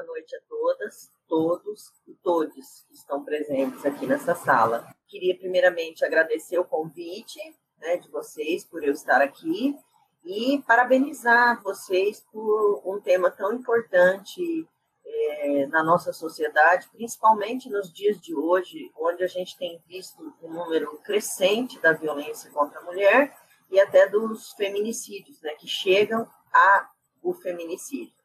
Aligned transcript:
boa 0.00 0.06
noite 0.06 0.34
a 0.34 0.40
todas, 0.48 1.10
todos 1.28 1.92
e 2.06 2.14
todes 2.22 2.86
que 2.88 2.94
estão 2.94 3.22
presentes 3.22 3.84
aqui 3.84 4.06
nessa 4.06 4.34
sala. 4.34 4.86
Queria 5.06 5.36
primeiramente 5.36 6.04
agradecer 6.04 6.58
o 6.58 6.64
convite 6.64 7.38
né, 7.78 7.98
de 7.98 8.08
vocês 8.08 8.64
por 8.64 8.82
eu 8.82 8.92
estar 8.92 9.20
aqui 9.20 9.76
e 10.24 10.62
parabenizar 10.66 11.62
vocês 11.62 12.24
por 12.32 12.80
um 12.86 12.98
tema 12.98 13.30
tão 13.30 13.52
importante 13.52 14.66
é, 15.04 15.66
na 15.66 15.82
nossa 15.82 16.14
sociedade, 16.14 16.88
principalmente 16.92 17.68
nos 17.68 17.92
dias 17.92 18.18
de 18.18 18.34
hoje, 18.34 18.90
onde 18.98 19.22
a 19.22 19.28
gente 19.28 19.58
tem 19.58 19.82
visto 19.86 20.34
um 20.42 20.50
número 20.50 20.96
crescente 21.04 21.78
da 21.78 21.92
violência 21.92 22.50
contra 22.50 22.80
a 22.80 22.84
mulher 22.84 23.36
e 23.70 23.78
até 23.78 24.08
dos 24.08 24.52
feminicídios, 24.52 25.42
né, 25.42 25.54
que 25.56 25.68
chegam 25.68 26.26
a 26.54 26.88
o 27.22 27.34
feminicídio. 27.34 28.19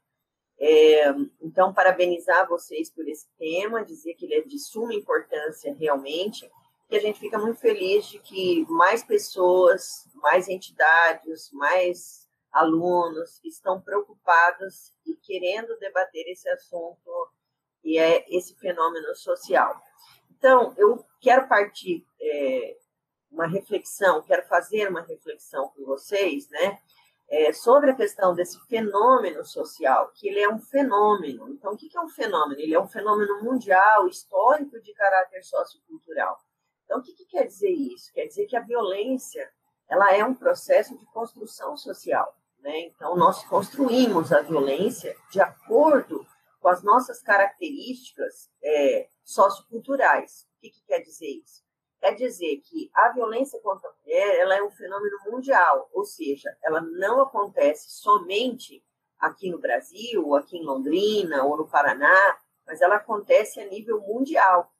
É, 0.59 1.09
então, 1.41 1.73
parabenizar 1.73 2.47
vocês 2.47 2.89
por 2.89 3.07
esse 3.07 3.27
tema, 3.37 3.83
dizer 3.83 4.13
que 4.13 4.25
ele 4.25 4.35
é 4.35 4.41
de 4.41 4.57
suma 4.57 4.93
importância 4.93 5.73
realmente, 5.73 6.49
que 6.87 6.95
a 6.95 6.99
gente 6.99 7.19
fica 7.19 7.37
muito 7.37 7.59
feliz 7.59 8.07
de 8.07 8.19
que 8.19 8.65
mais 8.69 9.03
pessoas, 9.03 10.07
mais 10.15 10.47
entidades, 10.47 11.51
mais 11.51 12.25
alunos 12.51 13.41
estão 13.43 13.81
preocupados 13.81 14.93
e 15.05 15.13
querendo 15.15 15.77
debater 15.77 16.25
esse 16.27 16.47
assunto 16.49 17.29
e 17.83 17.97
é 17.97 18.25
esse 18.29 18.55
fenômeno 18.55 19.13
social. 19.15 19.81
Então, 20.37 20.73
eu 20.77 21.05
quero 21.19 21.47
partir 21.47 22.05
é, 22.21 22.77
uma 23.29 23.45
reflexão, 23.45 24.23
quero 24.23 24.47
fazer 24.47 24.87
uma 24.89 25.01
reflexão 25.01 25.67
com 25.69 25.83
vocês, 25.85 26.47
né, 26.49 26.79
é, 27.29 27.51
sobre 27.51 27.91
a 27.91 27.95
questão 27.95 28.35
desse 28.35 28.59
fenômeno 28.67 29.43
social, 29.43 30.11
que 30.13 30.27
ele 30.27 30.39
é 30.39 30.49
um 30.49 30.59
fenômeno. 30.59 31.49
Então, 31.49 31.73
o 31.73 31.77
que 31.77 31.95
é 31.95 32.01
um 32.01 32.09
fenômeno? 32.09 32.59
Ele 32.59 32.73
é 32.73 32.79
um 32.79 32.87
fenômeno 32.87 33.43
mundial, 33.43 34.07
histórico, 34.07 34.79
de 34.81 34.93
caráter 34.93 35.43
sociocultural. 35.43 36.37
Então, 36.85 36.99
o 36.99 37.01
que, 37.01 37.13
que 37.13 37.25
quer 37.25 37.45
dizer 37.45 37.71
isso? 37.71 38.13
Quer 38.13 38.27
dizer 38.27 38.45
que 38.45 38.55
a 38.55 38.61
violência 38.61 39.51
ela 39.87 40.15
é 40.15 40.23
um 40.23 40.33
processo 40.33 40.97
de 40.97 41.05
construção 41.07 41.75
social. 41.77 42.35
Né? 42.59 42.79
Então, 42.81 43.15
nós 43.15 43.43
construímos 43.45 44.31
a 44.31 44.41
violência 44.41 45.15
de 45.31 45.39
acordo 45.39 46.25
com 46.59 46.69
as 46.69 46.83
nossas 46.83 47.21
características 47.21 48.49
é, 48.63 49.07
socioculturais. 49.23 50.47
O 50.57 50.61
que, 50.61 50.69
que 50.71 50.83
quer 50.85 50.99
dizer 51.01 51.27
isso? 51.27 51.64
Quer 52.05 52.13
dizer 52.13 52.57
que 52.57 52.91
a 52.93 53.09
violência 53.09 53.59
contra 53.61 53.89
a 53.89 53.93
mulher 53.93 54.39
ela 54.39 54.55
é 54.55 54.63
um 54.63 54.69
fenômeno 54.69 55.17
mundial, 55.25 55.89
ou 55.91 56.05
seja, 56.05 56.55
ela 56.63 56.79
não 56.79 57.19
acontece 57.19 57.89
somente 57.89 58.85
aqui 59.17 59.49
no 59.49 59.57
Brasil, 59.57 60.23
ou 60.23 60.35
aqui 60.35 60.57
em 60.57 60.63
Londrina, 60.63 61.43
ou 61.43 61.57
no 61.57 61.67
Paraná, 61.67 62.37
mas 62.63 62.79
ela 62.81 62.97
acontece 62.97 63.59
a 63.59 63.65
nível 63.65 63.99
mundial. 64.01 64.71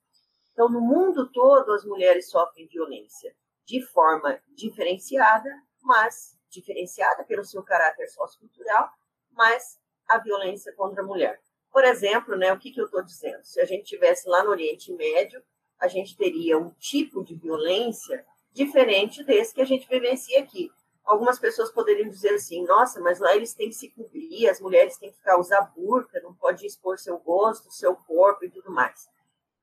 Então, 0.52 0.70
no 0.70 0.80
mundo 0.80 1.32
todo, 1.32 1.74
as 1.74 1.84
mulheres 1.84 2.30
sofrem 2.30 2.68
violência 2.68 3.36
de 3.66 3.82
forma 3.82 4.40
diferenciada, 4.50 5.50
mas 5.82 6.38
diferenciada 6.48 7.24
pelo 7.24 7.44
seu 7.44 7.64
caráter 7.64 8.08
sociocultural, 8.08 8.88
mas 9.32 9.80
a 10.08 10.20
violência 10.20 10.72
contra 10.76 11.02
a 11.02 11.06
mulher. 11.06 11.42
Por 11.72 11.84
exemplo, 11.84 12.38
né, 12.38 12.54
o 12.54 12.60
que, 12.60 12.72
que 12.72 12.80
eu 12.80 12.86
estou 12.86 13.02
dizendo? 13.02 13.44
Se 13.44 13.60
a 13.60 13.66
gente 13.66 13.86
tivesse 13.86 14.30
lá 14.30 14.44
no 14.44 14.52
Oriente 14.52 14.94
Médio, 14.94 15.44
a 15.80 15.88
gente 15.88 16.16
teria 16.18 16.58
um 16.58 16.72
tipo 16.72 17.24
de 17.24 17.36
violência 17.36 18.26
diferente 18.52 19.24
desse 19.24 19.54
que 19.54 19.62
a 19.62 19.66
gente 19.66 19.88
vivencia 19.88 20.40
aqui. 20.42 20.72
Algumas 21.04 21.38
pessoas 21.38 21.72
poderiam 21.72 22.10
dizer 22.10 22.34
assim: 22.34 22.64
nossa, 22.66 23.00
mas 23.00 23.20
lá 23.20 23.36
eles 23.36 23.54
têm 23.54 23.70
que 23.70 23.76
se 23.76 23.90
cobrir, 23.92 24.50
as 24.50 24.60
mulheres 24.60 24.98
têm 24.98 25.12
que 25.12 25.18
ficar 25.18 25.38
usar 25.38 25.62
burca, 25.76 26.20
não 26.22 26.34
pode 26.34 26.66
expor 26.66 26.98
seu 26.98 27.18
rosto, 27.18 27.72
seu 27.72 27.96
corpo 27.96 28.44
e 28.46 28.50
tudo 28.50 28.72
mais. 28.72 29.08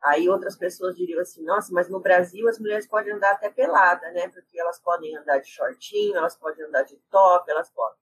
Aí 0.01 0.29
outras 0.29 0.57
pessoas 0.57 0.97
diriam 0.97 1.21
assim: 1.21 1.43
nossa, 1.45 1.73
mas 1.73 1.89
no 1.89 2.01
Brasil 2.01 2.49
as 2.49 2.59
mulheres 2.59 2.87
podem 2.87 3.13
andar 3.13 3.33
até 3.33 3.51
pelada, 3.51 4.11
né? 4.13 4.29
Porque 4.29 4.59
elas 4.59 4.79
podem 4.81 5.17
andar 5.17 5.39
de 5.39 5.49
shortinho, 5.49 6.17
elas 6.17 6.37
podem 6.37 6.65
andar 6.65 6.83
de 6.83 6.97
top, 7.11 7.51
elas 7.51 7.71
podem. 7.71 7.99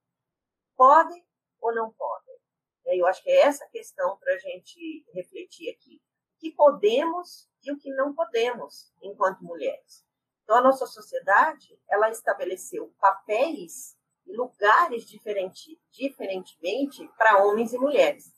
Podem 0.76 1.24
ou 1.60 1.74
não 1.74 1.90
podem? 1.92 2.30
Eu 2.86 3.06
acho 3.06 3.22
que 3.22 3.30
é 3.30 3.42
essa 3.42 3.66
questão 3.68 4.16
para 4.16 4.34
a 4.34 4.38
gente 4.38 5.04
refletir 5.14 5.70
aqui. 5.70 6.00
Que 6.40 6.50
podemos 6.50 7.48
e 7.62 7.70
o 7.70 7.78
que 7.78 7.90
não 7.94 8.14
podemos 8.14 8.92
enquanto 9.02 9.44
mulheres. 9.44 10.04
Então, 10.42 10.56
a 10.56 10.62
nossa 10.62 10.86
sociedade, 10.86 11.78
ela 11.88 12.10
estabeleceu 12.10 12.92
papéis 12.98 13.96
e 14.26 14.34
lugares 14.34 15.04
diferente, 15.04 15.80
diferentemente 15.92 17.06
para 17.16 17.44
homens 17.44 17.72
e 17.72 17.78
mulheres. 17.78 18.32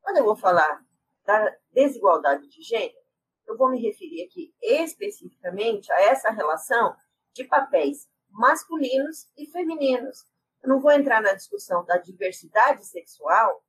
Quando 0.00 0.18
eu 0.18 0.24
vou 0.24 0.36
falar 0.36 0.84
da 1.24 1.56
desigualdade 1.72 2.46
de 2.48 2.62
gênero, 2.62 3.04
eu 3.46 3.56
vou 3.56 3.70
me 3.70 3.80
referir 3.80 4.24
aqui 4.24 4.54
especificamente 4.62 5.90
a 5.92 6.02
essa 6.02 6.30
relação 6.30 6.94
de 7.32 7.44
papéis 7.44 8.08
masculinos 8.30 9.28
e 9.36 9.46
femininos. 9.46 10.24
Eu 10.62 10.68
não 10.68 10.80
vou 10.80 10.92
entrar 10.92 11.20
na 11.20 11.32
discussão 11.32 11.84
da 11.84 11.96
diversidade 11.96 12.84
sexual, 12.86 13.64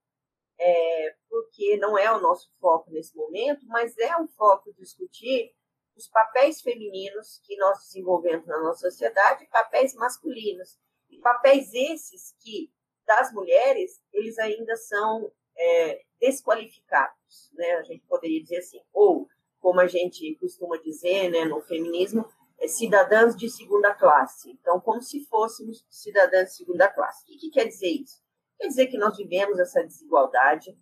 é, 0.60 1.16
porque 1.30 1.78
não 1.78 1.98
é 1.98 2.12
o 2.12 2.20
nosso 2.20 2.52
foco 2.60 2.90
nesse 2.92 3.16
momento, 3.16 3.66
mas 3.68 3.98
é 3.98 4.18
um 4.18 4.28
foco 4.28 4.74
discutir 4.74 5.54
os 5.96 6.08
papéis 6.08 6.62
femininos 6.62 7.40
que 7.44 7.56
nós 7.58 7.80
desenvolvemos 7.80 8.46
na 8.46 8.60
nossa 8.62 8.90
sociedade 8.90 9.44
e 9.44 9.48
papéis 9.48 9.94
masculinos. 9.96 10.78
E 11.10 11.18
papéis 11.20 11.74
esses 11.74 12.36
que, 12.40 12.72
das 13.06 13.34
mulheres, 13.34 14.02
eles 14.14 14.38
ainda 14.38 14.76
são 14.76 15.32
é, 15.58 16.02
desqualificados, 16.20 17.52
né? 17.54 17.74
A 17.76 17.84
gente 17.84 18.06
poderia 18.06 18.42
dizer 18.42 18.58
assim, 18.58 18.80
ou, 18.94 19.28
como 19.60 19.80
a 19.80 19.88
gente 19.88 20.36
costuma 20.36 20.78
dizer 20.78 21.30
né, 21.30 21.46
no 21.46 21.62
feminismo, 21.62 22.26
é, 22.60 22.68
cidadãs 22.68 23.36
de 23.36 23.50
segunda 23.50 23.94
classe. 23.94 24.52
Então, 24.52 24.80
como 24.80 25.02
se 25.02 25.26
fôssemos 25.26 25.86
cidadãs 25.90 26.50
de 26.50 26.56
segunda 26.58 26.88
classe. 26.88 27.24
O 27.24 27.28
que, 27.28 27.38
que 27.38 27.50
quer 27.50 27.66
dizer 27.66 27.90
isso? 27.90 28.22
Quer 28.58 28.68
dizer 28.68 28.88
que 28.88 28.98
nós 28.98 29.16
vivemos 29.16 29.60
essa 29.60 29.84
desigualdade 29.84 30.76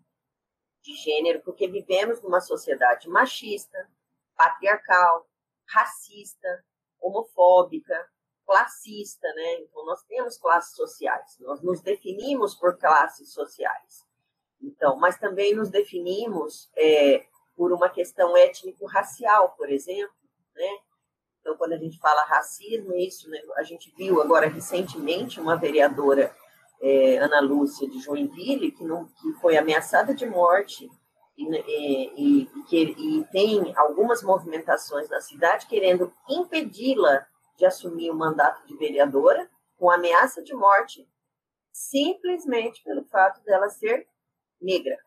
de 0.81 0.95
gênero 0.95 1.41
porque 1.41 1.67
vivemos 1.67 2.21
numa 2.21 2.39
sociedade 2.39 3.09
machista, 3.09 3.89
patriarcal, 4.35 5.27
racista, 5.67 6.63
homofóbica, 6.99 8.09
classista, 8.45 9.27
né? 9.33 9.61
Então 9.61 9.85
nós 9.85 10.03
temos 10.03 10.37
classes 10.37 10.75
sociais, 10.75 11.37
nós 11.39 11.61
nos 11.61 11.81
definimos 11.81 12.55
por 12.55 12.77
classes 12.77 13.33
sociais. 13.33 14.05
Então, 14.61 14.95
mas 14.97 15.17
também 15.17 15.53
nos 15.53 15.69
definimos 15.69 16.69
é, 16.75 17.25
por 17.55 17.71
uma 17.71 17.89
questão 17.89 18.37
étnico-racial, 18.37 19.55
por 19.57 19.69
exemplo, 19.69 20.15
né? 20.55 20.79
Então, 21.41 21.55
quando 21.57 21.73
a 21.73 21.77
gente 21.77 21.99
fala 21.99 22.25
racismo, 22.25 22.95
isso, 22.95 23.29
né? 23.29 23.39
a 23.55 23.61
gente 23.61 23.93
viu 23.95 24.19
agora 24.19 24.47
recentemente 24.47 25.39
uma 25.39 25.55
vereadora 25.55 26.35
é, 26.81 27.17
Ana 27.17 27.39
Lúcia 27.39 27.89
de 27.89 27.99
Joinville, 27.99 28.71
que, 28.71 28.83
não, 28.83 29.05
que 29.05 29.33
foi 29.41 29.57
ameaçada 29.57 30.13
de 30.13 30.25
morte 30.25 30.89
e, 31.37 31.49
né, 31.49 31.63
e, 31.67 32.41
e, 32.43 32.63
que, 32.63 32.81
e 32.81 33.23
tem 33.25 33.73
algumas 33.75 34.23
movimentações 34.23 35.09
na 35.09 35.21
cidade 35.21 35.67
querendo 35.67 36.13
impedi-la 36.29 37.25
de 37.57 37.65
assumir 37.65 38.11
o 38.11 38.15
mandato 38.15 38.65
de 38.65 38.75
vereadora 38.75 39.49
com 39.77 39.89
ameaça 39.89 40.41
de 40.41 40.53
morte, 40.53 41.07
simplesmente 41.71 42.83
pelo 42.83 43.03
fato 43.05 43.43
dela 43.43 43.69
ser 43.69 44.07
negra. 44.61 44.97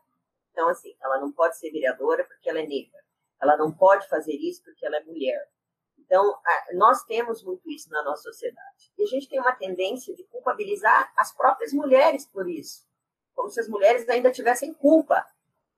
Então, 0.53 0.69
assim, 0.69 0.95
ela 1.01 1.19
não 1.21 1.33
pode 1.33 1.57
ser 1.57 1.71
vereadora 1.71 2.25
porque 2.25 2.49
ela 2.49 2.61
é 2.61 2.67
negra. 2.67 2.99
Ela 3.41 3.57
não 3.57 3.73
pode 3.73 4.09
fazer 4.09 4.35
isso 4.35 4.63
porque 4.65 4.85
ela 4.85 4.97
é 4.97 5.05
mulher. 5.05 5.49
Então, 6.09 6.35
nós 6.73 7.05
temos 7.05 7.45
muito 7.45 7.71
isso 7.71 7.91
na 7.91 8.03
nossa 8.03 8.23
sociedade. 8.23 8.91
E 8.97 9.03
a 9.03 9.07
gente 9.07 9.29
tem 9.29 9.39
uma 9.39 9.53
tendência 9.53 10.15
de 10.15 10.25
culpabilizar 10.25 11.13
as 11.15 11.35
próprias 11.35 11.71
mulheres 11.75 12.27
por 12.27 12.49
isso, 12.49 12.89
como 13.35 13.51
se 13.51 13.61
as 13.61 13.69
mulheres 13.69 14.09
ainda 14.09 14.33
tivessem 14.33 14.73
culpa 14.73 15.23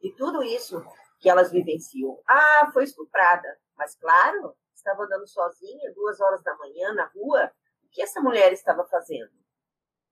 de 0.01 0.15
tudo 0.15 0.41
isso 0.45 0.81
que 1.19 1.29
elas 1.29 1.51
vivenciam. 1.51 2.17
Ah, 2.29 2.71
foi 2.73 2.85
estuprada. 2.85 3.59
Mas, 3.77 3.97
claro, 3.97 4.57
estava 4.73 5.03
andando 5.03 5.27
sozinha, 5.27 5.93
duas 5.95 6.21
horas 6.21 6.43
da 6.45 6.57
manhã, 6.57 6.93
na 6.95 7.07
rua. 7.07 7.51
O 7.83 7.89
que 7.91 8.01
essa 8.01 8.21
mulher 8.21 8.53
estava 8.53 8.85
fazendo? 8.87 9.33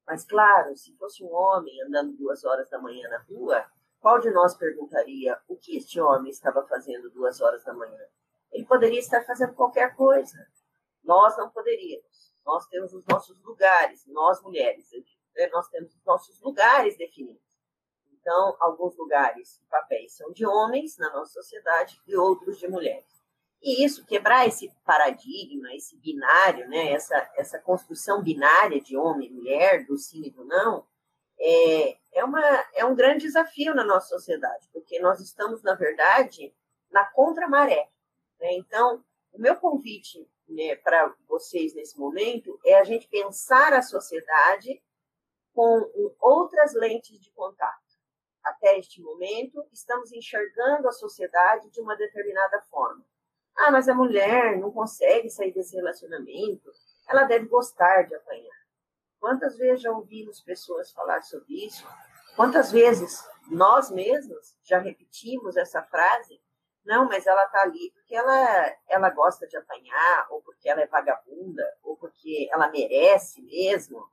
Mas, 0.04 0.24
claro, 0.24 0.76
se 0.76 0.96
fosse 0.96 1.22
um 1.22 1.32
homem 1.32 1.80
andando 1.84 2.16
duas 2.16 2.44
horas 2.44 2.68
da 2.68 2.78
manhã 2.80 3.08
na 3.08 3.18
rua, 3.18 3.64
qual 4.00 4.18
de 4.18 4.32
nós 4.32 4.56
perguntaria 4.56 5.40
o 5.46 5.56
que 5.56 5.76
este 5.76 6.00
homem 6.00 6.30
estava 6.30 6.66
fazendo 6.66 7.08
duas 7.10 7.40
horas 7.40 7.62
da 7.62 7.72
manhã? 7.72 8.04
Ele 8.52 8.64
poderia 8.64 8.98
estar 8.98 9.24
fazendo 9.24 9.54
qualquer 9.54 9.94
coisa. 9.94 10.36
Nós 11.02 11.36
não 11.36 11.50
poderíamos. 11.50 12.32
Nós 12.44 12.66
temos 12.68 12.92
os 12.94 13.04
nossos 13.06 13.42
lugares, 13.42 14.06
nós 14.06 14.40
mulheres, 14.42 14.88
né? 15.36 15.48
nós 15.48 15.68
temos 15.68 15.94
os 15.94 16.04
nossos 16.04 16.40
lugares 16.40 16.96
definidos. 16.96 17.42
Então, 18.10 18.56
alguns 18.60 18.96
lugares 18.96 19.58
e 19.58 19.66
papéis 19.66 20.16
são 20.16 20.32
de 20.32 20.46
homens 20.46 20.96
na 20.98 21.12
nossa 21.12 21.32
sociedade 21.32 22.00
e 22.06 22.16
outros 22.16 22.58
de 22.58 22.68
mulheres. 22.68 23.18
E 23.60 23.84
isso, 23.84 24.06
quebrar 24.06 24.46
esse 24.46 24.70
paradigma, 24.84 25.74
esse 25.74 25.96
binário, 25.98 26.68
né, 26.68 26.92
essa, 26.92 27.30
essa 27.36 27.58
construção 27.58 28.22
binária 28.22 28.80
de 28.80 28.96
homem 28.96 29.28
e 29.28 29.32
mulher, 29.32 29.84
do 29.84 29.96
sim 29.96 30.26
e 30.26 30.30
do 30.30 30.44
não, 30.44 30.86
é, 31.40 31.98
é, 32.12 32.24
uma, 32.24 32.42
é 32.74 32.84
um 32.84 32.94
grande 32.94 33.26
desafio 33.26 33.74
na 33.74 33.84
nossa 33.84 34.08
sociedade, 34.08 34.68
porque 34.72 34.98
nós 35.00 35.20
estamos, 35.20 35.62
na 35.62 35.74
verdade, 35.74 36.54
na 36.90 37.04
contramaré. 37.04 37.88
Né? 38.40 38.54
Então, 38.54 39.04
o 39.32 39.40
meu 39.40 39.56
convite 39.56 40.28
né, 40.48 40.76
para 40.76 41.14
vocês 41.28 41.74
nesse 41.74 41.98
momento 41.98 42.58
é 42.64 42.78
a 42.78 42.84
gente 42.84 43.08
pensar 43.08 43.72
a 43.72 43.82
sociedade 43.82 44.82
com 45.54 46.14
outras 46.20 46.74
lentes 46.74 47.20
de 47.20 47.30
contato. 47.32 47.88
Até 48.42 48.78
este 48.78 49.02
momento, 49.02 49.66
estamos 49.72 50.12
enxergando 50.12 50.88
a 50.88 50.92
sociedade 50.92 51.68
de 51.70 51.80
uma 51.80 51.96
determinada 51.96 52.60
forma. 52.62 53.04
Ah, 53.56 53.70
mas 53.70 53.88
a 53.88 53.94
mulher 53.94 54.56
não 54.56 54.70
consegue 54.70 55.28
sair 55.28 55.52
desse 55.52 55.74
relacionamento, 55.74 56.70
ela 57.08 57.24
deve 57.24 57.46
gostar 57.46 58.02
de 58.02 58.14
apanhar. 58.14 58.56
Quantas 59.18 59.56
vezes 59.56 59.82
já 59.82 59.90
ouvimos 59.90 60.40
pessoas 60.40 60.92
falar 60.92 61.22
sobre 61.22 61.66
isso? 61.66 61.84
Quantas 62.36 62.70
vezes 62.70 63.28
nós 63.50 63.90
mesmos 63.90 64.56
já 64.62 64.78
repetimos 64.78 65.56
essa 65.56 65.82
frase? 65.82 66.40
Não, 66.84 67.06
mas 67.06 67.26
ela 67.26 67.44
está 67.44 67.62
ali 67.62 67.90
porque 67.92 68.14
ela, 68.14 68.76
ela 68.88 69.10
gosta 69.10 69.46
de 69.46 69.56
apanhar, 69.56 70.26
ou 70.30 70.40
porque 70.42 70.68
ela 70.68 70.80
é 70.80 70.86
vagabunda, 70.86 71.64
ou 71.82 71.96
porque 71.96 72.48
ela 72.50 72.68
merece 72.68 73.42
mesmo. 73.42 74.08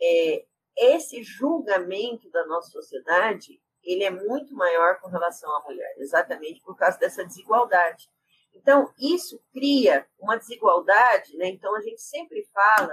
É, 0.00 0.46
esse 0.76 1.22
julgamento 1.22 2.30
da 2.30 2.46
nossa 2.46 2.70
sociedade 2.70 3.60
ele 3.82 4.04
é 4.04 4.10
muito 4.10 4.54
maior 4.54 5.00
com 5.00 5.08
relação 5.08 5.50
à 5.56 5.62
mulher, 5.62 5.94
exatamente 5.98 6.60
por 6.60 6.76
causa 6.76 6.98
dessa 6.98 7.24
desigualdade. 7.24 8.08
Então, 8.52 8.92
isso 8.98 9.40
cria 9.52 10.06
uma 10.18 10.36
desigualdade, 10.36 11.36
né? 11.36 11.48
Então, 11.48 11.74
a 11.74 11.80
gente 11.80 12.02
sempre 12.02 12.44
fala 12.52 12.92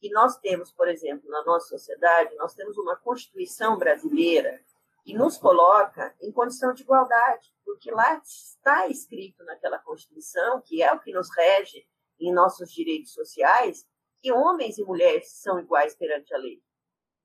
que 0.00 0.10
nós 0.10 0.36
temos, 0.38 0.72
por 0.72 0.88
exemplo, 0.88 1.28
na 1.30 1.44
nossa 1.44 1.68
sociedade, 1.68 2.34
nós 2.36 2.54
temos 2.54 2.76
uma 2.78 2.96
Constituição 2.96 3.76
brasileira 3.78 4.60
que 5.04 5.14
nos 5.14 5.36
coloca 5.36 6.14
em 6.20 6.32
condição 6.32 6.72
de 6.72 6.82
igualdade, 6.82 7.52
porque 7.64 7.90
lá 7.90 8.16
está 8.24 8.88
escrito 8.88 9.44
naquela 9.44 9.78
Constituição, 9.78 10.62
que 10.62 10.82
é 10.82 10.92
o 10.92 11.00
que 11.00 11.12
nos 11.12 11.28
rege 11.36 11.86
em 12.18 12.32
nossos 12.32 12.72
direitos 12.72 13.12
sociais, 13.12 13.86
que 14.20 14.32
homens 14.32 14.78
e 14.78 14.84
mulheres 14.84 15.30
são 15.32 15.60
iguais 15.60 15.94
perante 15.94 16.34
a 16.34 16.38
lei. 16.38 16.62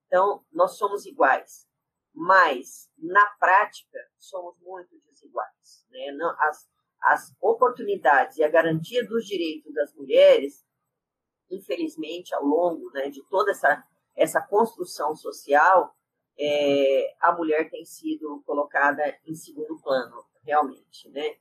Então, 0.07 0.45
nós 0.51 0.77
somos 0.77 1.05
iguais, 1.05 1.67
mas 2.13 2.91
na 2.97 3.25
prática 3.39 3.99
somos 4.17 4.59
muito 4.59 4.99
desiguais. 5.09 5.85
Né? 5.89 6.07
As, 6.39 6.69
as 7.01 7.35
oportunidades 7.39 8.37
e 8.37 8.43
a 8.43 8.49
garantia 8.49 9.07
dos 9.07 9.25
direitos 9.25 9.73
das 9.73 9.93
mulheres 9.93 10.65
infelizmente, 11.49 12.33
ao 12.35 12.43
longo 12.43 12.91
né, 12.91 13.09
de 13.09 13.23
toda 13.23 13.51
essa, 13.51 13.83
essa 14.15 14.41
construção 14.41 15.15
social, 15.15 15.95
é, 16.39 17.15
a 17.19 17.33
mulher 17.33 17.69
tem 17.69 17.83
sido 17.83 18.41
colocada 18.45 19.03
em 19.25 19.35
segundo 19.35 19.77
plano, 19.81 20.23
realmente. 20.43 21.09
Né? 21.09 21.35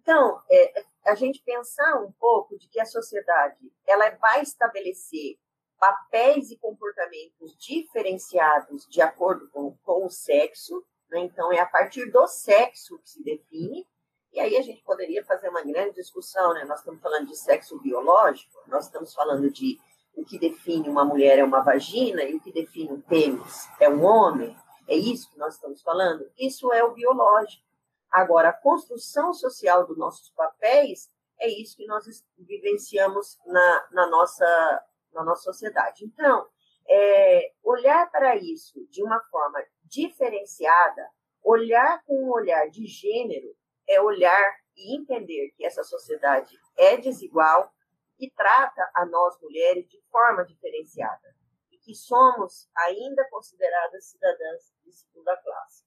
Então, 0.00 0.42
é, 0.50 0.84
a 1.04 1.14
gente 1.14 1.42
pensar 1.42 2.00
um 2.00 2.10
pouco 2.12 2.58
de 2.58 2.68
que 2.68 2.80
a 2.80 2.86
sociedade 2.86 3.70
ela 3.86 4.08
vai 4.10 4.42
estabelecer 4.42 5.38
papéis 5.78 6.50
e 6.50 6.56
comportamentos 6.56 7.56
diferenciados 7.58 8.86
de 8.88 9.00
acordo 9.00 9.48
com, 9.50 9.76
com 9.84 10.06
o 10.06 10.10
sexo, 10.10 10.84
né? 11.10 11.20
então 11.20 11.52
é 11.52 11.60
a 11.60 11.66
partir 11.66 12.10
do 12.10 12.26
sexo 12.26 12.98
que 12.98 13.10
se 13.10 13.22
define, 13.22 13.86
e 14.32 14.40
aí 14.40 14.56
a 14.56 14.62
gente 14.62 14.82
poderia 14.82 15.24
fazer 15.24 15.48
uma 15.48 15.62
grande 15.62 15.94
discussão, 15.94 16.52
né? 16.52 16.62
Nós 16.64 16.80
estamos 16.80 17.00
falando 17.00 17.26
de 17.26 17.36
sexo 17.36 17.80
biológico, 17.80 18.62
nós 18.66 18.84
estamos 18.84 19.14
falando 19.14 19.50
de 19.50 19.78
o 20.14 20.24
que 20.24 20.38
define 20.38 20.88
uma 20.88 21.04
mulher 21.04 21.38
é 21.38 21.44
uma 21.44 21.60
vagina 21.60 22.22
e 22.22 22.34
o 22.34 22.40
que 22.40 22.52
define 22.52 22.92
um 22.92 23.00
pênis 23.00 23.68
é 23.80 23.88
um 23.88 24.04
homem. 24.04 24.56
É 24.88 24.96
isso 24.96 25.30
que 25.30 25.38
nós 25.38 25.54
estamos 25.54 25.82
falando? 25.82 26.30
Isso 26.38 26.72
é 26.72 26.82
o 26.82 26.92
biológico. 26.92 27.62
Agora, 28.10 28.48
a 28.48 28.52
construção 28.54 29.34
social 29.34 29.86
dos 29.86 29.98
nossos 29.98 30.30
papéis 30.30 31.10
é 31.38 31.48
isso 31.48 31.76
que 31.76 31.86
nós 31.86 32.04
vivenciamos 32.38 33.38
na, 33.46 33.88
na, 33.92 34.06
nossa, 34.08 34.84
na 35.12 35.22
nossa 35.22 35.42
sociedade. 35.42 36.04
Então, 36.04 36.46
é, 36.88 37.52
olhar 37.62 38.10
para 38.10 38.34
isso 38.36 38.84
de 38.90 39.02
uma 39.02 39.20
forma 39.30 39.62
diferenciada, 39.84 41.06
olhar 41.44 42.02
com 42.04 42.24
um 42.24 42.32
olhar 42.32 42.68
de 42.70 42.86
gênero, 42.86 43.54
é 43.86 44.00
olhar 44.00 44.56
e 44.76 44.96
entender 44.96 45.52
que 45.56 45.64
essa 45.64 45.82
sociedade 45.82 46.58
é 46.76 46.96
desigual 46.96 47.72
e 48.18 48.30
trata 48.30 48.90
a 48.94 49.06
nós 49.06 49.40
mulheres 49.40 49.88
de 49.88 50.00
forma 50.10 50.44
diferenciada 50.44 51.34
e 51.70 51.78
que 51.78 51.94
somos 51.94 52.68
ainda 52.76 53.24
consideradas 53.30 54.10
cidadãs 54.10 54.74
de 54.84 54.92
segunda 54.92 55.36
classe. 55.36 55.84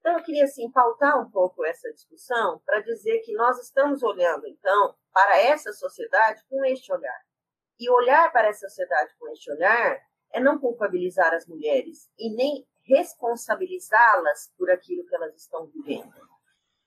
Então, 0.00 0.18
eu 0.18 0.24
queria 0.24 0.44
assim 0.44 0.70
pautar 0.70 1.20
um 1.20 1.30
pouco 1.30 1.64
essa 1.64 1.92
discussão 1.92 2.60
para 2.66 2.80
dizer 2.80 3.20
que 3.20 3.32
nós 3.34 3.60
estamos 3.60 4.02
olhando 4.02 4.46
então 4.48 4.96
para 5.12 5.38
essa 5.38 5.72
sociedade 5.72 6.42
com 6.48 6.64
este 6.64 6.92
olhar. 6.92 7.20
E 7.78 7.88
olhar 7.88 8.32
para 8.32 8.48
essa 8.48 8.68
sociedade 8.68 9.14
com 9.18 9.28
este 9.30 9.50
olhar 9.52 10.00
é 10.32 10.40
não 10.40 10.58
culpabilizar 10.58 11.32
as 11.34 11.46
mulheres 11.46 12.10
e 12.18 12.34
nem 12.34 12.66
responsabilizá-las 12.84 14.52
por 14.58 14.70
aquilo 14.70 15.06
que 15.06 15.14
elas 15.14 15.36
estão 15.36 15.66
vivendo. 15.66 16.12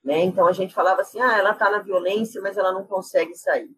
Né? 0.04 0.20
Então 0.20 0.46
a 0.46 0.52
gente 0.52 0.74
falava 0.74 1.02
assim, 1.02 1.20
ah, 1.22 1.38
ela 1.38 1.52
está 1.52 1.70
na 1.70 1.80
violência, 1.80 2.42
mas 2.42 2.58
ela 2.58 2.74
não 2.74 2.86
consegue 2.86 3.34
sair. 3.36 3.76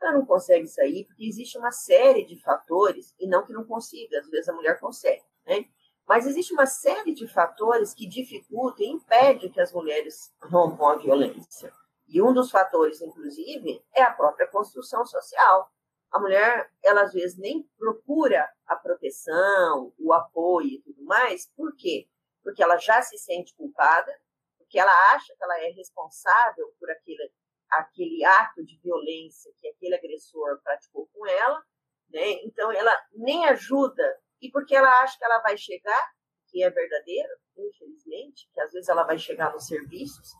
Ela 0.00 0.12
não 0.12 0.26
consegue 0.26 0.66
sair 0.66 1.04
porque 1.06 1.24
existe 1.24 1.58
uma 1.58 1.72
série 1.72 2.24
de 2.24 2.40
fatores, 2.42 3.14
e 3.18 3.26
não 3.26 3.44
que 3.44 3.52
não 3.52 3.64
consiga, 3.64 4.18
às 4.18 4.28
vezes 4.28 4.48
a 4.48 4.52
mulher 4.52 4.78
consegue, 4.78 5.24
né? 5.46 5.64
Mas 6.06 6.26
existe 6.26 6.52
uma 6.52 6.66
série 6.66 7.12
de 7.12 7.26
fatores 7.26 7.92
que 7.92 8.06
dificultam 8.06 8.86
e 8.86 8.90
impedem 8.90 9.50
que 9.50 9.60
as 9.60 9.72
mulheres 9.72 10.32
rompam 10.40 10.88
a 10.88 10.96
violência. 10.96 11.72
E 12.08 12.22
um 12.22 12.32
dos 12.32 12.50
fatores, 12.50 13.00
inclusive, 13.02 13.84
é 13.92 14.02
a 14.02 14.12
própria 14.12 14.46
construção 14.46 15.04
social. 15.04 15.68
A 16.12 16.20
mulher, 16.20 16.70
ela 16.84 17.02
às 17.02 17.12
vezes 17.12 17.36
nem 17.36 17.68
procura 17.76 18.48
a 18.66 18.76
proteção, 18.76 19.92
o 19.98 20.12
apoio 20.12 20.68
e 20.68 20.82
tudo 20.82 21.02
mais, 21.04 21.50
por 21.56 21.74
quê? 21.76 22.08
Porque 22.44 22.62
ela 22.62 22.76
já 22.76 23.02
se 23.02 23.18
sente 23.18 23.54
culpada, 23.56 24.12
porque 24.56 24.78
ela 24.78 24.92
acha 25.14 25.34
que 25.36 25.42
ela 25.42 25.60
é 25.60 25.70
responsável 25.70 26.72
por 26.78 26.88
aquele, 26.90 27.32
aquele 27.70 28.24
ato 28.24 28.64
de 28.64 28.78
violência 28.78 29.52
que 29.58 29.68
aquele 29.68 29.94
agressor 29.94 30.60
praticou 30.62 31.08
com 31.12 31.26
ela, 31.26 31.62
né? 32.10 32.32
Então 32.44 32.70
ela 32.72 32.92
nem 33.12 33.44
ajuda 33.46 34.04
e 34.40 34.50
porque 34.50 34.74
ela 34.74 34.90
acha 35.02 35.18
que 35.18 35.24
ela 35.24 35.40
vai 35.40 35.56
chegar, 35.56 36.10
que 36.48 36.62
é 36.62 36.70
verdadeiro, 36.70 37.30
infelizmente, 37.56 38.48
que 38.52 38.60
às 38.60 38.72
vezes 38.72 38.88
ela 38.88 39.04
vai 39.04 39.18
chegar 39.18 39.52
nos 39.52 39.66
serviços 39.66 40.30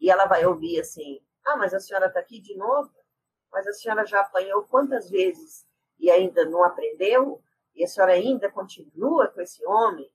e 0.00 0.10
ela 0.10 0.26
vai 0.26 0.44
ouvir 0.46 0.80
assim: 0.80 1.20
"Ah, 1.44 1.56
mas 1.56 1.74
a 1.74 1.80
senhora 1.80 2.06
está 2.06 2.20
aqui 2.20 2.40
de 2.40 2.56
novo? 2.56 2.92
Mas 3.52 3.66
a 3.66 3.72
senhora 3.72 4.04
já 4.06 4.20
apanhou 4.20 4.64
quantas 4.64 5.08
vezes 5.10 5.66
e 5.98 6.10
ainda 6.10 6.44
não 6.44 6.62
aprendeu? 6.62 7.42
E 7.74 7.84
a 7.84 7.88
senhora 7.88 8.12
ainda 8.12 8.50
continua 8.50 9.28
com 9.28 9.40
esse 9.40 9.64
homem?" 9.66 10.10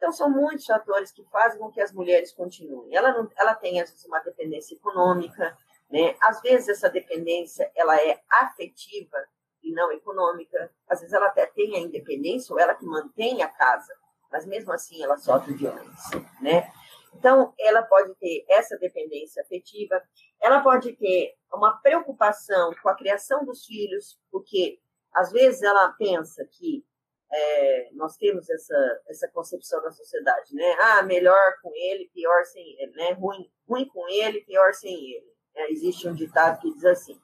Então, 0.00 0.12
são 0.12 0.30
muitos 0.30 0.64
fatores 0.64 1.12
que 1.12 1.22
fazem 1.24 1.60
com 1.60 1.70
que 1.70 1.78
as 1.78 1.92
mulheres 1.92 2.32
continuem. 2.32 2.96
Ela, 2.96 3.12
não, 3.12 3.30
ela 3.36 3.54
tem, 3.54 3.82
às 3.82 3.90
vezes, 3.90 4.06
uma 4.06 4.18
dependência 4.20 4.74
econômica, 4.74 5.54
né? 5.90 6.16
Às 6.20 6.40
vezes, 6.40 6.68
essa 6.68 6.88
dependência 6.88 7.70
ela 7.74 7.96
é 7.96 8.20
afetiva 8.30 9.16
e 9.62 9.72
não 9.72 9.92
econômica. 9.92 10.70
Às 10.88 11.00
vezes, 11.00 11.12
ela 11.12 11.26
até 11.26 11.46
tem 11.46 11.76
a 11.76 11.80
independência 11.80 12.52
ou 12.52 12.60
ela 12.60 12.74
que 12.74 12.84
mantém 12.84 13.42
a 13.42 13.48
casa, 13.48 13.92
mas 14.30 14.46
mesmo 14.46 14.72
assim 14.72 15.02
ela 15.02 15.18
sofre 15.18 15.54
violência, 15.54 16.24
né? 16.40 16.72
Então, 17.14 17.52
ela 17.58 17.82
pode 17.82 18.14
ter 18.14 18.44
essa 18.48 18.78
dependência 18.78 19.42
afetiva, 19.42 20.00
ela 20.40 20.60
pode 20.60 20.92
ter 20.92 21.34
uma 21.52 21.76
preocupação 21.82 22.72
com 22.80 22.88
a 22.88 22.96
criação 22.96 23.44
dos 23.44 23.66
filhos, 23.66 24.18
porque 24.30 24.78
às 25.12 25.32
vezes 25.32 25.62
ela 25.62 25.92
pensa 25.98 26.46
que 26.52 26.84
é, 27.32 27.90
nós 27.92 28.16
temos 28.16 28.48
essa, 28.48 29.02
essa 29.08 29.28
concepção 29.28 29.82
da 29.82 29.90
sociedade, 29.90 30.54
né? 30.54 30.76
Ah, 30.80 31.02
melhor 31.02 31.60
com 31.62 31.70
ele, 31.74 32.10
pior 32.12 32.44
sem 32.44 32.80
ele, 32.80 32.92
né? 32.92 33.12
Ruim, 33.12 33.50
ruim 33.68 33.86
com 33.88 34.08
ele, 34.08 34.40
pior 34.44 34.72
sem 34.72 34.94
ele. 34.94 35.30
É, 35.54 35.70
existe 35.72 36.08
um 36.08 36.14
ditado 36.14 36.60
que 36.60 36.72
diz 36.72 36.84
assim. 36.84 37.20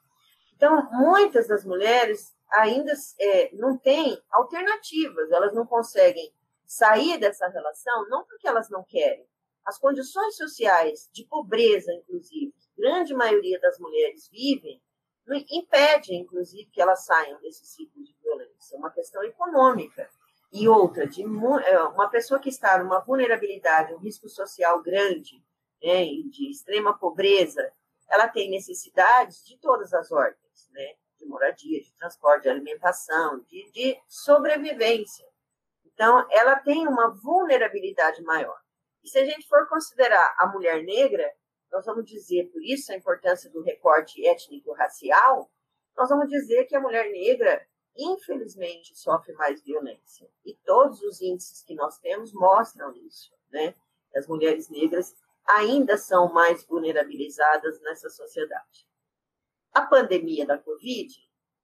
Então, 0.54 0.88
muitas 0.92 1.47
das 1.47 1.64
mulheres 1.64 2.35
ainda 2.50 2.92
é, 3.21 3.54
não 3.54 3.76
têm 3.76 4.21
alternativas, 4.30 5.30
elas 5.30 5.54
não 5.54 5.66
conseguem 5.66 6.33
sair 6.64 7.18
dessa 7.18 7.47
relação, 7.49 8.09
não 8.09 8.25
porque 8.25 8.49
elas 8.49 8.68
não 8.71 8.83
querem. 8.83 9.26
As 9.64 9.78
condições 9.78 10.37
sociais 10.37 11.09
de 11.12 11.25
pobreza, 11.25 11.92
inclusive, 11.92 12.54
grande 12.76 13.14
maioria 13.14 13.59
das 13.61 13.78
mulheres 13.78 14.28
vivem, 14.28 14.80
impede, 15.50 16.14
inclusive, 16.14 16.71
que 16.71 16.80
elas 16.80 17.04
saiam 17.04 17.40
desse 17.40 17.66
ciclo 17.66 18.02
de 18.04 18.14
violência. 18.23 18.76
É 18.76 18.78
uma 18.78 18.90
questão 18.90 19.23
econômica. 19.25 20.09
E 20.52 20.68
outra, 20.68 21.06
de 21.06 21.23
é, 21.23 21.83
uma 21.83 22.09
pessoa 22.09 22.38
que 22.38 22.49
está 22.49 22.78
numa 22.78 23.00
vulnerabilidade, 23.00 23.92
um 23.92 23.99
risco 23.99 24.28
social 24.28 24.80
grande, 24.80 25.42
né, 25.83 26.04
de 26.30 26.50
extrema 26.50 26.97
pobreza, 26.97 27.73
ela 28.09 28.29
tem 28.29 28.51
necessidades 28.51 29.45
de 29.45 29.59
todas 29.59 29.93
as 29.93 30.11
ordens, 30.11 30.69
né, 30.71 30.95
de 31.19 31.27
moradia, 31.27 31.81
de 31.81 31.93
transporte, 31.95 32.45
de 32.45 32.49
alimentação, 32.51 33.41
de, 33.41 33.71
de 33.73 33.99
sobrevivência. 34.07 35.27
Então, 35.85 36.27
ela 36.31 36.57
tem 36.57 36.87
uma 36.87 37.09
vulnerabilidade 37.09 38.23
maior. 38.23 38.61
E 39.03 39.09
se 39.09 39.19
a 39.19 39.25
gente 39.25 39.47
for 39.49 39.69
considerar 39.69 40.35
a 40.39 40.47
mulher 40.49 40.83
negra, 40.83 41.33
nós 41.73 41.85
vamos 41.87 42.05
dizer, 42.05 42.51
por 42.53 42.63
isso 42.63 42.93
a 42.93 42.97
importância 42.97 43.51
do 43.51 43.63
recorte 43.63 44.25
étnico-racial, 44.27 45.51
nós 45.97 46.09
vamos 46.09 46.29
dizer 46.29 46.67
que 46.67 46.77
a 46.77 46.81
mulher 46.81 47.11
negra, 47.11 47.67
infelizmente, 47.97 48.97
sofre 48.99 49.33
mais 49.35 49.63
violência. 49.63 50.29
E 50.45 50.55
todos 50.65 51.01
os 51.03 51.21
índices 51.23 51.63
que 51.63 51.75
nós 51.75 51.99
temos 51.99 52.33
mostram 52.33 52.95
isso, 52.97 53.33
né? 53.51 53.75
As 54.15 54.27
mulheres 54.27 54.69
negras 54.69 55.15
ainda 55.49 55.97
são 55.97 56.33
mais 56.33 56.65
vulnerabilizadas 56.65 57.81
nessa 57.81 58.11
sociedade. 58.11 58.87
A 59.73 59.83
pandemia 59.83 60.47
da 60.47 60.59
Covid, 60.59 61.15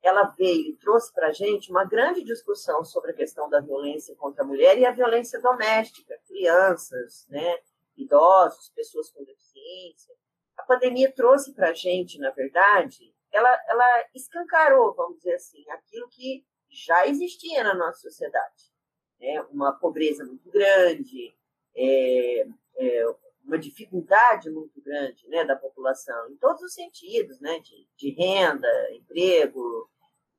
ela 0.03 0.25
veio 0.25 0.71
e 0.71 0.77
trouxe 0.77 1.13
para 1.13 1.29
a 1.29 1.33
gente 1.33 1.71
uma 1.71 1.85
grande 1.85 2.23
discussão 2.23 2.85
sobre 2.85 3.13
a 3.13 3.15
questão 3.15 3.49
da 3.49 3.61
violência 3.61 4.15
contra 4.17 4.43
a 4.43 4.47
mulher 4.47 4.79
e 4.79 4.85
a 4.85 4.93
violência 4.93 5.41
doméstica, 5.41 6.19
crianças, 6.27 7.27
né, 7.29 7.59
idosos, 7.97 8.71
pessoas 8.71 9.11
com 9.11 9.25
deficiência. 9.25 10.15
A 10.57 10.63
pandemia 10.63 11.11
trouxe 11.13 11.53
para 11.53 11.71
a 11.71 11.75
gente, 11.75 12.19
na 12.19 12.31
verdade, 12.31 13.15
ela, 13.33 13.61
ela 13.69 14.05
escancarou, 14.15 14.95
vamos 14.95 15.19
dizer 15.19 15.35
assim, 15.35 15.65
aquilo 15.71 16.09
que 16.09 16.45
já 16.69 17.07
existia 17.07 17.65
na 17.65 17.75
nossa 17.75 18.01
sociedade. 18.01 18.73
Né? 19.21 19.41
Uma 19.51 19.73
pobreza 19.73 20.25
muito 20.25 20.51
grande, 20.51 21.35
é, 21.75 22.47
é, 22.77 23.15
uma 23.45 23.59
dificuldade 23.59 24.51
muito 24.51 24.81
grande 24.83 25.27
né, 25.29 25.45
da 25.45 25.57
população, 25.57 26.31
em 26.31 26.37
todos 26.37 26.63
os 26.63 26.75
sentidos, 26.75 27.41
né, 27.41 27.59
de, 27.61 27.89
de 27.97 28.11
renda, 28.15 28.69
emprego, 28.93 29.89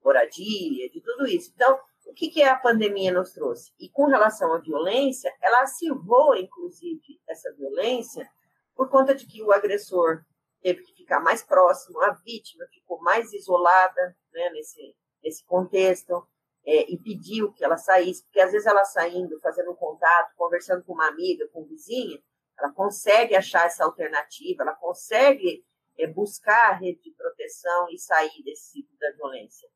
moradia, 0.04 0.90
de 0.90 1.02
tudo 1.02 1.28
isso. 1.28 1.52
Então, 1.54 1.80
o 2.06 2.14
que, 2.14 2.30
que 2.30 2.44
a 2.44 2.56
pandemia 2.56 3.12
nos 3.12 3.32
trouxe? 3.32 3.72
E 3.80 3.90
com 3.90 4.06
relação 4.06 4.54
à 4.54 4.60
violência, 4.60 5.34
ela 5.42 5.62
acirrou, 5.62 6.36
inclusive, 6.36 7.20
essa 7.28 7.54
violência 7.54 8.28
por 8.76 8.90
conta 8.90 9.14
de 9.14 9.26
que 9.26 9.42
o 9.44 9.52
agressor 9.52 10.24
teve 10.62 10.82
que 10.82 10.94
ficar 10.96 11.20
mais 11.20 11.44
próximo, 11.44 12.02
a 12.02 12.12
vítima 12.12 12.66
ficou 12.74 13.00
mais 13.02 13.32
isolada 13.34 14.16
né, 14.34 14.50
nesse, 14.52 14.96
nesse 15.24 15.46
contexto, 15.46 16.26
é, 16.66 16.92
impediu 16.92 17.52
que 17.54 17.64
ela 17.64 17.78
saísse, 17.78 18.24
porque 18.24 18.40
às 18.40 18.52
vezes 18.52 18.66
ela 18.66 18.86
saindo, 18.86 19.40
fazendo 19.42 19.76
contato, 19.76 20.34
conversando 20.38 20.84
com 20.84 20.94
uma 20.94 21.08
amiga, 21.08 21.48
com 21.50 21.62
um 21.62 21.66
vizinha, 21.68 22.22
ela 22.64 22.72
consegue 22.72 23.36
achar 23.36 23.66
essa 23.66 23.84
alternativa, 23.84 24.64
ela 24.64 24.74
consegue 24.76 25.66
é, 26.00 26.08
buscar 26.08 26.72
a 26.72 26.74
rede 26.74 27.02
de 27.02 27.12
proteção 27.12 27.88
e 27.92 28.00
sair 28.00 28.42
desse 28.44 28.72
ciclo 28.72 28.98
da 28.98 29.12
violência. 29.12 29.68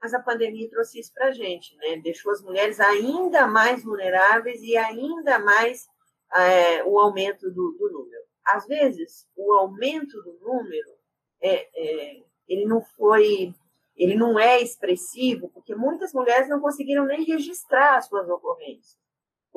Mas 0.00 0.14
a 0.14 0.20
pandemia 0.20 0.70
trouxe 0.70 1.00
isso 1.00 1.12
para 1.12 1.26
a 1.26 1.32
gente, 1.32 1.74
né? 1.76 1.96
Deixou 1.96 2.30
as 2.30 2.40
mulheres 2.40 2.78
ainda 2.78 3.48
mais 3.48 3.82
vulneráveis 3.82 4.62
e 4.62 4.76
ainda 4.76 5.40
mais 5.40 5.88
é, 6.34 6.84
o 6.84 7.00
aumento 7.00 7.50
do, 7.50 7.72
do, 7.72 7.90
número. 7.90 8.22
Às 8.44 8.64
vezes, 8.66 9.26
o 9.34 9.52
aumento 9.54 10.22
do 10.22 10.38
número 10.40 10.96
é, 11.42 11.68
é, 11.74 12.22
ele 12.46 12.64
não 12.66 12.80
foi, 12.80 13.52
ele 13.96 14.14
não 14.14 14.38
é 14.38 14.60
expressivo, 14.62 15.48
porque 15.48 15.74
muitas 15.74 16.12
mulheres 16.12 16.48
não 16.48 16.60
conseguiram 16.60 17.06
nem 17.06 17.24
registrar 17.24 17.96
as 17.96 18.06
suas 18.06 18.28
ocorrências 18.28 19.05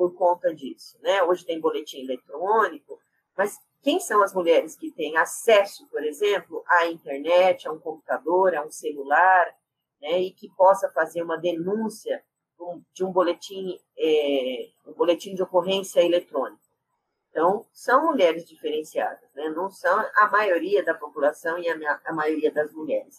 por 0.00 0.14
conta 0.14 0.54
disso, 0.54 0.98
né? 1.02 1.22
Hoje 1.24 1.44
tem 1.44 1.60
boletim 1.60 2.00
eletrônico, 2.00 2.98
mas 3.36 3.58
quem 3.82 4.00
são 4.00 4.22
as 4.22 4.32
mulheres 4.32 4.74
que 4.74 4.90
têm 4.90 5.18
acesso, 5.18 5.86
por 5.88 6.02
exemplo, 6.02 6.64
à 6.66 6.86
internet, 6.86 7.68
a 7.68 7.72
um 7.72 7.78
computador, 7.78 8.54
a 8.54 8.64
um 8.64 8.70
celular, 8.70 9.54
né, 10.00 10.18
e 10.22 10.30
que 10.30 10.48
possa 10.56 10.88
fazer 10.88 11.22
uma 11.22 11.36
denúncia 11.36 12.24
de 12.94 13.04
um 13.04 13.12
boletim, 13.12 13.78
é, 13.98 14.70
um 14.86 14.94
boletim 14.94 15.34
de 15.34 15.42
ocorrência 15.42 16.00
eletrônico. 16.00 16.62
Então, 17.28 17.66
são 17.70 18.06
mulheres 18.06 18.48
diferenciadas, 18.48 19.30
né? 19.34 19.50
não 19.50 19.68
são 19.68 20.02
a 20.16 20.30
maioria 20.30 20.82
da 20.82 20.94
população 20.94 21.58
e 21.58 21.68
a, 21.68 22.00
a 22.06 22.12
maioria 22.14 22.50
das 22.50 22.72
mulheres. 22.72 23.18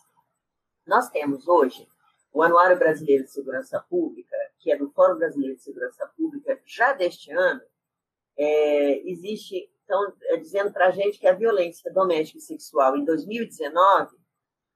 Nós 0.87 1.09
temos 1.09 1.47
hoje 1.47 1.87
o 2.33 2.41
Anuário 2.41 2.79
Brasileiro 2.79 3.23
de 3.23 3.31
Segurança 3.31 3.79
Pública, 3.87 4.35
que 4.61 4.71
é 4.71 4.77
do 4.77 4.89
Fórum 4.91 5.17
Brasileiro 5.17 5.55
de 5.55 5.63
Segurança 5.63 6.07
Pública, 6.15 6.61
já 6.65 6.93
deste 6.93 7.31
ano, 7.31 7.61
é, 8.37 9.09
existe, 9.09 9.69
então, 9.83 10.13
é, 10.23 10.37
dizendo 10.37 10.71
para 10.71 10.87
a 10.87 10.91
gente 10.91 11.19
que 11.19 11.27
a 11.27 11.33
violência 11.33 11.91
doméstica 11.91 12.37
e 12.37 12.41
sexual 12.41 12.95
em 12.95 13.03
2019, 13.03 14.15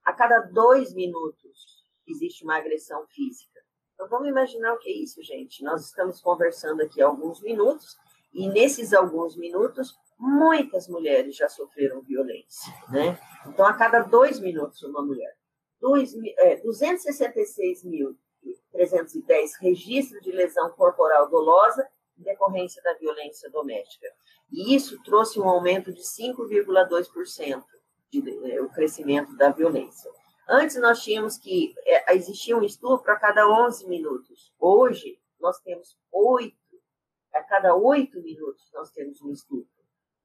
a 0.04 0.12
cada 0.12 0.40
dois 0.40 0.92
minutos, 0.94 1.84
existe 2.06 2.44
uma 2.44 2.56
agressão 2.56 3.06
física. 3.08 3.60
Então 3.94 4.08
vamos 4.08 4.28
imaginar 4.28 4.74
o 4.74 4.78
que 4.78 4.90
é 4.90 4.92
isso, 4.92 5.22
gente. 5.22 5.64
Nós 5.64 5.86
estamos 5.86 6.20
conversando 6.20 6.82
aqui 6.82 7.00
há 7.00 7.06
alguns 7.06 7.40
minutos 7.40 7.96
e 8.32 8.46
nesses 8.48 8.92
alguns 8.92 9.36
minutos 9.36 9.94
muitas 10.18 10.86
mulheres 10.86 11.36
já 11.36 11.48
sofreram 11.48 12.02
violência, 12.02 12.72
né? 12.90 13.18
Então 13.46 13.66
a 13.66 13.72
cada 13.72 14.00
dois 14.00 14.38
minutos 14.38 14.82
uma 14.82 15.02
mulher. 15.02 15.34
Dois, 15.80 16.14
é, 16.38 16.60
266.310 18.74 19.50
registros 19.60 20.22
de 20.22 20.32
lesão 20.32 20.70
corporal 20.70 21.28
dolosa 21.28 21.88
em 22.18 22.22
decorrência 22.22 22.82
da 22.82 22.94
violência 22.94 23.50
doméstica. 23.50 24.06
E 24.50 24.74
isso 24.74 25.02
trouxe 25.02 25.40
um 25.40 25.48
aumento 25.48 25.92
de 25.92 26.02
5,2% 26.02 27.64
de, 28.10 28.52
é, 28.52 28.60
o 28.60 28.68
crescimento 28.68 29.36
da 29.36 29.50
violência. 29.50 30.10
Antes 30.48 30.76
nós 30.76 31.02
tínhamos 31.02 31.36
que 31.36 31.74
é, 31.84 32.14
existia 32.14 32.56
um 32.56 32.62
estupro 32.62 33.10
a 33.10 33.16
cada 33.16 33.48
11 33.48 33.86
minutos. 33.88 34.52
Hoje 34.58 35.20
nós 35.40 35.58
temos 35.60 35.98
oito. 36.12 36.56
A 37.34 37.42
cada 37.42 37.74
oito 37.74 38.20
minutos 38.22 38.70
nós 38.72 38.90
temos 38.92 39.20
um 39.20 39.30
estupro. 39.30 39.76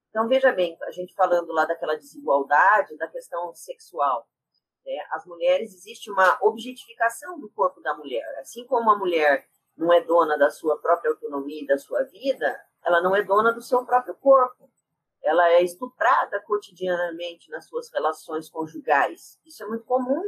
Então 0.08 0.28
veja 0.28 0.52
bem, 0.52 0.76
a 0.82 0.90
gente 0.90 1.14
falando 1.14 1.52
lá 1.52 1.64
daquela 1.64 1.96
desigualdade, 1.96 2.96
da 2.96 3.08
questão 3.08 3.52
sexual. 3.54 4.26
Né? 4.84 4.92
As 5.10 5.24
mulheres 5.26 5.74
existe 5.74 6.10
uma 6.10 6.38
objetificação 6.42 7.38
do 7.38 7.48
corpo 7.50 7.80
da 7.80 7.94
mulher. 7.94 8.26
Assim 8.40 8.66
como 8.66 8.90
a 8.90 8.98
mulher 8.98 9.46
não 9.76 9.92
é 9.92 10.00
dona 10.00 10.36
da 10.36 10.50
sua 10.50 10.78
própria 10.78 11.10
autonomia 11.10 11.62
e 11.62 11.66
da 11.66 11.78
sua 11.78 12.02
vida, 12.04 12.60
ela 12.84 13.00
não 13.00 13.14
é 13.16 13.22
dona 13.22 13.52
do 13.52 13.62
seu 13.62 13.84
próprio 13.84 14.14
corpo 14.14 14.70
ela 15.22 15.48
é 15.52 15.62
estuprada 15.62 16.40
cotidianamente 16.40 17.48
nas 17.50 17.66
suas 17.66 17.88
relações 17.90 18.50
conjugais. 18.50 19.38
Isso 19.46 19.62
é 19.62 19.66
muito 19.66 19.84
comum. 19.84 20.22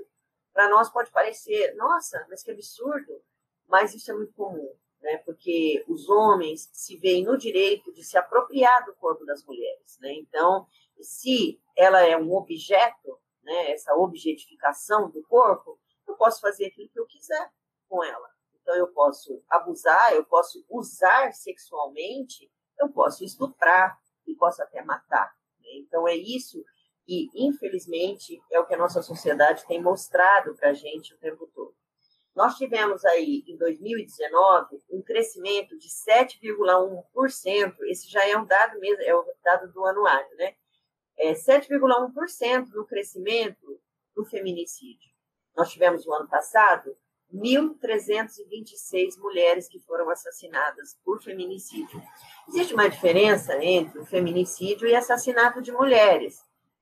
Para 0.53 0.69
nós 0.69 0.89
pode 0.89 1.11
parecer, 1.11 1.75
nossa, 1.75 2.25
mas 2.31 2.43
que 2.43 2.53
absurdo, 2.53 3.21
mas 3.69 3.93
isso 3.93 4.11
é 4.13 4.15
muito 4.15 4.33
comum, 4.35 4.73
né? 5.03 5.19
Porque 5.19 5.85
os 5.89 6.09
homens 6.09 6.71
se 6.73 6.97
veem 6.97 7.25
no 7.25 7.37
direito 7.37 7.93
de 7.93 8.05
se 8.05 8.17
apropriar 8.17 8.85
do 8.87 8.95
corpo 8.95 9.27
das 9.27 9.45
mulheres, 9.45 9.99
né? 10.01 10.13
Então, 10.13 10.65
se 11.01 11.61
ela 11.77 12.03
é 12.03 12.17
um 12.17 12.33
objeto, 12.33 13.19
né, 13.45 13.73
essa 13.73 13.95
objetificação 13.95 15.11
do 15.11 15.23
corpo, 15.25 15.79
eu 16.07 16.17
posso 16.17 16.41
fazer 16.41 16.67
aquilo 16.67 16.89
que 16.89 16.99
eu 16.99 17.07
quiser 17.07 17.51
com 17.89 18.03
ela. 18.03 18.29
Então, 18.61 18.75
eu 18.77 18.89
posso 18.89 19.43
abusar, 19.49 20.15
eu 20.15 20.25
posso 20.25 20.65
usar 20.71 21.33
sexualmente, 21.33 22.51
eu 22.79 22.89
posso 22.89 23.23
estuprar, 23.25 23.99
e 24.27 24.35
possa 24.35 24.65
até 24.65 24.83
matar. 24.83 25.33
Né? 25.61 25.69
Então, 25.77 26.09
é 26.09 26.15
isso 26.15 26.65
que, 27.05 27.29
infelizmente, 27.35 28.41
é 28.51 28.59
o 28.59 28.67
que 28.67 28.75
a 28.75 28.79
nossa 28.79 29.03
sociedade 29.03 29.67
tem 29.67 29.83
mostrado 29.83 30.55
para 30.55 30.71
a 30.71 30.75
gente 30.75 31.15
o 31.15 31.19
tempo 31.19 31.47
todo. 31.55 31.75
Nós 32.35 32.57
tivemos 32.57 33.05
aí, 33.05 33.45
em 33.47 33.57
2019, 33.57 34.83
um 34.91 35.01
crescimento 35.03 35.79
de 35.79 35.89
7,1%, 35.89 37.77
esse 37.85 38.11
já 38.11 38.27
é 38.29 38.37
um 38.37 38.45
dado 38.45 38.81
mesmo, 38.81 39.03
é 39.03 39.15
o 39.15 39.25
dado 39.43 39.71
do 39.73 39.85
anuário, 39.85 40.37
né? 40.37 40.57
É 41.19 41.33
7,1% 41.33 42.69
no 42.75 42.87
crescimento 42.87 43.81
do 44.15 44.25
feminicídio. 44.25 45.11
Nós 45.57 45.71
tivemos 45.71 46.07
o 46.07 46.13
ano 46.13 46.29
passado 46.29 46.97
1.326 47.33 49.19
mulheres 49.19 49.69
que 49.69 49.81
foram 49.81 50.09
assassinadas 50.11 50.97
por 51.05 51.23
feminicídio. 51.23 52.01
Existe 52.49 52.75
uma 52.75 52.89
diferença 52.89 53.57
entre 53.63 53.99
o 53.99 54.07
feminicídio 54.07 54.87
e 54.87 54.95
assassinato 54.95 55.61
de 55.61 55.73
mulheres. 55.73 56.41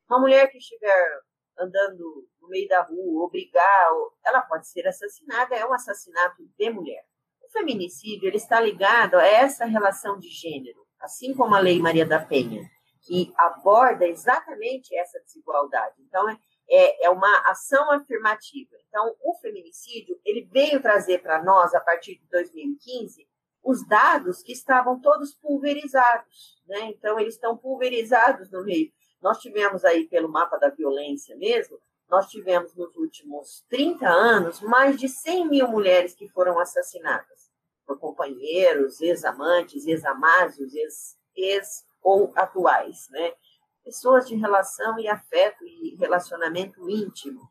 Uma 0.09 0.21
mulher 0.21 0.51
que 0.51 0.59
estiver 0.59 1.21
andando 1.59 2.29
no 2.41 2.49
meio 2.49 2.69
da 2.69 2.83
rua, 2.83 3.31
brigar, 3.31 3.91
ela 4.25 4.43
pode 4.43 4.69
ser 4.69 4.87
assassinada, 4.87 5.55
é 5.55 5.65
um 5.67 5.73
assassinato 5.73 6.43
de 6.59 6.71
mulher. 6.71 7.05
O 7.43 7.51
feminicídio 7.51 8.29
ele 8.29 8.37
está 8.37 8.61
ligado 8.61 9.15
a 9.15 9.27
essa 9.27 9.65
relação 9.65 10.19
de 10.19 10.29
gênero, 10.29 10.87
assim 11.01 11.35
como 11.35 11.55
a 11.55 11.61
Lei 11.61 11.79
Maria 11.79 12.05
da 12.05 12.19
Penha, 12.19 12.69
que 13.03 13.33
aborda 13.37 14.07
exatamente 14.07 14.97
essa 14.97 15.21
desigualdade. 15.21 15.95
Então, 16.01 16.29
é 16.29 16.39
é, 16.69 17.07
é 17.07 17.11
uma 17.11 17.51
ação 17.51 17.91
afirmativa. 17.91 18.71
Então, 18.89 19.15
o 19.23 19.35
feminicídio 19.35 20.19
ele 20.25 20.49
veio 20.51 20.81
trazer 20.81 21.19
para 21.19 21.43
nós, 21.43 21.75
a 21.75 21.81
partir 21.81 22.19
de 22.19 22.27
2015, 22.31 23.29
os 23.63 23.87
dados 23.87 24.43
que 24.43 24.53
estavam 24.53 25.01
todos 25.01 25.35
pulverizados. 25.35 26.61
Né? 26.67 26.87
Então, 26.87 27.19
eles 27.21 27.35
estão 27.35 27.57
pulverizados 27.57 28.51
no 28.51 28.65
meio. 28.65 28.91
Nós 29.21 29.39
tivemos 29.39 29.85
aí, 29.85 30.09
pelo 30.09 30.29
mapa 30.29 30.57
da 30.57 30.71
violência 30.71 31.37
mesmo, 31.37 31.79
nós 32.09 32.27
tivemos 32.29 32.75
nos 32.75 32.95
últimos 32.97 33.65
30 33.69 34.07
anos 34.09 34.61
mais 34.61 34.99
de 34.99 35.09
100 35.09 35.49
mil 35.49 35.69
mulheres 35.69 36.15
que 36.15 36.29
foram 36.31 36.59
assassinadas. 36.59 37.51
por 37.85 37.99
companheiros, 37.99 39.01
ex-amantes, 39.01 39.87
ex-amados, 39.87 40.73
ex, 40.73 41.19
ex 41.37 41.85
ou 42.03 42.33
atuais, 42.35 43.09
né? 43.11 43.33
Pessoas 43.85 44.27
de 44.27 44.35
relação 44.37 44.99
e 44.99 45.09
afeto 45.09 45.65
e 45.65 45.97
relacionamento 45.97 46.89
íntimo. 46.89 47.51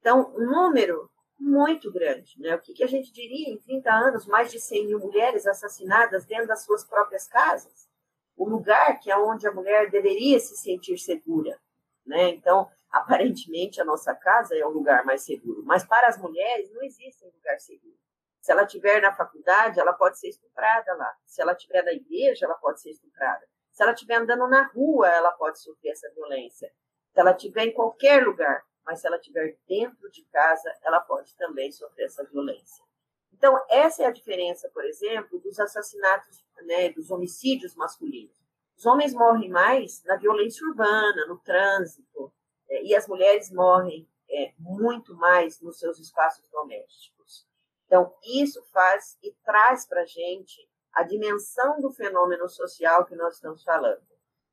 Então, 0.00 0.32
um 0.36 0.46
número 0.46 1.10
muito 1.38 1.92
grande, 1.92 2.40
né? 2.40 2.54
O 2.56 2.60
que, 2.60 2.74
que 2.74 2.84
a 2.84 2.88
gente 2.88 3.12
diria 3.12 3.48
em 3.48 3.58
30 3.58 3.92
anos, 3.92 4.26
mais 4.26 4.50
de 4.50 4.60
100 4.60 4.86
mil 4.86 4.98
mulheres 4.98 5.46
assassinadas 5.46 6.24
dentro 6.24 6.48
das 6.48 6.64
suas 6.64 6.84
próprias 6.84 7.28
casas? 7.28 7.88
O 8.36 8.48
lugar 8.48 8.98
que 9.00 9.10
é 9.10 9.16
onde 9.16 9.46
a 9.46 9.52
mulher 9.52 9.90
deveria 9.90 10.38
se 10.40 10.56
sentir 10.56 10.98
segura, 10.98 11.58
né? 12.04 12.30
Então, 12.30 12.68
aparentemente 12.90 13.80
a 13.80 13.84
nossa 13.84 14.14
casa 14.14 14.56
é 14.56 14.64
o 14.64 14.70
lugar 14.70 15.04
mais 15.04 15.22
seguro, 15.22 15.62
mas 15.64 15.84
para 15.84 16.08
as 16.08 16.18
mulheres 16.18 16.72
não 16.72 16.82
existe 16.82 17.24
um 17.24 17.30
lugar 17.30 17.58
seguro. 17.60 17.96
Se 18.40 18.52
ela 18.52 18.62
estiver 18.62 19.02
na 19.02 19.12
faculdade, 19.12 19.78
ela 19.78 19.92
pode 19.92 20.18
ser 20.18 20.28
estuprada 20.28 20.94
lá. 20.94 21.14
Se 21.26 21.42
ela 21.42 21.52
estiver 21.52 21.82
na 21.84 21.92
igreja, 21.92 22.46
ela 22.46 22.54
pode 22.54 22.80
ser 22.80 22.90
estuprada. 22.90 23.46
Se 23.78 23.84
ela 23.84 23.92
estiver 23.92 24.16
andando 24.16 24.48
na 24.48 24.66
rua, 24.66 25.06
ela 25.06 25.30
pode 25.30 25.60
sofrer 25.60 25.92
essa 25.92 26.10
violência. 26.12 26.68
Se 27.12 27.20
ela 27.20 27.30
estiver 27.30 27.62
em 27.62 27.72
qualquer 27.72 28.26
lugar, 28.26 28.66
mas 28.84 29.00
se 29.00 29.06
ela 29.06 29.18
estiver 29.18 29.56
dentro 29.68 30.10
de 30.10 30.24
casa, 30.32 30.68
ela 30.82 30.98
pode 30.98 31.32
também 31.36 31.70
sofrer 31.70 32.06
essa 32.06 32.24
violência. 32.24 32.84
Então, 33.32 33.56
essa 33.70 34.02
é 34.02 34.06
a 34.06 34.10
diferença, 34.10 34.68
por 34.70 34.84
exemplo, 34.84 35.38
dos 35.38 35.60
assassinatos, 35.60 36.44
né, 36.62 36.90
dos 36.90 37.08
homicídios 37.12 37.76
masculinos. 37.76 38.36
Os 38.76 38.84
homens 38.84 39.14
morrem 39.14 39.48
mais 39.48 40.02
na 40.02 40.16
violência 40.16 40.66
urbana, 40.66 41.26
no 41.28 41.38
trânsito, 41.38 42.32
é, 42.68 42.82
e 42.82 42.96
as 42.96 43.06
mulheres 43.06 43.48
morrem 43.52 44.10
é, 44.28 44.54
muito 44.58 45.14
mais 45.14 45.60
nos 45.60 45.78
seus 45.78 46.00
espaços 46.00 46.48
domésticos. 46.48 47.46
Então, 47.86 48.12
isso 48.24 48.60
faz 48.72 49.16
e 49.22 49.32
traz 49.44 49.86
para 49.86 50.02
a 50.02 50.06
gente 50.06 50.67
a 50.98 51.04
dimensão 51.04 51.80
do 51.80 51.92
fenômeno 51.92 52.48
social 52.48 53.06
que 53.06 53.14
nós 53.14 53.36
estamos 53.36 53.62
falando. 53.62 54.02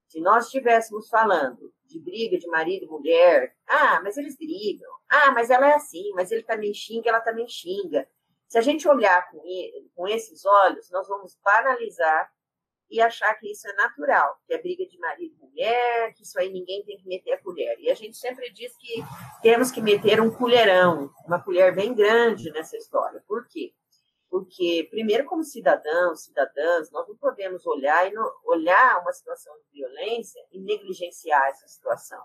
Se 0.08 0.22
nós 0.22 0.46
estivéssemos 0.46 1.10
falando 1.10 1.74
de 1.86 2.00
briga 2.00 2.38
de 2.38 2.48
marido 2.48 2.86
e 2.86 2.88
mulher, 2.88 3.56
ah, 3.66 4.00
mas 4.04 4.16
eles 4.16 4.38
brigam, 4.38 4.92
ah, 5.10 5.32
mas 5.32 5.50
ela 5.50 5.68
é 5.68 5.74
assim, 5.74 6.12
mas 6.14 6.32
ele 6.32 6.44
também 6.44 6.72
xinga, 6.72 7.10
ela 7.10 7.20
também 7.20 7.48
xinga. 7.48 8.08
Se 8.48 8.60
a 8.60 8.62
gente 8.62 8.88
olhar 8.88 9.28
com, 9.32 9.42
ele, 9.44 9.90
com 9.96 10.08
esses 10.08 10.46
olhos, 10.46 10.92
nós 10.92 11.08
vamos 11.08 11.36
banalizar 11.44 12.32
e 12.92 13.02
achar 13.02 13.34
que 13.40 13.52
isso 13.52 13.68
é 13.68 13.74
natural, 13.74 14.40
que 14.46 14.54
é 14.54 14.62
briga 14.62 14.86
de 14.86 15.00
marido 15.00 15.34
e 15.34 15.46
mulher, 15.48 16.14
que 16.14 16.22
isso 16.22 16.40
aí 16.40 16.52
ninguém 16.52 16.86
tem 16.86 16.96
que 16.96 17.08
meter 17.08 17.34
a 17.34 17.42
colher. 17.42 17.76
E 17.80 17.90
a 17.90 17.96
gente 17.96 18.18
sempre 18.18 18.52
diz 18.52 18.72
que 18.78 19.04
temos 19.42 19.72
que 19.72 19.82
meter 19.82 20.22
um 20.22 20.30
colherão, 20.30 21.10
uma 21.26 21.42
colher 21.44 21.74
bem 21.74 21.96
grande 21.96 22.52
nessa 22.52 22.78
história. 22.78 23.24
Por 23.28 23.48
quê? 23.48 23.74
Porque, 24.36 24.86
primeiro, 24.92 25.24
como 25.24 25.46
cidadãos, 25.46 26.26
cidadãs, 26.26 26.92
nós 26.92 27.08
não 27.08 27.16
podemos 27.16 27.66
olhar 27.66 28.06
e 28.06 28.14
não, 28.14 28.30
olhar 28.44 29.00
uma 29.00 29.14
situação 29.14 29.56
de 29.60 29.80
violência 29.80 30.46
e 30.52 30.60
negligenciar 30.60 31.48
essa 31.48 31.66
situação, 31.70 32.22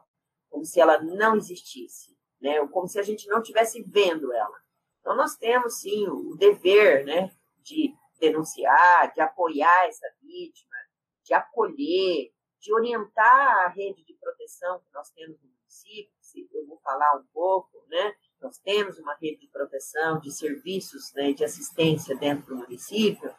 como 0.48 0.64
se 0.64 0.80
ela 0.80 1.00
não 1.00 1.36
existisse, 1.36 2.18
né? 2.40 2.60
ou 2.60 2.68
como 2.68 2.88
se 2.88 2.98
a 2.98 3.02
gente 3.04 3.28
não 3.28 3.38
estivesse 3.40 3.80
vendo 3.84 4.32
ela. 4.32 4.58
Então, 4.98 5.14
nós 5.14 5.36
temos, 5.36 5.78
sim, 5.78 6.08
o 6.08 6.34
dever 6.34 7.04
né, 7.04 7.30
de 7.62 7.94
denunciar, 8.18 9.14
de 9.14 9.20
apoiar 9.20 9.86
essa 9.86 10.12
vítima, 10.20 10.74
de 11.22 11.32
acolher, 11.32 12.32
de 12.58 12.74
orientar 12.74 13.66
a 13.66 13.68
rede 13.68 14.04
de 14.04 14.14
proteção 14.14 14.80
que 14.80 14.92
nós 14.92 15.08
temos 15.12 15.40
no 15.40 15.48
município, 15.48 16.12
eu 16.58 16.66
vou 16.66 16.80
falar 16.80 17.18
um 17.18 17.26
pouco, 17.32 17.86
né? 17.86 18.16
Nós 18.40 18.58
temos 18.58 18.98
uma 18.98 19.14
rede 19.14 19.40
de 19.40 19.48
proteção, 19.48 20.18
de 20.20 20.32
serviços, 20.32 21.12
né, 21.14 21.32
de 21.32 21.44
assistência 21.44 22.16
dentro 22.16 22.46
do 22.46 22.56
município. 22.56 23.34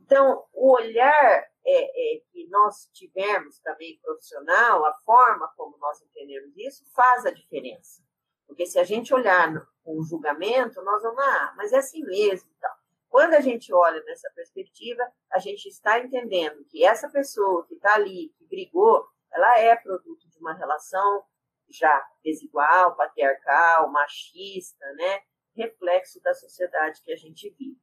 Então, 0.00 0.44
o 0.52 0.72
olhar 0.72 1.44
é, 1.66 2.16
é, 2.16 2.20
que 2.30 2.46
nós 2.48 2.88
tivermos 2.92 3.58
também 3.60 3.98
profissional, 4.02 4.84
a 4.84 4.92
forma 5.04 5.50
como 5.56 5.76
nós 5.78 6.00
entendemos 6.02 6.56
isso, 6.56 6.84
faz 6.94 7.24
a 7.24 7.30
diferença. 7.30 8.02
Porque 8.46 8.66
se 8.66 8.78
a 8.78 8.84
gente 8.84 9.14
olhar 9.14 9.66
com 9.82 10.02
julgamento, 10.02 10.82
nós 10.82 11.02
vamos, 11.02 11.18
ah, 11.24 11.54
mas 11.56 11.72
é 11.72 11.78
assim 11.78 12.04
mesmo. 12.04 12.48
Então, 12.56 12.70
quando 13.08 13.34
a 13.34 13.40
gente 13.40 13.72
olha 13.72 14.02
nessa 14.04 14.30
perspectiva, 14.34 15.02
a 15.30 15.38
gente 15.38 15.66
está 15.68 15.98
entendendo 15.98 16.64
que 16.66 16.84
essa 16.84 17.08
pessoa 17.08 17.64
que 17.66 17.74
está 17.74 17.94
ali, 17.94 18.34
que 18.36 18.44
brigou, 18.44 19.06
ela 19.32 19.58
é 19.58 19.74
produto 19.76 20.28
de 20.28 20.38
uma 20.38 20.52
relação 20.52 21.24
já 21.68 22.06
desigual, 22.22 22.96
patriarcal, 22.96 23.90
machista, 23.90 24.84
né? 24.94 25.22
reflexo 25.56 26.20
da 26.20 26.34
sociedade 26.34 27.00
que 27.02 27.12
a 27.12 27.16
gente 27.16 27.48
vive. 27.50 27.78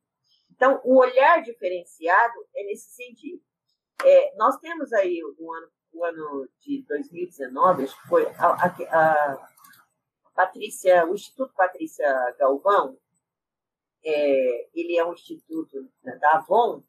Então, 0.52 0.82
o 0.84 0.98
olhar 0.98 1.42
diferenciado 1.42 2.34
é 2.56 2.64
nesse 2.66 2.92
sentido. 2.92 3.42
É, 4.04 4.36
nós 4.36 4.58
temos 4.58 4.92
aí 4.94 5.22
o 5.24 5.54
ano, 5.54 5.72
o 5.94 6.04
ano 6.04 6.50
de 6.60 6.84
2019, 6.88 7.84
acho 7.84 8.02
que 8.02 8.08
foi 8.08 8.26
a, 8.38 8.48
a, 8.48 9.34
a 9.34 9.42
Patrícia, 10.36 11.06
o 11.06 11.14
Instituto 11.16 11.54
Patrícia 11.54 12.36
Galvão, 12.38 12.98
é, 14.04 14.70
ele 14.74 14.98
é 14.98 15.06
um 15.06 15.14
instituto 15.14 15.88
da 16.02 16.32
Avon, 16.38 16.84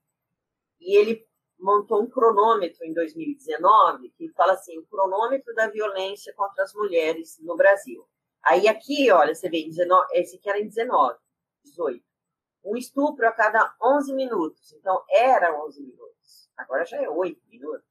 e 0.80 0.96
ele 0.96 1.26
montou 1.62 2.02
um 2.02 2.10
cronômetro 2.10 2.84
em 2.84 2.92
2019 2.92 4.10
que 4.10 4.28
fala 4.30 4.54
assim, 4.54 4.78
o 4.78 4.86
cronômetro 4.86 5.54
da 5.54 5.68
violência 5.68 6.34
contra 6.34 6.64
as 6.64 6.74
mulheres 6.74 7.38
no 7.40 7.56
Brasil. 7.56 8.06
Aí 8.42 8.66
aqui, 8.66 9.10
olha, 9.10 9.34
você 9.34 9.48
vê, 9.48 9.62
19, 9.62 10.06
esse 10.14 10.36
aqui 10.36 10.48
era 10.48 10.58
em 10.58 10.66
19, 10.66 11.16
18. 11.64 12.04
Um 12.64 12.76
estupro 12.76 13.26
a 13.26 13.32
cada 13.32 13.74
11 13.80 14.12
minutos. 14.14 14.72
Então, 14.72 15.02
era 15.08 15.56
11 15.64 15.80
minutos. 15.82 16.50
Agora 16.56 16.84
já 16.84 17.00
é 17.00 17.08
8 17.08 17.40
minutos. 17.48 17.82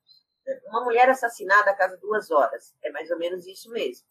Uma 0.68 0.84
mulher 0.84 1.10
assassinada 1.10 1.72
a 1.72 1.76
cada 1.76 1.96
duas 1.98 2.30
horas. 2.32 2.76
É 2.84 2.92
mais 2.92 3.10
ou 3.10 3.18
menos 3.18 3.46
isso 3.48 3.70
mesmo. 3.70 4.06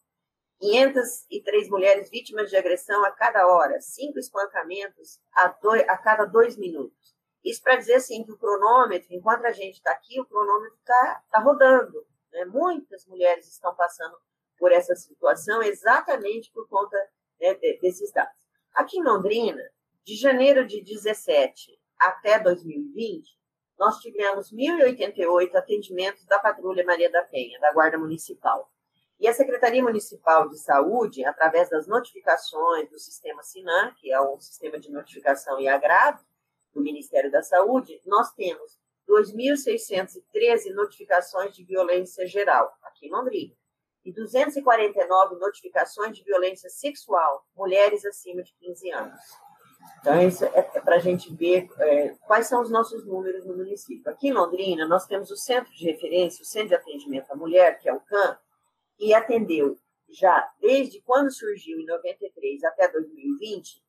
503 0.61 1.71
mulheres 1.71 2.11
vítimas 2.11 2.51
de 2.51 2.57
agressão 2.57 3.03
a 3.05 3.11
cada 3.11 3.47
hora, 3.47 3.81
cinco 3.81 4.19
espancamentos 4.19 5.19
a, 5.33 5.49
dois, 5.49 5.83
a 5.89 5.97
cada 5.97 6.27
dois 6.27 6.57
minutos. 6.57 7.17
Isso 7.45 7.63
para 7.63 7.77
dizer 7.77 7.95
assim 7.95 8.23
que 8.23 8.33
o 8.33 8.39
cronômetro, 8.39 9.09
enquanto 9.15 9.47
a 9.47 9.53
gente 9.53 9.77
está 9.77 9.93
aqui, 9.93 10.21
o 10.21 10.27
cronômetro 10.27 10.77
está 10.79 11.23
tá 11.31 11.41
rodando. 11.41 12.07
Né? 12.33 12.45
Muitas 12.45 13.07
mulheres 13.07 13.49
estão 13.49 13.75
passando 13.75 14.17
por 14.59 14.73
essa 14.73 14.95
situação 14.95 15.63
exatamente 15.63 16.53
por 16.53 16.69
conta 16.69 16.97
né, 17.41 17.55
desses 17.81 18.13
dados. 18.13 18.39
Aqui 18.75 18.99
em 18.99 19.03
Londrina, 19.03 19.63
de 20.05 20.17
janeiro 20.17 20.67
de 20.67 20.83
17 20.83 21.79
até 21.99 22.39
2020, 22.39 23.39
nós 23.79 23.99
tivemos 23.99 24.53
1.088 24.53 25.55
atendimentos 25.55 26.25
da 26.27 26.39
Patrulha 26.39 26.85
Maria 26.85 27.11
da 27.11 27.23
Penha, 27.23 27.59
da 27.59 27.73
Guarda 27.73 27.97
Municipal. 27.97 28.71
E 29.19 29.27
a 29.27 29.33
Secretaria 29.33 29.83
Municipal 29.83 30.49
de 30.49 30.59
Saúde, 30.59 31.25
através 31.25 31.71
das 31.71 31.87
notificações 31.87 32.91
do 32.91 32.99
sistema 32.99 33.43
SINAM, 33.43 33.95
que 33.95 34.13
é 34.13 34.21
o 34.21 34.39
sistema 34.39 34.79
de 34.79 34.91
notificação 34.91 35.59
e 35.59 35.69
agravo 35.69 36.23
do 36.73 36.81
Ministério 36.83 37.31
da 37.31 37.43
Saúde, 37.43 38.01
nós 38.07 38.33
temos 38.33 38.79
2.613 39.09 40.73
notificações 40.75 41.55
de 41.55 41.65
violência 41.65 42.27
geral, 42.27 42.73
aqui 42.83 43.07
em 43.07 43.11
Londrina, 43.11 43.55
e 44.05 44.13
249 44.13 45.37
notificações 45.37 46.17
de 46.17 46.25
violência 46.25 46.71
sexual, 46.71 47.45
mulheres 47.55 48.05
acima 48.05 48.43
de 48.43 48.55
15 48.55 48.91
anos. 48.93 49.21
Então, 50.01 50.27
isso 50.27 50.45
é, 50.45 50.71
é 50.75 50.81
para 50.81 50.97
a 50.97 50.99
gente 50.99 51.35
ver 51.35 51.69
é, 51.79 52.15
quais 52.27 52.47
são 52.47 52.63
os 52.63 52.71
nossos 52.71 53.05
números 53.05 53.45
no 53.45 53.57
município. 53.57 54.11
Aqui 54.11 54.29
em 54.29 54.33
Londrina, 54.33 54.87
nós 54.87 55.07
temos 55.07 55.31
o 55.31 55.37
Centro 55.37 55.73
de 55.73 55.85
Referência, 55.85 56.43
o 56.43 56.47
Centro 56.47 56.69
de 56.69 56.75
Atendimento 56.75 57.31
à 57.31 57.37
Mulher, 57.37 57.79
que 57.79 57.89
é 57.89 57.93
o 57.93 58.01
CAM, 58.01 58.39
e 58.99 59.13
atendeu 59.13 59.79
já 60.09 60.51
desde 60.61 61.01
quando 61.03 61.31
surgiu, 61.31 61.79
em 61.79 61.87
93 61.87 62.65
até 62.65 62.89
2020, 62.89 63.83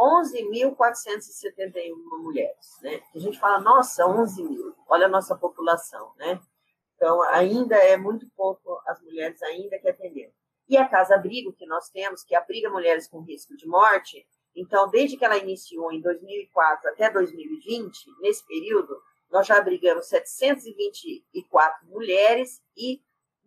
11.471 0.00 1.94
mulheres, 2.22 2.78
né? 2.80 3.02
A 3.14 3.18
gente 3.18 3.38
fala, 3.38 3.60
nossa, 3.60 4.06
11 4.06 4.42
mil, 4.42 4.74
olha 4.88 5.04
a 5.06 5.10
nossa 5.10 5.36
população, 5.36 6.12
né? 6.16 6.40
Então, 6.96 7.22
ainda 7.24 7.76
é 7.76 7.98
muito 7.98 8.26
pouco 8.34 8.80
as 8.86 8.98
mulheres 9.02 9.42
ainda 9.42 9.78
que 9.78 9.88
atendem. 9.88 10.32
E 10.68 10.76
a 10.76 10.88
Casa 10.88 11.16
Abrigo 11.16 11.52
que 11.52 11.66
nós 11.66 11.90
temos, 11.90 12.22
que 12.24 12.34
abriga 12.34 12.70
mulheres 12.70 13.06
com 13.08 13.20
risco 13.20 13.54
de 13.56 13.66
morte, 13.66 14.26
então, 14.54 14.88
desde 14.90 15.16
que 15.16 15.24
ela 15.24 15.36
iniciou 15.36 15.92
em 15.92 16.00
2004 16.00 16.90
até 16.90 17.10
2020, 17.10 18.06
nesse 18.20 18.46
período, 18.46 19.00
nós 19.30 19.46
já 19.46 19.58
abrigamos 19.58 20.06
724 20.08 21.86
mulheres 21.86 22.60
e 22.76 23.00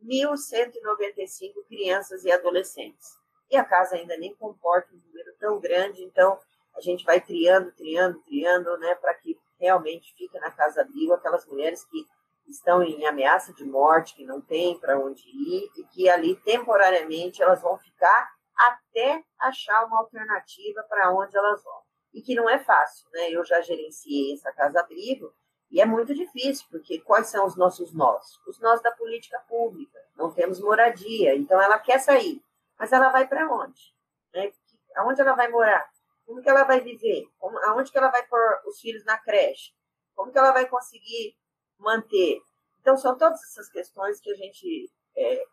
1.195 0.04 1.66
crianças 1.68 2.24
e 2.24 2.32
adolescentes. 2.32 3.23
E 3.54 3.56
a 3.56 3.64
casa 3.64 3.96
ainda 3.96 4.18
nem 4.18 4.34
comporta 4.34 4.92
um 4.92 4.98
número 4.98 5.32
tão 5.40 5.60
grande, 5.60 6.04
então 6.04 6.40
a 6.76 6.82
gente 6.82 7.06
vai 7.06 7.22
triando, 7.22 7.72
triando, 7.74 8.20
triando, 8.24 8.76
né, 8.80 8.96
para 8.96 9.14
que 9.14 9.40
realmente 9.60 10.12
fique 10.16 10.40
na 10.40 10.50
casa 10.50 10.82
abrigo 10.82 11.14
aquelas 11.14 11.46
mulheres 11.46 11.86
que 11.86 12.04
estão 12.48 12.82
em 12.82 13.06
ameaça 13.06 13.54
de 13.54 13.64
morte, 13.64 14.16
que 14.16 14.26
não 14.26 14.42
têm 14.42 14.80
para 14.80 14.98
onde 14.98 15.22
ir 15.30 15.70
e 15.78 15.84
que 15.84 16.10
ali 16.10 16.36
temporariamente 16.38 17.44
elas 17.44 17.62
vão 17.62 17.78
ficar 17.78 18.34
até 18.58 19.24
achar 19.40 19.86
uma 19.86 20.00
alternativa 20.00 20.82
para 20.90 21.14
onde 21.14 21.38
elas 21.38 21.64
vão. 21.64 21.84
e 22.12 22.24
que 22.24 22.34
não 22.34 22.50
é 22.50 22.58
fácil, 22.58 23.08
né? 23.12 23.30
Eu 23.30 23.46
já 23.46 23.62
gerenciei 23.62 24.34
essa 24.34 24.52
casa-abrigo 24.52 25.32
e 25.70 25.80
é 25.80 25.86
muito 25.86 26.14
difícil, 26.14 26.66
porque 26.72 27.00
quais 27.00 27.28
são 27.28 27.46
os 27.46 27.56
nossos 27.56 27.94
nós? 27.94 28.40
Os 28.48 28.60
nós 28.60 28.82
da 28.82 28.92
política 28.92 29.40
pública. 29.48 30.00
Não 30.16 30.32
temos 30.32 30.60
moradia, 30.60 31.36
então 31.36 31.62
ela 31.62 31.80
quer 31.80 32.00
sair, 32.00 32.44
mas 32.78 32.92
ela 32.92 33.10
vai 33.10 33.28
para 33.28 33.48
onde? 33.52 33.94
Né? 34.34 34.52
Aonde 34.96 35.22
ela 35.22 35.34
vai 35.34 35.48
morar? 35.50 35.88
Como 36.26 36.42
que 36.42 36.50
ela 36.50 36.64
vai 36.64 36.80
viver? 36.80 37.26
Como, 37.38 37.58
aonde 37.66 37.92
que 37.92 37.98
ela 37.98 38.10
vai 38.10 38.26
pôr 38.28 38.62
os 38.66 38.80
filhos 38.80 39.04
na 39.06 39.18
creche? 39.18 39.74
Como 40.16 40.32
que 40.32 40.38
ela 40.38 40.52
vai 40.52 40.68
conseguir 40.68 41.36
manter? 41.78 42.40
Então, 42.80 42.98
são 42.98 43.18
todas 43.18 43.42
essas 43.44 43.70
questões 43.70 44.20
que 44.20 44.32
a 44.32 44.36
gente 44.36 44.92
é, 45.16 45.44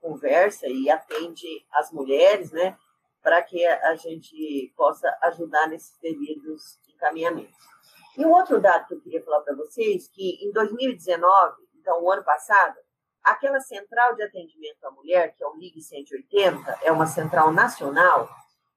conversa 0.00 0.66
e 0.68 0.90
atende 0.90 1.66
as 1.72 1.92
mulheres, 1.92 2.50
né? 2.52 2.76
Para 3.22 3.42
que 3.42 3.64
a 3.66 3.94
gente 3.94 4.72
possa 4.76 5.16
ajudar 5.22 5.68
nesses 5.68 5.96
devidos 5.98 6.78
encaminhamentos. 6.88 7.56
E 8.16 8.24
um 8.24 8.30
outro 8.30 8.60
dado 8.60 8.86
que 8.86 8.94
eu 8.94 9.00
queria 9.00 9.24
falar 9.24 9.40
para 9.40 9.54
vocês, 9.54 10.08
que 10.08 10.44
em 10.44 10.52
2019, 10.52 11.62
então 11.76 12.02
o 12.02 12.10
ano 12.10 12.24
passado, 12.24 12.76
aquela 13.22 13.60
central 13.60 14.14
de 14.14 14.22
atendimento 14.22 14.82
à 14.84 14.90
mulher, 14.90 15.34
que 15.34 15.44
é 15.44 15.46
o 15.46 15.54
LIG 15.56 15.82
180, 15.82 16.78
é 16.82 16.90
uma 16.90 17.06
central 17.06 17.52
nacional, 17.52 18.28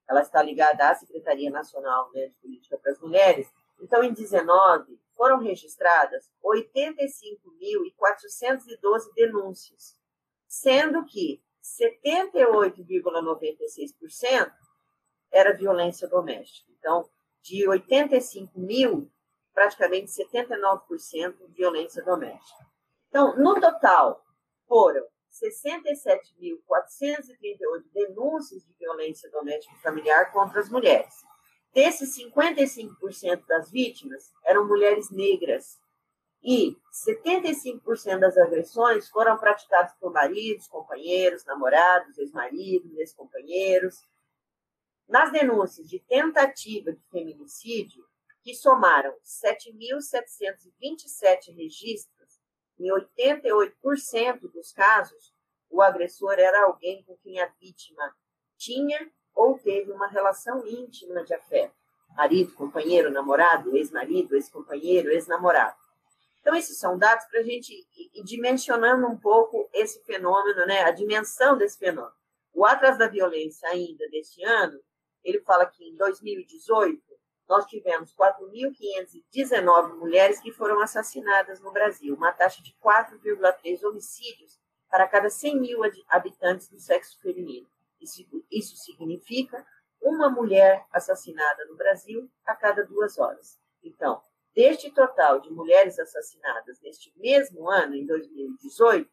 ela 0.08 0.22
está 0.22 0.40
ligada 0.42 0.88
à 0.88 0.94
Secretaria 0.94 1.50
Nacional 1.50 2.10
né, 2.12 2.28
de 2.28 2.34
Política 2.34 2.78
para 2.78 2.92
as 2.92 3.00
Mulheres. 3.00 3.52
Então, 3.80 4.04
em 4.04 4.12
19, 4.12 5.00
foram 5.16 5.38
registradas 5.38 6.30
85.412 6.44 9.14
denúncias, 9.14 9.96
sendo 10.46 11.04
que 11.04 11.42
78,96% 11.62 14.52
era 15.32 15.52
violência 15.52 16.06
doméstica. 16.08 16.70
Então, 16.78 17.10
de 17.42 17.68
85 17.68 18.56
mil, 18.58 19.10
praticamente 19.52 20.12
79% 20.12 21.34
violência 21.48 22.04
doméstica. 22.04 22.64
Então, 23.08 23.36
no 23.36 23.60
total, 23.60 24.24
foram 24.66 25.06
67.438 25.32 27.84
denúncias 27.92 28.64
de 28.64 28.72
violência 28.74 29.28
doméstica 29.30 29.74
e 29.74 29.82
familiar 29.82 30.30
contra 30.32 30.60
as 30.60 30.68
mulheres. 30.68 31.24
Desses 31.72 32.16
55% 32.16 33.46
das 33.46 33.70
vítimas 33.70 34.32
eram 34.44 34.66
mulheres 34.66 35.10
negras 35.10 35.78
e 36.42 36.76
75% 37.06 38.18
das 38.18 38.36
agressões 38.38 39.08
foram 39.08 39.36
praticadas 39.36 39.92
por 40.00 40.10
maridos, 40.12 40.66
companheiros, 40.68 41.44
namorados, 41.44 42.16
ex-maridos, 42.16 42.96
ex-companheiros. 42.96 44.02
Nas 45.08 45.32
denúncias 45.32 45.88
de 45.88 45.98
tentativa 46.00 46.92
de 46.92 47.02
feminicídio, 47.10 48.04
que 48.42 48.54
somaram 48.54 49.14
7.727 49.24 51.54
registros, 51.54 52.15
em 52.78 52.90
88% 52.90 54.40
dos 54.52 54.72
casos, 54.72 55.34
o 55.70 55.82
agressor 55.82 56.34
era 56.38 56.64
alguém 56.64 57.02
com 57.04 57.16
quem 57.16 57.40
a 57.40 57.46
vítima 57.60 58.14
tinha 58.56 59.10
ou 59.34 59.58
teve 59.58 59.92
uma 59.92 60.06
relação 60.06 60.66
íntima 60.66 61.24
de 61.24 61.34
afeto. 61.34 61.74
Marido, 62.16 62.54
companheiro, 62.54 63.10
namorado, 63.10 63.76
ex-marido, 63.76 64.34
ex-companheiro, 64.34 65.10
ex-namorado. 65.10 65.76
Então, 66.40 66.54
esses 66.54 66.78
são 66.78 66.96
dados 66.96 67.26
para 67.26 67.40
a 67.40 67.42
gente 67.42 67.72
ir 68.14 68.22
dimensionando 68.22 69.06
um 69.06 69.18
pouco 69.18 69.68
esse 69.72 70.02
fenômeno, 70.04 70.64
né? 70.64 70.82
a 70.82 70.92
dimensão 70.92 71.58
desse 71.58 71.78
fenômeno. 71.78 72.14
O 72.54 72.64
Atlas 72.64 72.96
da 72.96 73.08
Violência, 73.08 73.68
ainda 73.68 74.08
deste 74.08 74.42
ano, 74.44 74.80
ele 75.22 75.40
fala 75.40 75.66
que 75.66 75.84
em 75.84 75.96
2018 75.96 77.02
nós 77.48 77.64
tivemos 77.66 78.14
4.519 78.14 79.96
mulheres 79.96 80.40
que 80.40 80.52
foram 80.52 80.80
assassinadas 80.80 81.60
no 81.60 81.72
Brasil, 81.72 82.14
uma 82.14 82.32
taxa 82.32 82.62
de 82.62 82.74
4,3 82.82 83.84
homicídios 83.84 84.58
para 84.90 85.06
cada 85.06 85.30
100 85.30 85.60
mil 85.60 85.80
habitantes 86.08 86.68
do 86.68 86.78
sexo 86.78 87.20
feminino. 87.20 87.68
Isso, 88.00 88.24
isso 88.50 88.76
significa 88.76 89.64
uma 90.00 90.28
mulher 90.28 90.84
assassinada 90.92 91.64
no 91.66 91.76
Brasil 91.76 92.30
a 92.44 92.54
cada 92.54 92.84
duas 92.84 93.18
horas. 93.18 93.58
Então, 93.82 94.22
deste 94.54 94.90
total 94.90 95.40
de 95.40 95.50
mulheres 95.50 95.98
assassinadas 95.98 96.80
neste 96.80 97.12
mesmo 97.16 97.68
ano, 97.70 97.94
em 97.94 98.06
2018, 98.06 99.08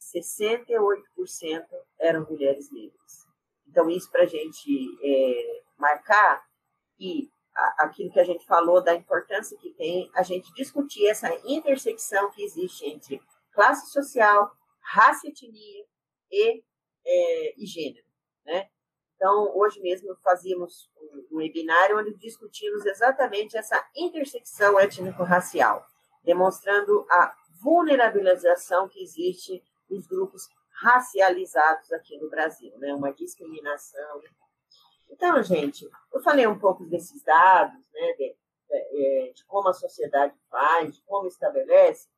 68% 0.00 1.66
eram 1.98 2.26
mulheres 2.28 2.70
negras. 2.70 3.26
Então, 3.66 3.88
isso 3.88 4.10
para 4.10 4.24
a 4.24 4.26
gente 4.26 4.98
é, 5.02 5.62
marcar 5.78 6.44
aquilo 7.78 8.10
que 8.10 8.20
a 8.20 8.24
gente 8.24 8.46
falou 8.46 8.82
da 8.82 8.94
importância 8.94 9.56
que 9.58 9.70
tem 9.70 10.10
a 10.14 10.22
gente 10.22 10.52
discutir 10.54 11.06
essa 11.06 11.28
intersecção 11.44 12.30
que 12.30 12.42
existe 12.42 12.86
entre 12.86 13.20
classe 13.52 13.90
social, 13.90 14.50
raça, 14.80 15.28
etnia 15.28 15.84
e, 16.30 16.62
é, 17.04 17.54
e 17.62 17.66
gênero, 17.66 18.06
né? 18.44 18.68
Então, 19.16 19.56
hoje 19.56 19.80
mesmo 19.80 20.16
fazíamos 20.16 20.90
um, 20.96 21.28
um 21.32 21.36
webinário 21.36 21.98
onde 21.98 22.12
discutimos 22.14 22.84
exatamente 22.84 23.56
essa 23.56 23.84
intersecção 23.94 24.80
étnico-racial, 24.80 25.86
demonstrando 26.24 27.06
a 27.08 27.32
vulnerabilização 27.62 28.88
que 28.88 29.00
existe 29.00 29.62
nos 29.88 30.06
grupos 30.08 30.48
racializados 30.70 31.92
aqui 31.92 32.18
no 32.18 32.28
Brasil, 32.28 32.76
né? 32.78 32.92
Uma 32.94 33.12
discriminação 33.12 34.20
então, 35.12 35.42
gente, 35.42 35.88
eu 36.12 36.20
falei 36.20 36.46
um 36.46 36.58
pouco 36.58 36.84
desses 36.86 37.22
dados, 37.22 37.78
né, 37.92 38.12
de, 38.14 38.36
de, 38.68 39.32
de 39.34 39.44
como 39.44 39.68
a 39.68 39.74
sociedade 39.74 40.34
faz, 40.50 40.96
de 40.96 41.02
como 41.02 41.28
estabelece, 41.28 42.08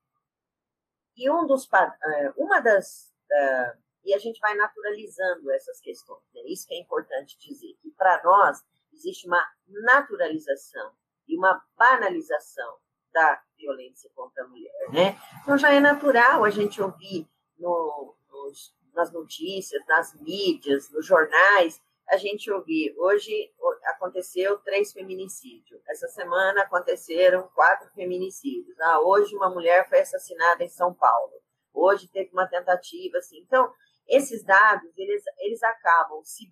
e 1.16 1.30
um 1.30 1.46
dos, 1.46 1.68
é, 1.72 2.32
uma 2.36 2.60
das, 2.60 3.12
uh, 3.30 3.78
e 4.04 4.14
a 4.14 4.18
gente 4.18 4.38
vai 4.40 4.54
naturalizando 4.54 5.50
essas 5.52 5.80
questões, 5.80 6.22
né? 6.34 6.42
isso 6.46 6.66
que 6.66 6.74
é 6.74 6.80
importante 6.80 7.38
dizer, 7.38 7.76
que 7.82 7.90
para 7.90 8.22
nós 8.22 8.64
existe 8.92 9.26
uma 9.26 9.44
naturalização 9.66 10.92
e 11.26 11.36
uma 11.36 11.62
banalização 11.76 12.78
da 13.12 13.42
violência 13.56 14.10
contra 14.14 14.44
a 14.44 14.48
mulher, 14.48 14.90
né? 14.92 15.18
Então 15.42 15.56
já 15.56 15.72
é 15.72 15.80
natural 15.80 16.44
a 16.44 16.50
gente 16.50 16.82
ouvir 16.82 17.28
no, 17.56 18.14
nos, 18.28 18.74
nas 18.92 19.12
notícias, 19.12 19.86
nas 19.86 20.14
mídias, 20.20 20.90
nos 20.90 21.06
jornais, 21.06 21.80
a 22.08 22.16
gente 22.16 22.50
ouvir. 22.50 22.94
Hoje 22.98 23.52
aconteceu 23.84 24.58
três 24.58 24.92
feminicídios. 24.92 25.80
Essa 25.88 26.08
semana 26.08 26.62
aconteceram 26.62 27.48
quatro 27.54 27.90
feminicídios. 27.90 28.78
Ah, 28.80 29.00
hoje 29.00 29.34
uma 29.36 29.50
mulher 29.50 29.88
foi 29.88 30.00
assassinada 30.00 30.62
em 30.62 30.68
São 30.68 30.94
Paulo. 30.94 31.32
Hoje 31.72 32.08
teve 32.08 32.30
uma 32.32 32.46
tentativa, 32.46 33.18
assim. 33.18 33.38
Então, 33.38 33.72
esses 34.06 34.44
dados, 34.44 34.90
eles, 34.96 35.22
eles 35.38 35.62
acabam 35.62 36.22
se 36.22 36.48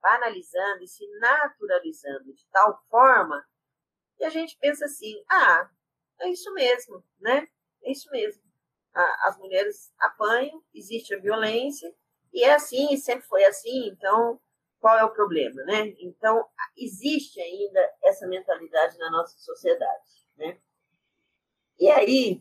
banalizando 0.00 0.82
e 0.82 0.88
se 0.88 1.04
naturalizando 1.18 2.32
de 2.32 2.46
tal 2.50 2.80
forma 2.88 3.44
que 4.16 4.24
a 4.24 4.30
gente 4.30 4.56
pensa 4.58 4.84
assim, 4.86 5.22
ah, 5.28 5.68
é 6.20 6.30
isso 6.30 6.52
mesmo, 6.54 7.04
né? 7.20 7.46
É 7.82 7.90
isso 7.90 8.10
mesmo. 8.10 8.42
As 9.24 9.36
mulheres 9.36 9.92
apanham, 9.98 10.62
existe 10.72 11.14
a 11.14 11.20
violência, 11.20 11.94
e 12.32 12.42
é 12.42 12.54
assim, 12.54 12.96
sempre 12.96 13.26
foi 13.26 13.44
assim, 13.44 13.88
então 13.88 14.40
qual 14.86 14.96
é 14.96 15.04
o 15.04 15.10
problema, 15.10 15.64
né? 15.64 15.96
Então, 15.98 16.46
existe 16.76 17.40
ainda 17.40 17.80
essa 18.04 18.24
mentalidade 18.28 18.96
na 18.98 19.10
nossa 19.10 19.36
sociedade, 19.36 20.24
né? 20.36 20.58
E 21.76 21.90
aí, 21.90 22.40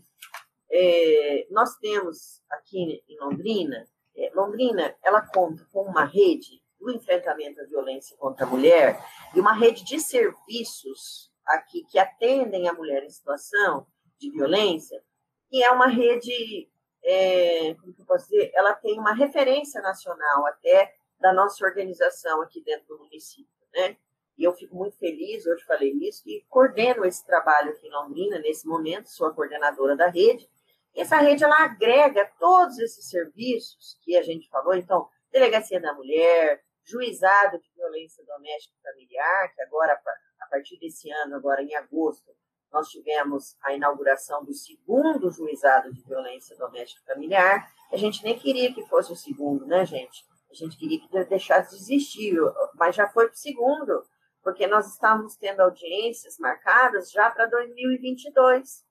é, 0.69 1.47
nós 1.49 1.75
temos 1.77 2.43
aqui 2.51 3.03
em 3.09 3.19
Londrina, 3.19 3.83
é, 4.15 4.31
Londrina, 4.35 4.95
ela 5.03 5.25
conta 5.25 5.67
com 5.71 5.85
uma 5.85 6.05
rede 6.05 6.61
do 6.79 6.91
enfrentamento 6.91 7.61
à 7.61 7.63
violência 7.65 8.15
contra 8.15 8.45
a 8.45 8.49
mulher 8.49 9.03
e 9.33 9.39
uma 9.39 9.53
rede 9.53 9.83
de 9.83 9.99
serviços 9.99 11.33
aqui 11.47 11.83
que 11.85 11.97
atendem 11.97 12.69
a 12.69 12.73
mulher 12.73 13.03
em 13.03 13.09
situação 13.09 13.87
de 14.19 14.29
violência, 14.29 15.03
que 15.49 15.63
é 15.63 15.71
uma 15.71 15.87
rede, 15.87 16.69
é, 17.03 17.73
como 17.73 17.91
que 17.91 18.01
eu 18.03 18.05
posso 18.05 18.29
dizer, 18.29 18.51
ela 18.53 18.75
tem 18.75 18.99
uma 18.99 19.15
referência 19.15 19.81
nacional 19.81 20.45
até 20.45 20.93
da 21.25 21.33
nossa 21.33 21.65
organização 21.65 22.39
aqui 22.43 22.61
dentro 22.61 22.85
do 22.85 22.99
município, 22.99 23.49
né? 23.73 23.97
E 24.37 24.43
eu 24.43 24.53
fico 24.53 24.75
muito 24.75 24.95
feliz, 24.95 25.43
hoje 25.47 25.63
falei 25.63 25.91
isso, 26.01 26.21
e 26.27 26.45
coordeno 26.47 27.03
esse 27.03 27.25
trabalho 27.25 27.71
aqui 27.71 27.87
em 27.87 27.91
Londrina, 27.91 28.37
nesse 28.37 28.67
momento, 28.67 29.09
sou 29.09 29.25
a 29.25 29.33
coordenadora 29.33 29.95
da 29.95 30.07
rede. 30.07 30.47
E 30.93 31.01
essa 31.01 31.17
rede, 31.17 31.43
ela 31.43 31.63
agrega 31.63 32.31
todos 32.39 32.77
esses 32.77 33.09
serviços 33.09 33.97
que 34.03 34.15
a 34.15 34.21
gente 34.21 34.47
falou, 34.49 34.75
então, 34.75 35.09
Delegacia 35.31 35.81
da 35.81 35.95
Mulher, 35.95 36.61
Juizado 36.83 37.57
de 37.57 37.71
Violência 37.75 38.23
Doméstica 38.23 38.75
e 38.77 38.83
Familiar, 38.83 39.51
que 39.55 39.61
agora, 39.63 39.99
a 40.41 40.45
partir 40.45 40.77
desse 40.77 41.09
ano, 41.09 41.37
agora 41.37 41.63
em 41.63 41.73
agosto, 41.73 42.31
nós 42.71 42.87
tivemos 42.89 43.57
a 43.63 43.73
inauguração 43.73 44.45
do 44.45 44.53
segundo 44.53 45.31
Juizado 45.31 45.91
de 45.91 46.03
Violência 46.03 46.55
Doméstica 46.55 47.01
e 47.01 47.13
Familiar. 47.15 47.67
A 47.91 47.97
gente 47.97 48.23
nem 48.23 48.37
queria 48.37 48.71
que 48.71 48.85
fosse 48.85 49.11
o 49.11 49.15
segundo, 49.15 49.65
né, 49.65 49.87
gente? 49.87 50.23
A 50.55 50.65
gente 50.65 50.77
queria 50.77 50.99
que 50.99 51.25
deixasse 51.25 51.71
de 51.71 51.81
existir, 51.81 52.37
mas 52.75 52.95
já 52.95 53.07
foi 53.09 53.25
para 53.25 53.33
o 53.33 53.37
segundo, 53.37 54.03
porque 54.41 54.65
nós 54.67 54.87
estávamos 54.87 55.35
tendo 55.35 55.59
audiências 55.59 56.37
marcadas 56.39 57.11
já 57.11 57.29
para 57.29 57.45
2022. 57.47 58.85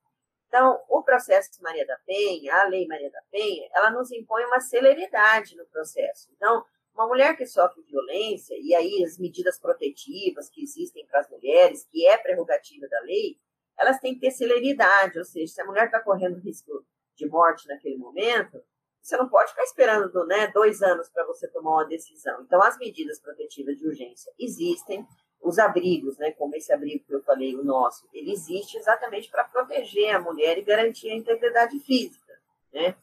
Então, 0.48 0.78
o 0.88 1.02
processo 1.02 1.62
Maria 1.62 1.86
da 1.86 1.96
Penha, 2.06 2.54
a 2.54 2.68
Lei 2.68 2.86
Maria 2.86 3.10
da 3.10 3.22
Penha, 3.30 3.68
ela 3.72 3.90
nos 3.90 4.12
impõe 4.12 4.44
uma 4.44 4.60
celeridade 4.60 5.56
no 5.56 5.66
processo. 5.66 6.30
Então, 6.36 6.64
uma 6.94 7.08
mulher 7.08 7.36
que 7.36 7.46
sofre 7.46 7.82
violência, 7.82 8.54
e 8.60 8.74
aí 8.74 9.02
as 9.02 9.18
medidas 9.18 9.58
protetivas 9.58 10.48
que 10.48 10.62
existem 10.62 11.06
para 11.06 11.20
as 11.20 11.30
mulheres, 11.30 11.84
que 11.90 12.06
é 12.06 12.16
prerrogativa 12.18 12.86
da 12.88 13.00
lei, 13.00 13.36
elas 13.76 13.98
têm 13.98 14.14
que 14.14 14.20
ter 14.20 14.30
celeridade, 14.30 15.18
ou 15.18 15.24
seja, 15.24 15.54
se 15.54 15.60
a 15.60 15.64
mulher 15.64 15.86
está 15.86 15.98
correndo 16.00 16.38
risco 16.38 16.86
de 17.16 17.26
morte 17.26 17.66
naquele 17.66 17.96
momento, 17.96 18.62
você 19.04 19.18
não 19.18 19.28
pode 19.28 19.50
ficar 19.50 19.64
esperando 19.64 20.24
né, 20.24 20.46
dois 20.46 20.80
anos 20.80 21.10
para 21.10 21.26
você 21.26 21.46
tomar 21.48 21.72
uma 21.72 21.84
decisão. 21.84 22.40
Então, 22.42 22.62
as 22.62 22.78
medidas 22.78 23.20
protetivas 23.20 23.76
de 23.76 23.86
urgência 23.86 24.32
existem, 24.38 25.06
os 25.42 25.58
abrigos, 25.58 26.16
né, 26.16 26.32
como 26.32 26.56
esse 26.56 26.72
abrigo 26.72 27.04
que 27.04 27.14
eu 27.14 27.22
falei, 27.22 27.54
o 27.54 27.62
nosso, 27.62 28.08
ele 28.14 28.32
existe 28.32 28.78
exatamente 28.78 29.30
para 29.30 29.44
proteger 29.44 30.14
a 30.14 30.20
mulher 30.20 30.56
e 30.56 30.62
garantir 30.62 31.10
a 31.10 31.16
integridade 31.16 31.78
física, 31.80 32.32
né? 32.72 32.96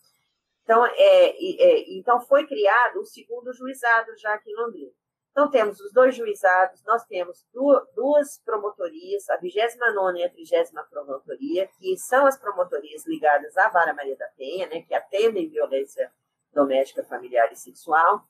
Então, 0.63 0.83
é, 0.85 1.27
é, 1.29 1.93
então 1.93 2.19
foi 2.21 2.47
criado 2.47 2.99
o 2.99 3.05
segundo 3.05 3.53
juizado 3.53 4.17
já 4.17 4.33
aqui 4.33 4.51
em 4.51 4.55
Londrina. 4.55 4.91
Então, 5.31 5.49
temos 5.49 5.79
os 5.79 5.93
dois 5.93 6.13
juizados, 6.13 6.83
nós 6.83 7.05
temos 7.05 7.47
duas 7.95 8.37
promotorias, 8.43 9.29
a 9.29 9.37
29 9.37 10.19
e 10.19 10.23
a 10.25 10.29
30 10.29 10.83
promotoria, 10.89 11.67
que 11.67 11.97
são 11.97 12.25
as 12.25 12.37
promotorias 12.37 13.05
ligadas 13.07 13.55
à 13.57 13.69
Vara 13.69 13.93
Maria 13.93 14.17
da 14.17 14.27
Penha, 14.37 14.67
né, 14.67 14.81
que 14.81 14.93
atendem 14.93 15.49
violência 15.49 16.11
doméstica, 16.53 17.03
familiar 17.05 17.49
e 17.49 17.55
sexual, 17.55 18.23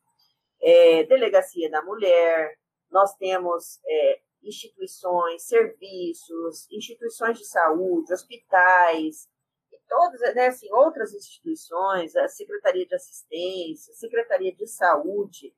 é, 0.61 1.03
Delegacia 1.05 1.71
da 1.71 1.81
Mulher, 1.81 2.55
nós 2.91 3.15
temos 3.15 3.79
é, 3.83 4.21
instituições, 4.43 5.43
serviços, 5.43 6.69
instituições 6.71 7.39
de 7.39 7.45
saúde, 7.45 8.13
hospitais, 8.13 9.27
e 9.71 9.79
todas, 9.87 10.35
né, 10.35 10.47
assim, 10.47 10.71
outras 10.71 11.15
instituições, 11.15 12.15
a 12.15 12.27
Secretaria 12.27 12.85
de 12.85 12.93
Assistência, 12.93 13.91
Secretaria 13.95 14.53
de 14.53 14.67
Saúde, 14.67 15.51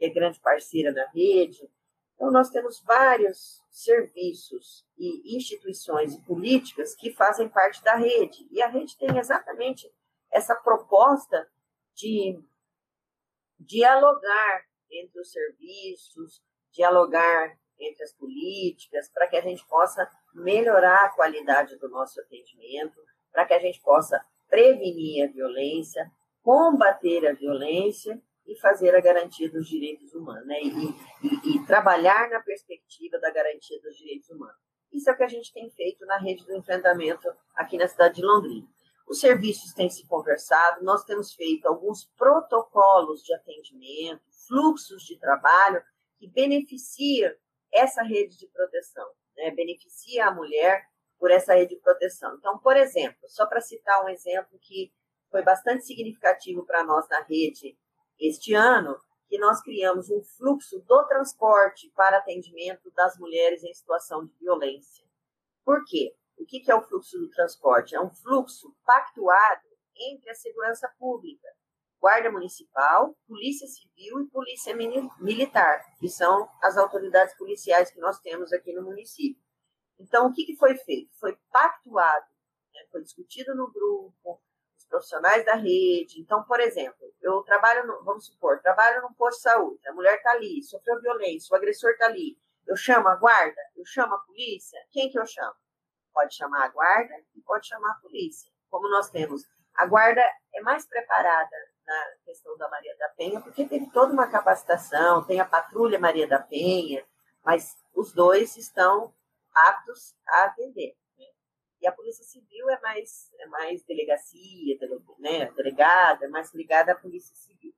que 0.00 0.06
é 0.06 0.08
grande 0.08 0.40
parceira 0.40 0.94
da 0.94 1.06
rede. 1.10 1.70
Então, 2.14 2.30
nós 2.30 2.48
temos 2.48 2.80
vários 2.80 3.62
serviços 3.70 4.86
e 4.98 5.36
instituições 5.36 6.14
e 6.14 6.22
políticas 6.22 6.94
que 6.94 7.12
fazem 7.12 7.50
parte 7.50 7.84
da 7.84 7.96
rede. 7.96 8.48
E 8.50 8.62
a 8.62 8.66
rede 8.66 8.96
tem 8.96 9.18
exatamente 9.18 9.92
essa 10.30 10.54
proposta 10.54 11.46
de 11.94 12.42
dialogar 13.58 14.64
entre 14.90 15.20
os 15.20 15.30
serviços, 15.30 16.42
dialogar 16.72 17.58
entre 17.78 18.02
as 18.02 18.12
políticas, 18.14 19.10
para 19.10 19.28
que 19.28 19.36
a 19.36 19.42
gente 19.42 19.66
possa 19.66 20.10
melhorar 20.34 21.04
a 21.04 21.10
qualidade 21.10 21.76
do 21.76 21.90
nosso 21.90 22.18
atendimento, 22.22 22.98
para 23.30 23.44
que 23.44 23.52
a 23.52 23.58
gente 23.58 23.82
possa 23.82 24.24
prevenir 24.48 25.28
a 25.28 25.32
violência, 25.32 26.10
combater 26.42 27.26
a 27.26 27.34
violência 27.34 28.20
e 28.50 28.58
fazer 28.58 28.92
a 28.96 29.00
garantia 29.00 29.48
dos 29.48 29.68
direitos 29.68 30.12
humanos, 30.12 30.44
né? 30.44 30.60
E, 30.60 30.68
e, 31.22 31.54
e, 31.54 31.66
trabalhar 31.66 32.28
na 32.28 32.40
perspectiva 32.40 33.16
da 33.20 33.30
garantia 33.30 33.80
dos 33.80 33.96
direitos 33.96 34.28
humanos. 34.28 34.56
Isso 34.92 35.08
é 35.08 35.12
o 35.12 35.16
que 35.16 35.22
a 35.22 35.28
gente 35.28 35.52
tem 35.52 35.70
feito 35.70 36.04
na 36.04 36.18
rede 36.18 36.44
do 36.44 36.56
enfrentamento 36.56 37.32
aqui 37.54 37.76
na 37.76 37.86
cidade 37.86 38.16
de 38.16 38.22
Londrina. 38.22 38.66
Os 39.08 39.20
serviços 39.20 39.72
têm 39.72 39.88
se 39.88 40.04
conversado, 40.08 40.84
nós 40.84 41.04
temos 41.04 41.32
feito 41.32 41.66
alguns 41.66 42.10
protocolos 42.16 43.22
de 43.22 43.32
atendimento, 43.34 44.22
fluxos 44.48 45.04
de 45.04 45.16
trabalho 45.16 45.80
que 46.18 46.28
beneficiam 46.28 47.32
essa 47.72 48.02
rede 48.02 48.36
de 48.36 48.48
proteção, 48.48 49.08
né? 49.36 49.52
beneficia 49.52 50.26
a 50.26 50.34
mulher 50.34 50.82
por 51.20 51.30
essa 51.30 51.54
rede 51.54 51.76
de 51.76 51.80
proteção. 51.80 52.34
Então, 52.36 52.58
por 52.58 52.76
exemplo, 52.76 53.28
só 53.28 53.46
para 53.46 53.60
citar 53.60 54.04
um 54.04 54.08
exemplo 54.08 54.58
que 54.60 54.92
foi 55.30 55.42
bastante 55.42 55.84
significativo 55.84 56.66
para 56.66 56.82
nós 56.82 57.08
na 57.08 57.20
rede 57.22 57.78
este 58.20 58.54
ano, 58.54 59.00
que 59.28 59.38
nós 59.38 59.62
criamos 59.62 60.10
um 60.10 60.22
fluxo 60.22 60.80
do 60.80 61.06
transporte 61.06 61.90
para 61.94 62.18
atendimento 62.18 62.90
das 62.90 63.16
mulheres 63.18 63.62
em 63.62 63.72
situação 63.72 64.26
de 64.26 64.34
violência. 64.38 65.04
Por 65.64 65.84
quê? 65.84 66.14
O 66.36 66.44
que 66.44 66.70
é 66.70 66.74
o 66.74 66.82
fluxo 66.82 67.18
do 67.18 67.30
transporte? 67.30 67.94
É 67.94 68.00
um 68.00 68.10
fluxo 68.10 68.74
pactuado 68.84 69.68
entre 69.96 70.30
a 70.30 70.34
segurança 70.34 70.92
pública, 70.98 71.46
Guarda 72.00 72.30
Municipal, 72.30 73.14
Polícia 73.28 73.68
Civil 73.68 74.22
e 74.22 74.30
Polícia 74.30 74.74
Militar, 74.74 75.84
que 75.98 76.08
são 76.08 76.48
as 76.62 76.76
autoridades 76.76 77.36
policiais 77.36 77.90
que 77.90 78.00
nós 78.00 78.18
temos 78.20 78.52
aqui 78.52 78.72
no 78.72 78.82
município. 78.82 79.42
Então, 79.98 80.26
o 80.26 80.32
que 80.32 80.56
foi 80.56 80.74
feito? 80.76 81.14
Foi 81.20 81.36
pactuado, 81.52 82.26
né? 82.74 82.80
foi 82.90 83.02
discutido 83.02 83.54
no 83.54 83.70
grupo, 83.70 84.42
profissionais 84.90 85.44
da 85.46 85.54
rede. 85.54 86.20
Então, 86.20 86.42
por 86.42 86.60
exemplo, 86.60 87.10
eu 87.22 87.42
trabalho, 87.44 87.86
no, 87.86 88.02
vamos 88.04 88.26
supor, 88.26 88.60
trabalho 88.60 89.00
num 89.02 89.14
posto 89.14 89.38
de 89.38 89.42
saúde, 89.44 89.88
a 89.88 89.92
mulher 89.92 90.16
está 90.16 90.32
ali, 90.32 90.62
sofreu 90.62 91.00
violência, 91.00 91.54
o 91.54 91.56
agressor 91.56 91.92
está 91.92 92.06
ali. 92.06 92.36
Eu 92.66 92.76
chamo 92.76 93.08
a 93.08 93.16
guarda, 93.16 93.60
eu 93.76 93.84
chamo 93.86 94.14
a 94.14 94.18
polícia. 94.18 94.78
Quem 94.90 95.10
que 95.10 95.18
eu 95.18 95.26
chamo? 95.26 95.54
Pode 96.12 96.34
chamar 96.34 96.64
a 96.64 96.68
guarda 96.68 97.14
e 97.34 97.40
pode 97.40 97.66
chamar 97.66 97.92
a 97.92 98.00
polícia. 98.02 98.50
Como 98.68 98.88
nós 98.88 99.08
temos, 99.10 99.48
a 99.74 99.86
guarda 99.86 100.22
é 100.52 100.60
mais 100.60 100.86
preparada 100.86 101.56
na 101.86 102.04
questão 102.24 102.56
da 102.56 102.68
Maria 102.68 102.96
da 102.98 103.08
Penha, 103.10 103.40
porque 103.40 103.64
teve 103.64 103.90
toda 103.90 104.12
uma 104.12 104.28
capacitação, 104.28 105.24
tem 105.24 105.40
a 105.40 105.44
patrulha 105.44 105.98
Maria 105.98 106.26
da 106.26 106.38
Penha, 106.38 107.04
mas 107.44 107.76
os 107.94 108.12
dois 108.12 108.56
estão 108.56 109.12
aptos 109.52 110.14
a 110.28 110.44
atender. 110.44 110.96
E 111.80 111.86
a 111.86 111.92
Polícia 111.92 112.24
Civil 112.24 112.68
é 112.68 112.80
mais, 112.80 113.32
é 113.38 113.46
mais 113.46 113.82
delegacia, 113.84 114.78
né, 115.18 115.50
delegada, 115.52 116.26
é 116.26 116.28
mais 116.28 116.52
ligada 116.54 116.92
à 116.92 116.94
Polícia 116.94 117.34
Civil. 117.34 117.74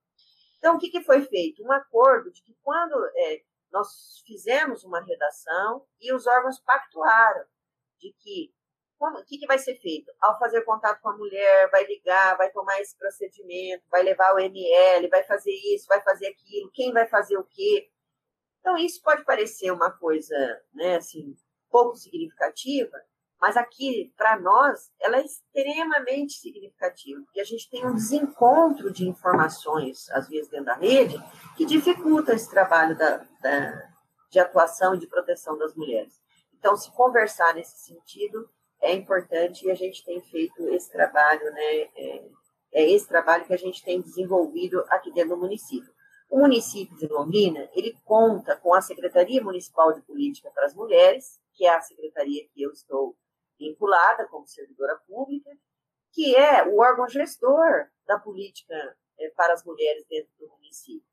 Então, 0.58 0.76
o 0.76 0.78
que, 0.78 0.90
que 0.90 1.02
foi 1.02 1.22
feito? 1.22 1.62
Um 1.62 1.72
acordo 1.72 2.30
de 2.30 2.42
que 2.42 2.56
quando 2.62 2.94
é, 3.16 3.42
nós 3.70 4.22
fizemos 4.26 4.84
uma 4.84 5.00
redação 5.00 5.86
e 6.00 6.12
os 6.12 6.26
órgãos 6.26 6.60
pactuaram 6.60 7.44
de 7.98 8.12
que 8.12 8.52
o 9.10 9.24
que, 9.24 9.38
que 9.38 9.46
vai 9.46 9.58
ser 9.58 9.74
feito? 9.80 10.12
Ao 10.20 10.38
fazer 10.38 10.62
contato 10.62 11.00
com 11.00 11.08
a 11.08 11.16
mulher, 11.16 11.68
vai 11.70 11.84
ligar, 11.84 12.36
vai 12.36 12.52
tomar 12.52 12.80
esse 12.80 12.96
procedimento, 12.96 13.82
vai 13.90 14.02
levar 14.02 14.32
o 14.32 14.38
ML, 14.38 15.08
vai 15.08 15.24
fazer 15.24 15.52
isso, 15.74 15.88
vai 15.88 16.00
fazer 16.02 16.28
aquilo, 16.28 16.70
quem 16.72 16.92
vai 16.92 17.06
fazer 17.08 17.36
o 17.36 17.44
quê? 17.44 17.90
Então, 18.60 18.76
isso 18.76 19.02
pode 19.02 19.24
parecer 19.24 19.72
uma 19.72 19.90
coisa, 19.90 20.36
né, 20.72 20.96
assim, 20.96 21.34
pouco 21.68 21.96
significativa, 21.96 22.96
mas 23.42 23.56
aqui, 23.56 24.14
para 24.16 24.38
nós, 24.38 24.88
ela 25.00 25.16
é 25.16 25.24
extremamente 25.24 26.34
significativa, 26.34 27.20
porque 27.24 27.40
a 27.40 27.44
gente 27.44 27.68
tem 27.68 27.84
um 27.84 27.92
desencontro 27.92 28.92
de 28.92 29.08
informações, 29.08 30.08
às 30.12 30.28
vezes, 30.28 30.48
dentro 30.48 30.66
da 30.66 30.76
rede, 30.76 31.20
que 31.56 31.64
dificulta 31.64 32.34
esse 32.34 32.48
trabalho 32.48 32.96
da, 32.96 33.16
da, 33.40 33.90
de 34.30 34.38
atuação 34.38 34.94
e 34.94 35.00
de 35.00 35.08
proteção 35.08 35.58
das 35.58 35.74
mulheres. 35.74 36.22
Então, 36.56 36.76
se 36.76 36.92
conversar 36.92 37.52
nesse 37.52 37.76
sentido 37.78 38.48
é 38.80 38.94
importante 38.94 39.66
e 39.66 39.72
a 39.72 39.74
gente 39.74 40.04
tem 40.04 40.20
feito 40.20 40.68
esse 40.68 40.92
trabalho, 40.92 41.44
né? 41.52 41.80
É, 41.96 42.28
é 42.74 42.90
esse 42.92 43.08
trabalho 43.08 43.44
que 43.44 43.52
a 43.52 43.58
gente 43.58 43.82
tem 43.82 44.00
desenvolvido 44.00 44.84
aqui 44.88 45.10
dentro 45.10 45.30
do 45.30 45.40
município. 45.40 45.92
O 46.30 46.38
município 46.38 46.96
de 46.96 47.08
Londrina, 47.08 47.68
ele 47.74 47.92
conta 48.04 48.54
com 48.54 48.72
a 48.72 48.80
Secretaria 48.80 49.42
Municipal 49.42 49.92
de 49.92 50.00
Política 50.02 50.48
para 50.54 50.66
as 50.66 50.76
Mulheres, 50.76 51.40
que 51.54 51.66
é 51.66 51.74
a 51.74 51.80
secretaria 51.80 52.46
que 52.54 52.62
eu 52.62 52.70
estou 52.70 53.16
vinculada 53.62 54.26
como 54.26 54.46
servidora 54.46 54.96
pública, 55.06 55.50
que 56.12 56.36
é 56.36 56.66
o 56.66 56.78
órgão 56.78 57.08
gestor 57.08 57.86
da 58.06 58.18
política 58.18 58.74
é, 59.18 59.30
para 59.30 59.52
as 59.54 59.64
mulheres 59.64 60.04
dentro 60.06 60.30
do 60.38 60.48
município. 60.50 61.06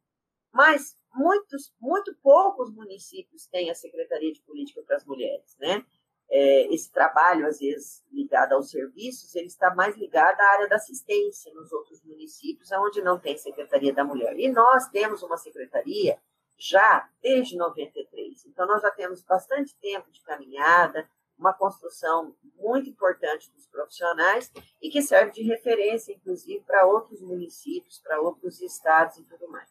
Mas 0.52 0.98
muitos, 1.14 1.72
muito 1.80 2.16
poucos 2.22 2.72
municípios 2.74 3.46
têm 3.48 3.70
a 3.70 3.76
Secretaria 3.76 4.34
de 4.34 4.42
Política 4.42 4.82
para 4.84 4.98
as 4.98 5.06
Mulheres, 5.06 5.56
né? 5.60 5.86
É, 6.32 6.74
esse 6.74 6.92
trabalho, 6.92 7.48
às 7.48 7.60
vezes, 7.60 8.04
ligado 8.12 8.54
aos 8.54 8.70
serviços, 8.70 9.34
ele 9.36 9.48
está 9.48 9.74
mais 9.74 9.96
ligado 9.96 10.40
à 10.40 10.52
área 10.52 10.68
da 10.68 10.76
assistência 10.76 11.52
nos 11.54 11.72
outros 11.72 12.04
municípios, 12.04 12.72
onde 12.72 13.02
não 13.02 13.20
tem 13.20 13.36
Secretaria 13.38 13.94
da 13.94 14.04
Mulher. 14.04 14.38
E 14.40 14.48
nós 14.52 14.88
temos 14.90 15.24
uma 15.24 15.38
secretaria 15.38 16.20
já 16.56 17.10
desde 17.22 17.58
93. 17.58 18.46
Então, 18.46 18.68
nós 18.68 18.82
já 18.82 18.92
temos 18.92 19.24
bastante 19.24 19.76
tempo 19.78 20.12
de 20.12 20.22
caminhada, 20.22 21.10
uma 21.40 21.54
construção 21.54 22.36
muito 22.56 22.90
importante 22.90 23.50
dos 23.52 23.66
profissionais 23.68 24.52
e 24.82 24.90
que 24.90 25.02
serve 25.02 25.32
de 25.32 25.42
referência, 25.44 26.12
inclusive, 26.12 26.64
para 26.66 26.86
outros 26.86 27.22
municípios, 27.22 28.00
para 28.00 28.20
outros 28.22 28.62
estados 28.62 29.18
e 29.18 29.24
tudo 29.24 29.48
mais. 29.48 29.70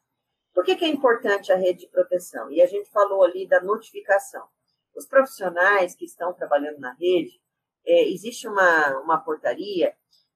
Por 0.55 0.65
que, 0.65 0.75
que 0.75 0.85
é 0.85 0.89
importante 0.89 1.53
a 1.53 1.57
rede 1.57 1.81
de 1.81 1.89
proteção? 1.89 2.51
E 2.51 2.63
a 2.63 2.67
gente 2.67 2.91
falou 2.91 3.23
ali 3.23 3.47
da 3.47 3.61
notificação. 3.61 4.49
Os 4.97 5.07
profissionais 5.07 5.95
que 5.95 6.07
estão 6.07 6.33
trabalhando 6.33 6.79
na 6.79 6.95
rede, 6.95 7.41
é, 7.87 8.09
existe 8.09 8.49
uma, 8.49 8.99
uma 9.01 9.19
portaria 9.19 9.95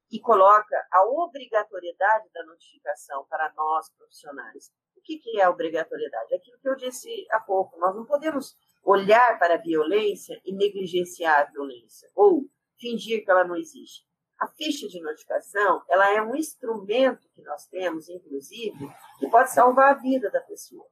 que 0.08 0.20
coloca 0.20 0.76
a 0.92 1.04
obrigatoriedade 1.06 2.28
da 2.32 2.44
notificação 2.44 3.24
para 3.28 3.50
nós 3.56 3.90
profissionais. 3.96 4.70
O 4.94 5.00
que, 5.00 5.18
que 5.18 5.40
é 5.40 5.44
a 5.44 5.50
obrigatoriedade? 5.50 6.34
Aquilo 6.34 6.58
que 6.60 6.68
eu 6.68 6.76
disse 6.76 7.26
há 7.30 7.40
pouco, 7.40 7.78
nós 7.78 7.96
não 7.96 8.04
podemos 8.04 8.54
olhar 8.82 9.38
para 9.38 9.54
a 9.54 9.58
violência 9.58 10.40
e 10.44 10.52
negligenciar 10.52 11.40
a 11.40 11.50
violência, 11.50 12.10
ou 12.14 12.48
fingir 12.78 13.24
que 13.24 13.30
ela 13.30 13.44
não 13.44 13.56
existe. 13.56 14.06
A 14.38 14.48
ficha 14.48 14.88
de 14.88 15.00
notificação, 15.00 15.82
ela 15.88 16.12
é 16.12 16.20
um 16.20 16.34
instrumento 16.34 17.28
que 17.32 17.42
nós 17.42 17.66
temos, 17.68 18.08
inclusive, 18.08 18.76
que 19.20 19.30
pode 19.30 19.52
salvar 19.52 19.94
a 19.94 19.98
vida 19.98 20.30
da 20.30 20.40
pessoa. 20.40 20.86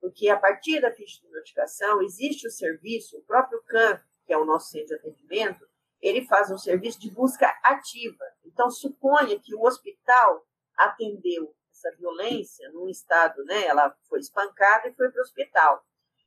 Porque 0.00 0.28
a 0.28 0.36
partir 0.36 0.80
da 0.80 0.90
ficha 0.90 1.20
de 1.22 1.30
notificação, 1.30 2.02
existe 2.02 2.48
o 2.48 2.50
serviço, 2.50 3.16
o 3.16 3.22
próprio 3.22 3.62
CAN, 3.64 4.02
que 4.26 4.32
é 4.32 4.38
o 4.38 4.44
nosso 4.44 4.70
centro 4.70 4.88
de 4.88 4.94
atendimento, 4.94 5.64
ele 6.00 6.26
faz 6.26 6.50
um 6.50 6.58
serviço 6.58 6.98
de 6.98 7.10
busca 7.10 7.46
ativa. 7.62 8.24
Então, 8.44 8.70
suponha 8.70 9.38
que 9.38 9.54
o 9.54 9.62
hospital 9.62 10.44
atendeu 10.76 11.54
essa 11.70 11.94
violência 11.96 12.70
num 12.70 12.88
estado, 12.88 13.44
né? 13.44 13.66
Ela 13.66 13.94
foi 14.08 14.20
espancada 14.20 14.88
e 14.88 14.94
foi 14.94 15.10
para 15.10 15.20
o 15.20 15.22
hospital. 15.22 15.84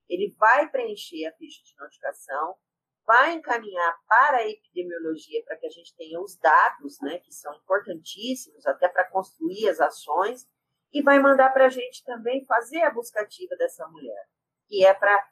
Ele 0.10 0.36
vai 0.38 0.70
preencher 0.70 1.26
a 1.26 1.34
ficha 1.34 1.62
de 1.64 1.76
notificação, 1.78 2.56
vai 3.06 3.34
encaminhar 3.34 3.98
para 4.08 4.38
a 4.38 4.50
epidemiologia 4.50 5.44
para 5.46 5.58
que 5.58 5.66
a 5.66 5.70
gente 5.70 5.96
tenha 5.96 6.20
os 6.22 6.38
dados, 6.38 7.00
né, 7.02 7.20
que 7.20 7.34
são 7.34 7.54
importantíssimos 7.56 8.66
até 8.66 8.88
para 8.88 9.10
construir 9.10 9.70
as 9.70 9.80
ações, 9.80 10.48
e 10.92 11.02
vai 11.02 11.20
mandar 11.20 11.50
para 11.50 11.66
a 11.66 11.70
gente 11.70 12.04
também 12.04 12.46
fazer 12.46 12.82
a 12.84 12.92
busca 12.92 13.22
ativa 13.22 13.56
dessa 13.58 13.88
mulher, 13.88 14.28
que 14.68 14.86
é 14.86 14.94
para 14.94 15.28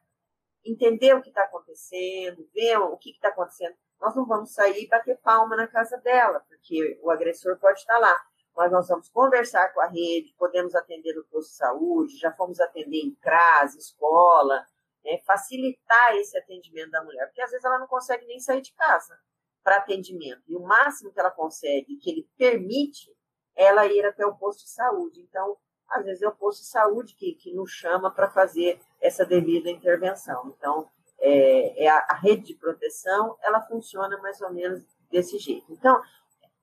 entender 0.66 1.14
o 1.16 1.22
que 1.22 1.30
está 1.30 1.44
acontecendo, 1.44 2.50
ver 2.54 2.78
o 2.78 2.98
que 2.98 3.12
está 3.12 3.30
acontecendo. 3.30 3.76
Nós 4.00 4.16
não 4.16 4.26
vamos 4.26 4.54
sair 4.54 4.84
e 4.84 4.88
bater 4.88 5.18
palma 5.20 5.56
na 5.56 5.68
casa 5.68 5.98
dela, 5.98 6.40
porque 6.48 7.00
o 7.02 7.12
agressor 7.12 7.58
pode 7.60 7.80
estar 7.80 8.00
lá. 8.00 8.18
Mas 8.56 8.72
nós 8.72 8.88
vamos 8.88 9.10
conversar 9.10 9.74
com 9.74 9.82
a 9.82 9.88
rede, 9.88 10.36
podemos 10.38 10.76
atender 10.76 11.14
no 11.14 11.24
posto 11.26 11.50
de 11.50 11.56
saúde, 11.56 12.18
já 12.18 12.32
fomos 12.34 12.60
atender 12.60 12.98
em 12.98 13.16
CRAS, 13.16 13.76
escola, 13.76 14.66
né, 15.04 15.20
facilitar 15.26 16.16
esse 16.16 16.38
atendimento 16.38 16.92
da 16.92 17.04
mulher, 17.04 17.26
porque 17.28 17.42
às 17.42 17.52
vezes 17.52 17.66
ela 17.66 17.80
não 17.80 17.88
consegue 17.88 18.26
nem 18.26 18.40
sair 18.40 18.62
de 18.62 18.74
casa 18.74 19.18
para 19.64 19.78
atendimento. 19.78 20.42
E 20.48 20.56
o 20.56 20.62
máximo 20.62 21.12
que 21.12 21.20
ela 21.20 21.32
consegue, 21.32 21.96
que 21.98 22.10
ele 22.10 22.30
permite, 22.38 23.16
é 23.56 23.66
ela 23.66 23.86
ir 23.86 24.06
até 24.06 24.26
o 24.26 24.36
posto 24.36 24.64
de 24.64 24.70
saúde. 24.72 25.22
Então, 25.22 25.58
às 25.90 26.04
vezes 26.06 26.22
é 26.22 26.28
o 26.28 26.36
posto 26.36 26.62
de 26.62 26.68
saúde 26.68 27.16
que, 27.16 27.34
que 27.34 27.54
nos 27.54 27.72
chama 27.72 28.12
para 28.12 28.30
fazer 28.30 28.80
essa 29.00 29.26
devida 29.26 29.70
intervenção. 29.70 30.54
Então, 30.58 30.90
é, 31.20 31.86
é 31.86 31.90
a, 31.90 31.98
a, 32.10 32.16
rede 32.16 32.44
de 32.44 32.56
proteção, 32.56 33.38
ela 33.42 33.62
funciona 33.62 34.18
mais 34.18 34.42
ou 34.42 34.52
menos 34.52 34.84
desse 35.12 35.38
jeito. 35.38 35.72
Então, 35.72 36.02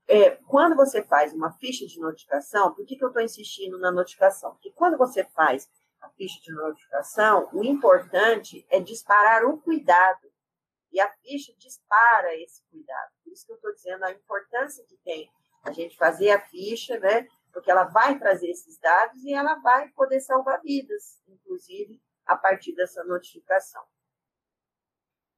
é, 0.09 0.31
quando 0.47 0.75
você 0.75 1.03
faz 1.03 1.35
uma 1.35 1.53
ficha 1.53 1.87
de 1.87 2.01
notificação, 2.01 2.75
por 2.75 2.87
que, 2.87 2.97
que 2.97 3.05
eu 3.05 3.09
estou 3.09 3.23
insistindo 3.23 3.79
na 3.79 3.93
notificação? 3.93 4.53
Porque 4.53 4.73
quando 4.73 4.97
você 4.97 5.23
faz 5.23 5.71
a 6.01 6.09
ficha 6.09 6.41
de 6.41 6.51
notificação, 6.51 7.51
o 7.53 7.63
importante 7.63 8.67
é 8.71 8.81
disparar 8.81 9.45
o 9.45 9.61
cuidado. 9.61 10.33
E 10.91 10.99
a 10.99 11.13
ficha 11.17 11.53
dispara 11.59 12.35
esse 12.37 12.63
cuidado. 12.71 13.13
Por 13.23 13.31
isso 13.31 13.45
que 13.45 13.53
eu 13.53 13.57
estou 13.57 13.75
dizendo 13.75 14.05
a 14.05 14.11
importância 14.11 14.83
que 14.87 14.97
tem 15.05 15.31
a 15.63 15.73
gente 15.73 15.95
fazer 15.99 16.31
a 16.31 16.41
ficha, 16.41 16.99
né? 16.99 17.29
Porque 17.53 17.71
ela 17.71 17.85
vai 17.85 18.19
trazer 18.19 18.49
esses 18.49 18.79
dados 18.79 19.23
e 19.23 19.35
ela 19.35 19.57
vai 19.57 19.91
poder 19.91 20.21
salvar 20.21 20.63
vidas, 20.63 21.23
inclusive 21.29 22.01
a 22.25 22.35
partir 22.35 22.75
dessa 22.75 23.05
notificação. 23.05 23.83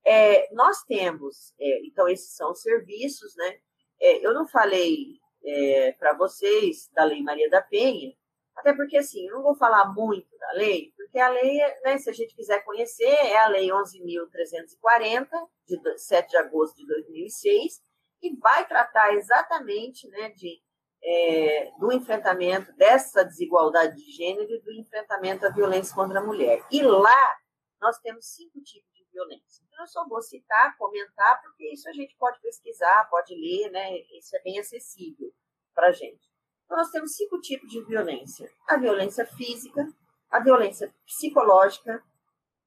É, 0.05 0.53
nós 0.55 0.83
temos, 0.85 1.53
é, 1.59 1.87
então, 1.87 2.09
esses 2.09 2.37
são 2.37 2.53
os 2.53 2.63
serviços, 2.63 3.35
né? 3.35 3.61
É, 4.01 4.27
eu 4.27 4.33
não 4.33 4.49
falei 4.49 5.19
é, 5.45 5.93
para 5.93 6.15
vocês 6.15 6.89
da 6.93 7.05
Lei 7.05 7.23
Maria 7.23 7.51
da 7.51 7.61
Penha, 7.63 8.15
até 8.61 8.75
porque, 8.75 8.99
assim, 8.99 9.27
eu 9.27 9.37
não 9.37 9.43
vou 9.43 9.55
falar 9.55 9.87
muito 9.95 10.29
da 10.39 10.53
lei, 10.53 10.93
porque 10.97 11.19
a 11.19 11.29
lei, 11.29 11.59
né, 11.83 11.97
se 11.99 12.11
a 12.11 12.13
gente 12.13 12.35
quiser 12.35 12.63
conhecer, 12.63 13.09
é 13.09 13.39
a 13.39 13.49
Lei 13.49 13.69
11.340, 13.69 15.29
de 15.67 15.99
7 15.99 16.31
de 16.31 16.37
agosto 16.37 16.77
de 16.77 16.87
2006, 16.87 17.81
e 18.23 18.37
vai 18.37 18.69
tratar 18.69 19.15
exatamente 19.15 20.07
né, 20.09 20.29
de, 20.31 20.61
é, 21.03 21.73
do 21.79 21.91
enfrentamento 21.91 22.71
dessa 22.77 23.25
desigualdade 23.25 23.97
de 23.97 24.13
gênero 24.13 24.53
e 24.53 24.61
do 24.61 24.73
enfrentamento 24.73 25.47
à 25.47 25.51
violência 25.51 25.95
contra 25.95 26.21
a 26.21 26.25
mulher. 26.25 26.63
E 26.71 26.83
lá 26.83 27.37
nós 27.81 27.99
temos 28.01 28.27
cinco 28.27 28.61
tipos 28.61 28.90
violência. 29.11 29.65
Então, 29.67 29.81
eu 29.83 29.89
só 29.89 30.07
vou 30.09 30.21
citar, 30.23 30.77
comentar, 30.77 31.41
porque 31.43 31.73
isso 31.73 31.89
a 31.89 31.93
gente 31.93 32.17
pode 32.17 32.41
pesquisar, 32.41 33.09
pode 33.11 33.35
ler, 33.35 33.71
né? 33.71 33.99
Isso 34.19 34.37
é 34.37 34.43
bem 34.43 34.59
acessível 34.59 35.33
para 35.75 35.89
a 35.89 35.93
gente. 35.93 36.31
Então, 36.65 36.77
nós 36.77 36.91
temos 36.91 37.17
cinco 37.17 37.41
tipos 37.41 37.69
de 37.71 37.85
violência: 37.85 38.51
a 38.69 38.77
violência 38.77 39.27
física, 39.27 39.87
a 40.31 40.41
violência 40.41 40.95
psicológica, 41.05 42.03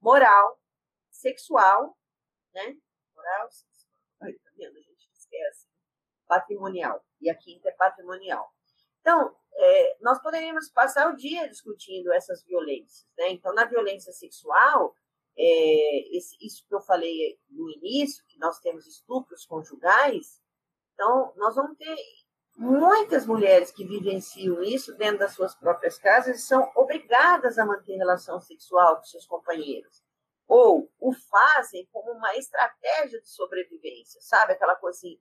moral, 0.02 0.60
sexual, 1.10 1.98
né? 2.54 2.76
Moral, 3.16 3.50
sexual. 3.52 3.94
Tá 4.20 4.52
vendo? 4.58 4.78
A 4.78 4.82
gente 4.82 5.10
esquece. 5.14 5.68
Patrimonial. 6.28 7.04
E 7.22 7.30
a 7.30 7.36
quinta 7.36 7.70
é 7.70 7.74
patrimonial. 7.74 8.52
Então, 9.00 9.36
é, 9.56 9.98
nós 10.02 10.22
poderíamos 10.22 10.70
passar 10.70 11.10
o 11.12 11.16
dia 11.16 11.48
discutindo 11.50 12.12
essas 12.12 12.44
violências, 12.44 13.08
né? 13.18 13.30
Então, 13.30 13.54
na 13.54 13.66
violência 13.66 14.12
sexual, 14.12 14.96
é, 15.38 16.18
esse, 16.18 16.38
isso 16.42 16.66
que 16.68 16.76
eu 16.76 16.82
falei 16.82 17.40
no 17.50 17.70
início, 17.70 18.24
que 18.28 18.38
nós 18.40 18.60
temos 18.60 18.86
estupros 18.88 19.46
conjugais, 19.46 20.42
então, 20.94 21.34
nós 21.36 21.56
vamos 21.56 21.76
ter 21.78 21.96
Muitas 22.56 23.26
mulheres 23.26 23.72
que 23.72 23.84
vivenciam 23.84 24.62
isso 24.62 24.96
dentro 24.96 25.20
das 25.20 25.34
suas 25.34 25.56
próprias 25.56 25.98
casas 25.98 26.44
são 26.44 26.72
obrigadas 26.76 27.58
a 27.58 27.66
manter 27.66 27.96
relação 27.96 28.40
sexual 28.40 28.98
com 28.98 29.04
seus 29.04 29.26
companheiros. 29.26 30.04
Ou 30.48 30.88
o 31.00 31.12
fazem 31.14 31.88
como 31.92 32.12
uma 32.12 32.36
estratégia 32.36 33.20
de 33.20 33.28
sobrevivência, 33.28 34.22
sabe? 34.22 34.54
Aquela 34.54 34.76
coisa 34.76 34.98
assim, 34.98 35.20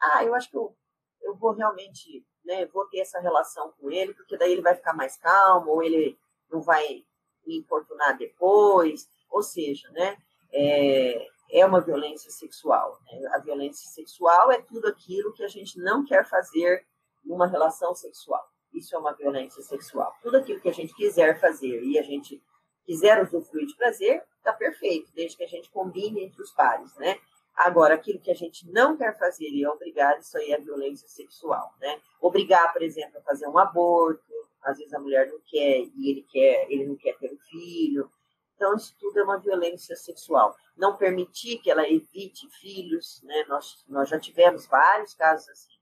ah, 0.00 0.24
eu 0.24 0.34
acho 0.34 0.50
que 0.50 0.56
eu, 0.56 0.74
eu 1.20 1.36
vou 1.36 1.52
realmente, 1.52 2.26
né, 2.42 2.64
vou 2.66 2.88
ter 2.88 3.00
essa 3.00 3.20
relação 3.20 3.72
com 3.72 3.90
ele, 3.90 4.14
porque 4.14 4.38
daí 4.38 4.52
ele 4.52 4.62
vai 4.62 4.74
ficar 4.74 4.94
mais 4.94 5.18
calmo, 5.18 5.70
ou 5.72 5.82
ele 5.82 6.18
não 6.50 6.62
vai 6.62 7.04
me 7.46 7.58
importunar 7.58 8.16
depois. 8.16 9.06
Ou 9.34 9.42
seja, 9.42 9.90
né, 9.90 10.16
é, 10.52 11.26
é 11.50 11.66
uma 11.66 11.80
violência 11.80 12.30
sexual. 12.30 13.00
Né? 13.04 13.28
A 13.32 13.38
violência 13.38 13.90
sexual 13.90 14.52
é 14.52 14.62
tudo 14.62 14.86
aquilo 14.86 15.32
que 15.32 15.42
a 15.42 15.48
gente 15.48 15.76
não 15.80 16.04
quer 16.04 16.24
fazer 16.24 16.86
numa 17.24 17.48
relação 17.48 17.92
sexual. 17.96 18.44
Isso 18.72 18.94
é 18.94 18.98
uma 18.98 19.12
violência 19.12 19.60
sexual. 19.60 20.14
Tudo 20.22 20.36
aquilo 20.36 20.60
que 20.60 20.68
a 20.68 20.72
gente 20.72 20.94
quiser 20.94 21.40
fazer 21.40 21.82
e 21.82 21.98
a 21.98 22.02
gente 22.02 22.40
quiser 22.86 23.20
usufruir 23.20 23.66
de 23.66 23.76
prazer, 23.76 24.22
está 24.38 24.52
perfeito, 24.52 25.10
desde 25.14 25.36
que 25.36 25.44
a 25.44 25.48
gente 25.48 25.68
combine 25.70 26.22
entre 26.22 26.40
os 26.40 26.52
pares, 26.52 26.94
né? 26.96 27.18
Agora, 27.56 27.94
aquilo 27.94 28.20
que 28.20 28.30
a 28.30 28.34
gente 28.34 28.70
não 28.70 28.96
quer 28.96 29.18
fazer 29.18 29.48
e 29.48 29.64
é 29.64 29.70
obrigado, 29.70 30.20
isso 30.20 30.36
aí 30.36 30.52
é 30.52 30.60
violência 30.60 31.08
sexual, 31.08 31.72
né? 31.80 32.00
Obrigar, 32.20 32.72
por 32.72 32.82
exemplo, 32.82 33.18
a 33.18 33.22
fazer 33.22 33.48
um 33.48 33.58
aborto, 33.58 34.22
às 34.62 34.78
vezes 34.78 34.92
a 34.92 35.00
mulher 35.00 35.28
não 35.28 35.40
quer 35.46 35.80
e 35.96 36.10
ele 36.10 36.22
quer, 36.30 36.70
ele 36.70 36.86
não 36.86 36.96
quer 36.96 37.16
ter 37.16 37.32
um 37.32 37.38
filho, 37.50 38.10
então, 38.54 38.74
isso 38.76 38.94
tudo 38.98 39.18
é 39.18 39.24
uma 39.24 39.38
violência 39.38 39.96
sexual. 39.96 40.56
Não 40.76 40.96
permitir 40.96 41.58
que 41.58 41.70
ela 41.70 41.88
evite 41.88 42.48
filhos, 42.60 43.20
né? 43.24 43.44
Nós, 43.48 43.84
nós 43.88 44.08
já 44.08 44.18
tivemos 44.18 44.66
vários 44.66 45.14
casos 45.14 45.48
assim, 45.48 45.72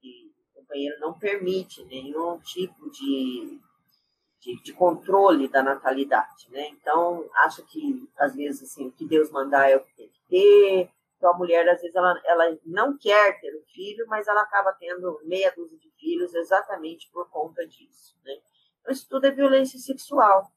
que 0.00 0.32
o 0.52 0.60
companheiro 0.60 0.98
não 1.00 1.16
permite 1.18 1.84
nenhum 1.84 2.38
tipo 2.40 2.90
de, 2.90 3.60
de, 4.40 4.62
de, 4.62 4.72
controle 4.72 5.48
da 5.48 5.62
natalidade, 5.62 6.50
né? 6.50 6.68
Então, 6.68 7.28
acha 7.36 7.62
que, 7.62 8.08
às 8.18 8.34
vezes, 8.34 8.70
assim, 8.70 8.88
o 8.88 8.92
que 8.92 9.06
Deus 9.06 9.30
mandar 9.30 9.70
é 9.70 9.76
o 9.76 9.84
que 9.84 9.94
tem 9.94 10.08
que 10.08 10.20
ter. 10.28 10.90
Então, 11.16 11.32
a 11.32 11.38
mulher, 11.38 11.68
às 11.68 11.80
vezes, 11.80 11.94
ela, 11.96 12.20
ela 12.24 12.58
não 12.64 12.96
quer 12.96 13.40
ter 13.40 13.56
um 13.56 13.64
filho, 13.72 14.06
mas 14.08 14.26
ela 14.26 14.42
acaba 14.42 14.72
tendo 14.72 15.20
meia 15.24 15.52
dúzia 15.56 15.78
de 15.78 15.90
filhos 15.92 16.34
exatamente 16.34 17.08
por 17.12 17.28
conta 17.30 17.66
disso, 17.66 18.16
né? 18.24 18.34
Então, 18.80 18.92
isso 18.92 19.08
tudo 19.08 19.26
é 19.26 19.30
violência 19.30 19.78
sexual. 19.78 20.52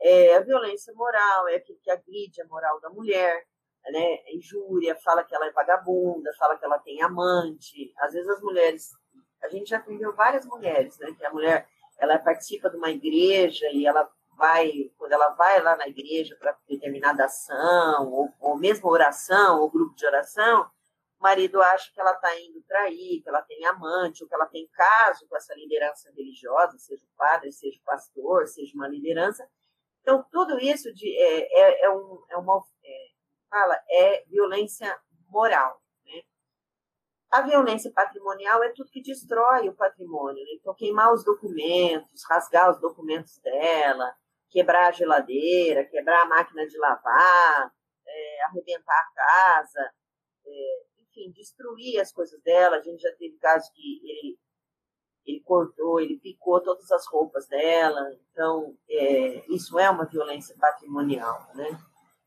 É, 0.00 0.36
a 0.36 0.40
violência 0.40 0.92
moral 0.94 1.48
é 1.48 1.56
aquilo 1.56 1.78
que 1.82 1.90
agride 1.90 2.40
a 2.40 2.46
moral 2.46 2.80
da 2.80 2.90
mulher, 2.90 3.44
né? 3.90 4.18
A 4.26 4.34
injúria, 4.34 4.96
fala 4.96 5.24
que 5.24 5.34
ela 5.34 5.46
é 5.46 5.52
vagabunda, 5.52 6.32
fala 6.38 6.56
que 6.56 6.64
ela 6.64 6.78
tem 6.78 7.02
amante. 7.02 7.92
Às 7.98 8.12
vezes 8.12 8.28
as 8.28 8.40
mulheres, 8.40 8.90
a 9.42 9.48
gente 9.48 9.70
já 9.70 9.78
atendeu 9.78 10.14
várias 10.14 10.44
mulheres, 10.46 10.98
né? 10.98 11.14
Que 11.16 11.24
a 11.24 11.32
mulher, 11.32 11.68
ela 11.98 12.18
participa 12.18 12.70
de 12.70 12.76
uma 12.76 12.90
igreja 12.90 13.68
e 13.72 13.86
ela 13.86 14.08
vai, 14.36 14.70
quando 14.96 15.12
ela 15.12 15.30
vai 15.30 15.60
lá 15.60 15.76
na 15.76 15.88
igreja 15.88 16.36
para 16.38 16.56
determinada 16.68 17.24
ação, 17.24 18.08
ou, 18.12 18.32
ou 18.40 18.56
mesmo 18.56 18.88
oração, 18.88 19.60
ou 19.60 19.70
grupo 19.70 19.96
de 19.96 20.06
oração, 20.06 20.70
o 21.18 21.22
marido 21.24 21.60
acha 21.60 21.92
que 21.92 22.00
ela 22.00 22.12
está 22.12 22.38
indo 22.38 22.62
trair, 22.62 23.20
que 23.20 23.28
ela 23.28 23.42
tem 23.42 23.66
amante, 23.66 24.22
ou 24.22 24.28
que 24.28 24.34
ela 24.34 24.46
tem 24.46 24.68
caso 24.68 25.26
com 25.28 25.36
essa 25.36 25.52
liderança 25.54 26.08
religiosa, 26.16 26.78
seja 26.78 27.04
o 27.04 27.16
padre, 27.16 27.50
seja 27.50 27.76
o 27.80 27.84
pastor, 27.84 28.46
seja 28.46 28.72
uma 28.76 28.86
liderança, 28.86 29.48
então, 30.08 30.24
tudo 30.32 30.58
isso 30.58 30.90
de, 30.94 31.06
é, 31.20 31.60
é, 31.60 31.84
é, 31.84 31.90
um, 31.90 32.24
é 32.30 32.36
uma 32.38 32.64
é, 32.82 33.08
fala, 33.50 33.78
é 33.90 34.24
violência 34.24 34.98
moral. 35.28 35.82
Né? 36.06 36.22
A 37.30 37.42
violência 37.42 37.92
patrimonial 37.92 38.64
é 38.64 38.72
tudo 38.72 38.90
que 38.90 39.02
destrói 39.02 39.68
o 39.68 39.76
patrimônio. 39.76 40.42
Né? 40.42 40.52
Então, 40.54 40.74
queimar 40.74 41.12
os 41.12 41.22
documentos, 41.22 42.24
rasgar 42.26 42.70
os 42.70 42.80
documentos 42.80 43.38
dela, 43.40 44.10
quebrar 44.48 44.88
a 44.88 44.92
geladeira, 44.92 45.84
quebrar 45.84 46.22
a 46.22 46.28
máquina 46.28 46.66
de 46.66 46.78
lavar, 46.78 47.70
é, 48.06 48.44
arrebentar 48.44 48.98
a 48.98 49.12
casa, 49.14 49.92
é, 50.46 50.84
enfim, 51.02 51.30
destruir 51.32 52.00
as 52.00 52.10
coisas 52.10 52.40
dela. 52.40 52.76
A 52.76 52.80
gente 52.80 53.02
já 53.02 53.14
teve 53.16 53.36
casos 53.36 53.68
que 53.74 54.00
ele, 54.02 54.38
ele 55.28 55.40
cortou, 55.40 56.00
ele 56.00 56.18
picou 56.18 56.60
todas 56.60 56.90
as 56.90 57.06
roupas 57.06 57.46
dela. 57.46 58.00
Então, 58.32 58.74
é, 58.88 59.44
isso 59.48 59.78
é 59.78 59.90
uma 59.90 60.06
violência 60.06 60.56
patrimonial, 60.58 61.46
né? 61.54 61.78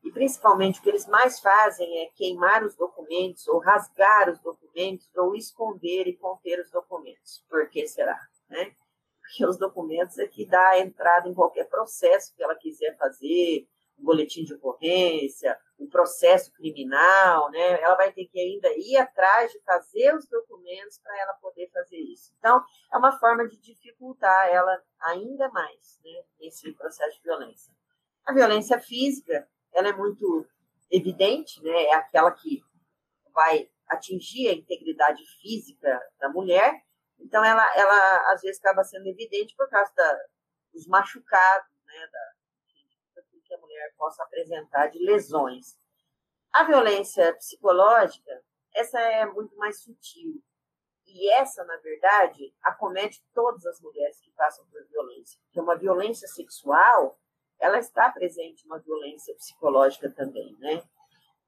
E 0.04 0.10
principalmente 0.10 0.78
o 0.78 0.82
que 0.82 0.88
eles 0.88 1.06
mais 1.06 1.40
fazem 1.40 1.98
é 1.98 2.06
queimar 2.14 2.64
os 2.64 2.76
documentos, 2.76 3.46
ou 3.48 3.58
rasgar 3.58 4.30
os 4.30 4.40
documentos, 4.40 5.08
ou 5.16 5.34
esconder 5.34 6.06
e 6.06 6.16
conter 6.16 6.60
os 6.60 6.70
documentos. 6.70 7.44
Por 7.48 7.68
que 7.68 7.86
será? 7.86 8.18
Né? 8.48 8.72
Porque 9.20 9.46
os 9.46 9.56
documentos 9.56 10.18
é 10.18 10.26
que 10.26 10.44
dá 10.44 10.78
entrada 10.78 11.28
em 11.28 11.34
qualquer 11.34 11.68
processo 11.68 12.34
que 12.34 12.42
ela 12.42 12.56
quiser 12.56 12.96
fazer, 12.98 13.66
um 14.02 14.04
boletim 14.04 14.44
de 14.44 14.54
ocorrência, 14.54 15.56
um 15.78 15.88
processo 15.88 16.52
criminal, 16.52 17.50
né? 17.50 17.80
Ela 17.80 17.94
vai 17.94 18.12
ter 18.12 18.26
que 18.26 18.38
ainda 18.38 18.68
ir 18.76 18.96
atrás 18.96 19.50
de 19.52 19.60
fazer 19.60 20.14
os 20.14 20.26
documentos 20.26 20.98
para 20.98 21.18
ela 21.20 21.32
poder 21.34 21.70
fazer 21.70 21.98
isso. 21.98 22.34
Então, 22.38 22.62
é 22.92 22.98
uma 22.98 23.18
forma 23.18 23.46
de 23.48 23.56
dificultar 23.58 24.48
ela 24.48 24.82
ainda 25.00 25.48
mais, 25.50 26.00
né, 26.04 26.24
nesse 26.40 26.72
processo 26.72 27.16
de 27.16 27.22
violência. 27.22 27.72
A 28.24 28.32
violência 28.32 28.78
física, 28.80 29.48
ela 29.72 29.88
é 29.88 29.92
muito 29.92 30.46
evidente, 30.90 31.62
né? 31.62 31.84
É 31.84 31.94
aquela 31.94 32.32
que 32.32 32.62
vai 33.32 33.70
atingir 33.88 34.48
a 34.48 34.54
integridade 34.54 35.22
física 35.40 36.00
da 36.18 36.28
mulher. 36.28 36.82
Então, 37.18 37.44
ela, 37.44 37.64
ela 37.76 38.32
às 38.32 38.42
vezes 38.42 38.58
acaba 38.58 38.84
sendo 38.84 39.06
evidente 39.06 39.54
por 39.56 39.68
causa 39.68 39.92
da, 39.94 40.18
dos 40.72 40.86
machucados, 40.86 41.70
né? 41.86 42.08
Da, 42.10 42.41
mulher 43.82 43.94
possa 43.96 44.22
apresentar 44.22 44.86
de 44.88 44.98
lesões. 44.98 45.76
A 46.52 46.64
violência 46.64 47.34
psicológica, 47.34 48.42
essa 48.74 49.00
é 49.00 49.26
muito 49.26 49.56
mais 49.56 49.80
sutil. 49.82 50.42
E 51.06 51.30
essa, 51.32 51.64
na 51.64 51.76
verdade, 51.78 52.54
acomete 52.62 53.22
todas 53.34 53.66
as 53.66 53.80
mulheres 53.80 54.20
que 54.20 54.30
passam 54.32 54.64
por 54.66 54.82
violência. 54.86 55.38
Porque 55.44 55.60
uma 55.60 55.76
violência 55.76 56.28
sexual, 56.28 57.18
ela 57.58 57.78
está 57.78 58.10
presente 58.10 58.64
uma 58.66 58.78
violência 58.78 59.34
psicológica 59.34 60.10
também, 60.10 60.56
né? 60.58 60.82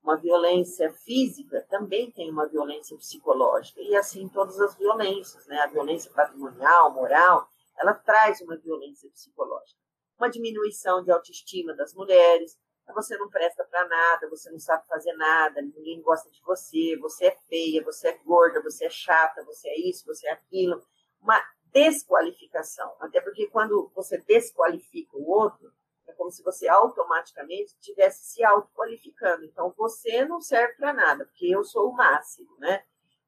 Uma 0.02 0.16
violência 0.16 0.92
física 0.92 1.66
também 1.70 2.10
tem 2.10 2.30
uma 2.30 2.46
violência 2.46 2.96
psicológica. 2.96 3.80
E 3.80 3.96
assim 3.96 4.28
todas 4.28 4.60
as 4.60 4.74
violências, 4.74 5.46
né? 5.46 5.58
A 5.60 5.66
violência 5.66 6.10
patrimonial, 6.12 6.92
moral, 6.92 7.48
ela 7.78 7.94
traz 7.94 8.40
uma 8.42 8.56
violência 8.56 9.08
psicológica. 9.10 9.83
Uma 10.24 10.30
diminuição 10.30 11.04
de 11.04 11.12
autoestima 11.12 11.74
das 11.74 11.92
mulheres, 11.92 12.58
você 12.94 13.14
não 13.18 13.28
presta 13.28 13.62
para 13.62 13.86
nada, 13.86 14.26
você 14.30 14.50
não 14.50 14.58
sabe 14.58 14.86
fazer 14.86 15.12
nada, 15.12 15.60
ninguém 15.60 16.00
gosta 16.00 16.30
de 16.30 16.40
você, 16.40 16.96
você 16.96 17.26
é 17.26 17.36
feia, 17.46 17.84
você 17.84 18.08
é 18.08 18.18
gorda, 18.24 18.62
você 18.62 18.86
é 18.86 18.90
chata, 18.90 19.44
você 19.44 19.68
é 19.68 19.78
isso, 19.78 20.06
você 20.06 20.26
é 20.26 20.32
aquilo. 20.32 20.82
Uma 21.20 21.38
desqualificação. 21.66 22.96
Até 23.00 23.20
porque 23.20 23.48
quando 23.48 23.92
você 23.94 24.16
desqualifica 24.16 25.14
o 25.14 25.28
outro, 25.28 25.70
como 26.16 26.30
se 26.30 26.42
você 26.42 26.66
automaticamente 26.68 27.74
estivesse 27.74 28.24
se 28.24 28.42
autoqualificando. 28.42 29.44
Então, 29.44 29.74
você 29.76 30.24
não 30.24 30.40
serve 30.40 30.72
para 30.76 30.94
nada, 30.94 31.26
porque 31.26 31.54
eu 31.54 31.62
sou 31.64 31.90
o 31.90 31.94
máximo, 31.94 32.56
né? 32.58 32.82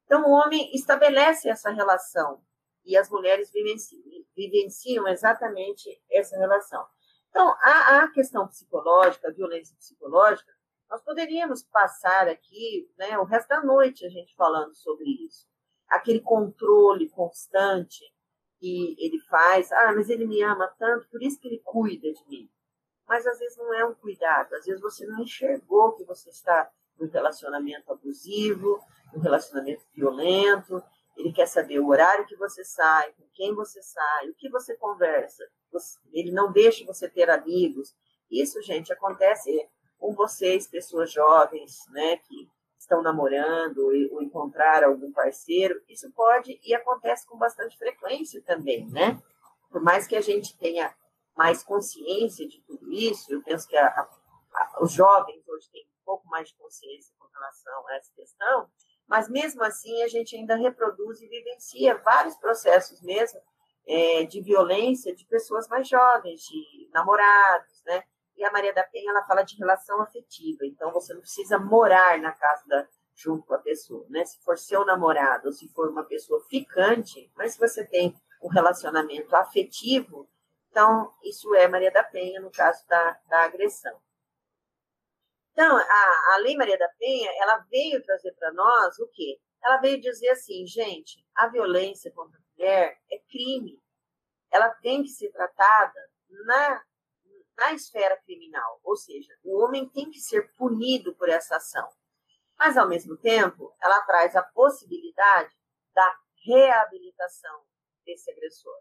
Então, 0.07 0.25
o 0.25 0.31
homem 0.31 0.75
estabelece 0.75 1.51
essa 1.51 1.69
relação 1.69 2.41
e 2.87 2.97
as 2.97 3.11
mulheres 3.11 3.51
vivenciam, 3.51 4.03
vivenciam 4.35 5.09
exatamente 5.09 6.01
essa 6.11 6.39
relação. 6.39 6.87
Então, 7.29 7.49
a, 7.61 8.05
a 8.05 8.09
questão 8.13 8.47
psicológica, 8.47 9.29
a 9.29 9.33
violência 9.33 9.77
psicológica, 9.77 10.51
nós 10.89 11.03
poderíamos 11.03 11.63
passar 11.65 12.29
aqui 12.29 12.89
né, 12.97 13.19
o 13.19 13.25
resto 13.25 13.49
da 13.49 13.63
noite 13.63 14.07
a 14.07 14.09
gente 14.09 14.35
falando 14.37 14.75
sobre 14.75 15.05
isso. 15.27 15.47
Aquele 15.89 16.21
controle 16.21 17.11
constante 17.11 18.03
que 18.59 18.97
ele 18.99 19.19
faz, 19.29 19.71
ah, 19.73 19.93
mas 19.95 20.09
ele 20.09 20.27
me 20.27 20.43
ama 20.43 20.67
tanto, 20.79 21.09
por 21.11 21.23
isso 21.23 21.39
que 21.41 21.49
ele 21.49 21.61
cuida 21.65 22.11
de 22.13 22.27
mim 22.29 22.49
mas 23.07 23.27
às 23.27 23.39
vezes 23.39 23.57
não 23.57 23.73
é 23.73 23.85
um 23.85 23.95
cuidado, 23.95 24.55
às 24.55 24.65
vezes 24.65 24.81
você 24.81 25.07
não 25.07 25.21
enxergou 25.21 25.93
que 25.93 26.05
você 26.05 26.29
está 26.31 26.69
no 26.99 27.07
relacionamento 27.09 27.93
abusivo, 27.93 28.81
no 29.15 29.21
relacionamento 29.21 29.85
violento, 29.95 30.83
ele 31.17 31.33
quer 31.33 31.47
saber 31.47 31.79
o 31.79 31.89
horário 31.89 32.27
que 32.27 32.37
você 32.37 32.65
sai, 32.65 33.13
com 33.13 33.25
quem 33.33 33.55
você 33.55 33.83
sai, 33.83 34.29
o 34.29 34.35
que 34.35 34.49
você 34.51 34.77
conversa. 34.77 35.43
Ele 36.13 36.31
não 36.31 36.53
deixa 36.53 36.85
você 36.85 37.09
ter 37.09 37.31
amigos. 37.31 37.95
Isso, 38.31 38.61
gente, 38.63 38.93
acontece 38.93 39.51
com 39.99 40.15
vocês, 40.15 40.67
pessoas 40.67 41.11
jovens, 41.11 41.79
né, 41.91 42.19
que 42.19 42.49
estão 42.79 43.03
namorando 43.03 43.79
ou 44.13 44.23
encontraram 44.23 44.89
algum 44.89 45.11
parceiro. 45.13 45.81
Isso 45.89 46.11
pode 46.13 46.61
e 46.63 46.75
acontece 46.75 47.27
com 47.27 47.37
bastante 47.37 47.77
frequência 47.77 48.43
também, 48.43 48.87
né? 48.91 49.21
Por 49.71 49.83
mais 49.83 50.07
que 50.07 50.15
a 50.15 50.21
gente 50.21 50.57
tenha 50.59 50.95
mais 51.37 51.63
consciência 51.63 52.47
de 52.47 52.61
tudo 52.63 52.93
isso, 52.93 53.33
eu 53.33 53.43
penso 53.43 53.67
que 53.69 53.77
a, 53.77 53.87
a, 53.89 54.79
os 54.81 54.93
jovens 54.93 55.47
hoje 55.49 55.69
têm 55.71 55.85
um 55.85 56.05
pouco 56.05 56.27
mais 56.29 56.49
de 56.49 56.55
consciência 56.57 57.13
com 57.19 57.27
relação 57.27 57.89
a 57.89 57.97
essa 57.97 58.13
questão, 58.15 58.71
mas 59.07 59.29
mesmo 59.29 59.63
assim 59.63 60.03
a 60.03 60.09
gente 60.09 60.37
ainda 60.37 60.57
reproduz 60.57 61.21
e 61.21 61.29
vivencia 61.29 61.97
vários 62.05 62.37
processos 62.37 63.01
mesmo 63.03 63.41
é, 63.87 64.25
de 64.25 64.41
violência 64.41 65.15
de 65.15 65.25
pessoas 65.27 65.69
mais 65.69 65.89
jovens, 65.89 66.41
de 66.41 66.91
namorados, 66.93 67.83
né? 67.85 68.03
E 68.37 68.45
a 68.45 68.53
Maria 68.53 68.75
da 68.75 68.83
Penha 68.85 69.11
ela 69.11 69.25
fala 69.25 69.43
de 69.43 69.57
relação 69.57 70.01
afetiva, 70.03 70.61
então 70.65 70.93
você 70.93 71.15
não 71.15 71.21
precisa 71.21 71.59
morar 71.59 72.19
na 72.19 72.33
casa 72.33 72.65
da, 72.67 72.87
junto 73.15 73.47
com 73.47 73.55
a 73.55 73.59
pessoa, 73.59 74.05
né? 74.11 74.25
Se 74.25 74.39
for 74.43 74.59
seu 74.59 74.85
namorado 74.85 75.47
ou 75.47 75.53
se 75.53 75.69
for 75.69 75.89
uma 75.89 76.05
pessoa 76.05 76.45
ficante, 76.51 77.31
mas 77.37 77.53
se 77.53 77.59
você 77.59 77.85
tem 77.85 78.15
um 78.43 78.49
relacionamento 78.49 79.35
afetivo, 79.35 80.29
então, 80.77 81.11
isso 81.25 81.55
é 81.55 81.67
Maria 81.67 81.91
da 81.91 82.05
Penha, 82.05 82.39
no 82.39 82.51
caso 82.51 82.87
da, 82.87 83.19
da 83.31 83.45
agressão. 83.45 83.99
Então, 85.57 85.75
a, 85.75 86.35
a 86.35 86.37
Lei 86.43 86.55
Maria 86.55 86.77
da 86.77 86.89
Penha, 86.99 87.31
ela 87.41 87.57
veio 87.71 88.05
trazer 88.05 88.31
para 88.33 88.53
nós 88.53 88.99
o 88.99 89.09
quê? 89.09 89.41
Ela 89.65 89.79
veio 89.79 89.99
dizer 89.99 90.29
assim, 90.29 90.67
gente, 90.67 91.27
a 91.35 91.49
violência 91.49 92.13
contra 92.13 92.39
a 92.39 92.43
mulher 92.53 93.01
é 93.11 93.19
crime. 93.31 93.83
Ela 94.53 94.69
tem 94.69 95.03
que 95.03 95.09
ser 95.09 95.33
tratada 95.33 95.99
na, 96.45 96.85
na 97.57 97.73
esfera 97.73 98.21
criminal, 98.27 98.81
ou 98.85 98.97
seja, 98.97 99.33
o 99.43 99.59
homem 99.63 99.89
tem 99.89 100.11
que 100.11 100.21
ser 100.21 100.53
punido 100.59 101.17
por 101.17 101.31
essa 101.31 101.57
ação. 101.57 101.89
Mas, 102.59 102.77
ao 102.77 102.87
mesmo 102.87 103.17
tempo, 103.17 103.75
ela 103.83 104.03
traz 104.03 104.37
a 104.37 104.43
possibilidade 104.43 105.57
da 105.95 106.19
reabilitação 106.45 107.63
desse 108.05 108.31
agressor 108.31 108.79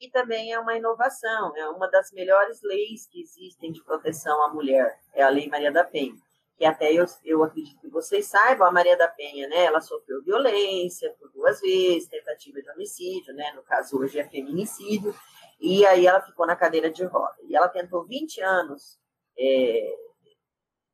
e 0.00 0.10
também 0.10 0.52
é 0.52 0.58
uma 0.58 0.76
inovação, 0.76 1.56
é 1.56 1.68
uma 1.68 1.88
das 1.88 2.12
melhores 2.12 2.60
leis 2.62 3.06
que 3.06 3.20
existem 3.22 3.72
de 3.72 3.82
proteção 3.82 4.42
à 4.42 4.52
mulher, 4.52 4.98
é 5.12 5.22
a 5.22 5.28
Lei 5.28 5.48
Maria 5.48 5.72
da 5.72 5.84
Penha. 5.84 6.14
Que 6.56 6.64
até 6.64 6.92
eu, 6.92 7.04
eu 7.24 7.42
acredito 7.42 7.80
que 7.80 7.88
vocês 7.88 8.26
saibam, 8.26 8.66
a 8.66 8.72
Maria 8.72 8.96
da 8.96 9.08
Penha, 9.08 9.48
né, 9.48 9.64
ela 9.64 9.80
sofreu 9.80 10.22
violência 10.22 11.12
por 11.18 11.30
duas 11.32 11.60
vezes, 11.60 12.08
tentativa 12.08 12.62
de 12.62 12.70
homicídio, 12.70 13.34
né, 13.34 13.52
no 13.56 13.62
caso 13.62 13.98
hoje 13.98 14.20
é 14.20 14.28
feminicídio, 14.28 15.14
e 15.60 15.84
aí 15.86 16.06
ela 16.06 16.20
ficou 16.20 16.46
na 16.46 16.54
cadeira 16.54 16.90
de 16.90 17.04
roda. 17.04 17.36
E 17.48 17.56
ela 17.56 17.68
tentou 17.68 18.04
20 18.04 18.40
anos 18.40 18.98
é, 19.36 19.96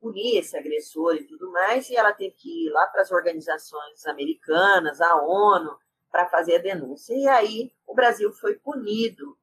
punir 0.00 0.38
esse 0.38 0.56
agressor 0.56 1.14
e 1.16 1.24
tudo 1.24 1.50
mais, 1.52 1.90
e 1.90 1.96
ela 1.96 2.12
teve 2.12 2.34
que 2.34 2.66
ir 2.66 2.70
lá 2.70 2.86
para 2.86 3.02
as 3.02 3.10
organizações 3.10 4.06
americanas, 4.06 5.00
a 5.00 5.16
ONU, 5.16 5.76
para 6.10 6.28
fazer 6.28 6.56
a 6.56 6.62
denúncia. 6.62 7.14
E 7.14 7.26
aí 7.28 7.72
o 7.86 7.94
Brasil 7.94 8.32
foi 8.32 8.54
punido, 8.56 9.36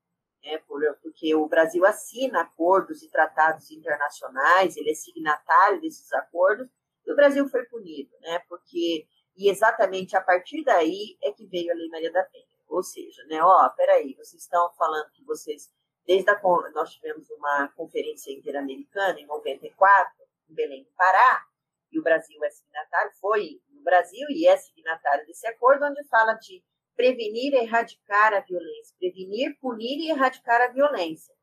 né, 0.43 0.57
por, 0.67 0.81
porque 1.01 1.33
o 1.35 1.47
Brasil 1.47 1.85
assina 1.85 2.41
acordos 2.41 3.01
e 3.03 3.09
tratados 3.09 3.71
internacionais, 3.71 4.77
ele 4.77 4.91
é 4.91 4.95
signatário 4.95 5.81
desses 5.81 6.11
acordos, 6.13 6.67
e 7.05 7.11
o 7.11 7.15
Brasil 7.15 7.47
foi 7.49 7.65
punido, 7.65 8.11
né, 8.21 8.39
porque, 8.49 9.07
e 9.35 9.49
exatamente 9.49 10.15
a 10.15 10.21
partir 10.21 10.63
daí 10.63 11.17
é 11.23 11.31
que 11.31 11.45
veio 11.45 11.71
a 11.71 11.75
Lei 11.75 11.87
Maria 11.89 12.11
da 12.11 12.23
Penha. 12.23 12.45
Ou 12.67 12.83
seja, 12.83 13.23
né, 13.25 13.41
ó, 13.41 13.69
peraí, 13.69 14.13
vocês 14.15 14.41
estão 14.41 14.69
falando 14.73 15.09
que 15.11 15.23
vocês, 15.23 15.71
desde 16.05 16.29
a, 16.29 16.39
nós 16.73 16.91
tivemos 16.91 17.29
uma 17.31 17.69
conferência 17.69 18.31
interamericana 18.31 19.19
em 19.19 19.25
94, 19.25 20.13
em 20.49 20.53
Belém 20.53 20.83
do 20.83 20.91
Pará, 20.97 21.45
e 21.91 21.99
o 21.99 22.03
Brasil 22.03 22.43
é 22.43 22.49
signatário, 22.49 23.11
foi 23.21 23.61
no 23.77 23.83
Brasil 23.83 24.27
e 24.29 24.47
é 24.47 24.57
signatário 24.57 25.25
desse 25.25 25.47
acordo, 25.47 25.85
onde 25.85 26.03
fala 26.07 26.33
de 26.33 26.63
prevenir 26.95 27.53
e 27.53 27.57
erradicar 27.57 28.33
a 28.33 28.39
violência, 28.39 28.95
prevenir, 28.99 29.57
punir 29.59 29.99
e 29.99 30.09
erradicar 30.09 30.61
a 30.61 30.67
violência. 30.67 31.33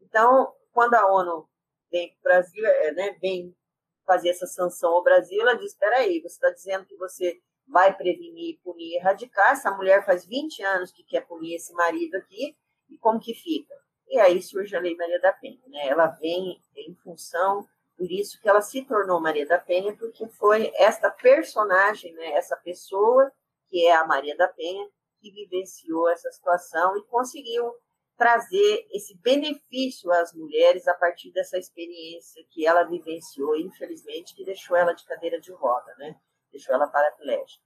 Então, 0.00 0.52
quando 0.72 0.94
a 0.94 1.06
ONU 1.06 1.48
vem 1.90 2.08
para 2.08 2.18
o 2.18 2.22
Brasil, 2.22 2.66
é, 2.66 2.92
né, 2.92 3.16
vem 3.20 3.56
fazer 4.04 4.30
essa 4.30 4.46
sanção 4.46 4.92
ao 4.92 5.04
Brasil, 5.04 5.40
ela 5.40 5.54
diz: 5.54 5.72
espera 5.72 5.98
aí, 5.98 6.20
você 6.20 6.34
está 6.34 6.50
dizendo 6.50 6.84
que 6.84 6.96
você 6.96 7.40
vai 7.66 7.96
prevenir, 7.96 8.58
punir 8.62 8.92
e 8.92 8.96
erradicar, 8.96 9.52
essa 9.52 9.70
mulher 9.70 10.04
faz 10.04 10.26
20 10.26 10.62
anos 10.62 10.92
que 10.92 11.02
quer 11.04 11.22
punir 11.22 11.54
esse 11.54 11.72
marido 11.72 12.16
aqui, 12.16 12.56
e 12.90 12.98
como 12.98 13.20
que 13.20 13.32
fica? 13.32 13.74
E 14.08 14.18
aí 14.18 14.42
surge 14.42 14.76
a 14.76 14.80
Lei 14.80 14.94
Maria 14.96 15.20
da 15.20 15.32
Penha. 15.32 15.60
Né? 15.66 15.88
Ela 15.88 16.06
vem 16.06 16.60
em 16.76 16.94
função, 16.96 17.66
por 17.96 18.10
isso 18.10 18.40
que 18.40 18.48
ela 18.48 18.60
se 18.60 18.84
tornou 18.84 19.20
Maria 19.20 19.46
da 19.46 19.58
Penha, 19.58 19.96
porque 19.96 20.26
foi 20.28 20.72
esta 20.76 21.10
personagem, 21.10 22.12
né? 22.14 22.32
essa 22.32 22.56
pessoa, 22.56 23.30
que 23.68 23.86
é 23.86 23.94
a 23.94 24.06
Maria 24.06 24.36
da 24.36 24.48
Penha, 24.48 24.88
que 25.20 25.30
vivenciou 25.30 26.08
essa 26.10 26.30
situação 26.30 26.96
e 26.96 27.04
conseguiu 27.04 27.72
trazer 28.16 28.86
esse 28.92 29.16
benefício 29.18 30.12
às 30.12 30.32
mulheres 30.32 30.86
a 30.86 30.94
partir 30.94 31.32
dessa 31.32 31.58
experiência 31.58 32.44
que 32.50 32.66
ela 32.66 32.84
vivenciou, 32.84 33.56
infelizmente, 33.56 34.34
que 34.34 34.44
deixou 34.44 34.76
ela 34.76 34.92
de 34.92 35.04
cadeira 35.04 35.40
de 35.40 35.52
roda, 35.52 35.94
né? 35.98 36.16
Deixou 36.52 36.74
ela 36.74 36.86
paraplégica. 36.86 37.62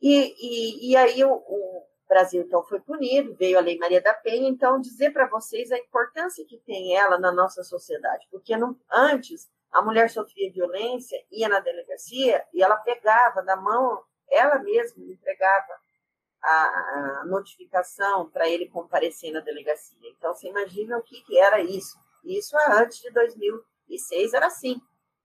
E, 0.00 0.34
e, 0.38 0.90
e 0.90 0.96
aí 0.96 1.24
o, 1.24 1.32
o, 1.32 1.86
Brasil, 2.08 2.42
então, 2.42 2.62
foi 2.62 2.80
punido, 2.80 3.34
veio 3.34 3.58
a 3.58 3.60
Lei 3.60 3.76
Maria 3.78 4.00
da 4.00 4.14
Penha, 4.14 4.48
então, 4.48 4.80
dizer 4.80 5.12
para 5.12 5.26
vocês 5.26 5.72
a 5.72 5.78
importância 5.78 6.44
que 6.46 6.58
tem 6.58 6.96
ela 6.96 7.18
na 7.18 7.32
nossa 7.32 7.64
sociedade, 7.64 8.26
porque 8.30 8.56
não, 8.56 8.78
antes 8.90 9.50
a 9.72 9.82
mulher 9.82 10.08
sofria 10.08 10.52
violência, 10.52 11.18
ia 11.30 11.48
na 11.48 11.60
delegacia 11.60 12.44
e 12.54 12.62
ela 12.62 12.76
pegava 12.76 13.42
da 13.42 13.56
mão, 13.56 14.02
ela 14.30 14.58
mesma 14.58 15.04
entregava 15.04 15.72
a, 16.42 17.20
a 17.20 17.24
notificação 17.26 18.30
para 18.30 18.48
ele 18.48 18.68
comparecer 18.68 19.32
na 19.32 19.40
delegacia. 19.40 20.08
Então, 20.16 20.32
você 20.32 20.48
imagina 20.48 20.96
o 20.96 21.02
que, 21.02 21.20
que 21.22 21.38
era 21.38 21.60
isso. 21.60 21.98
Isso 22.24 22.56
antes 22.70 23.00
de 23.00 23.10
2006 23.10 24.32
era 24.32 24.46
assim. 24.46 24.80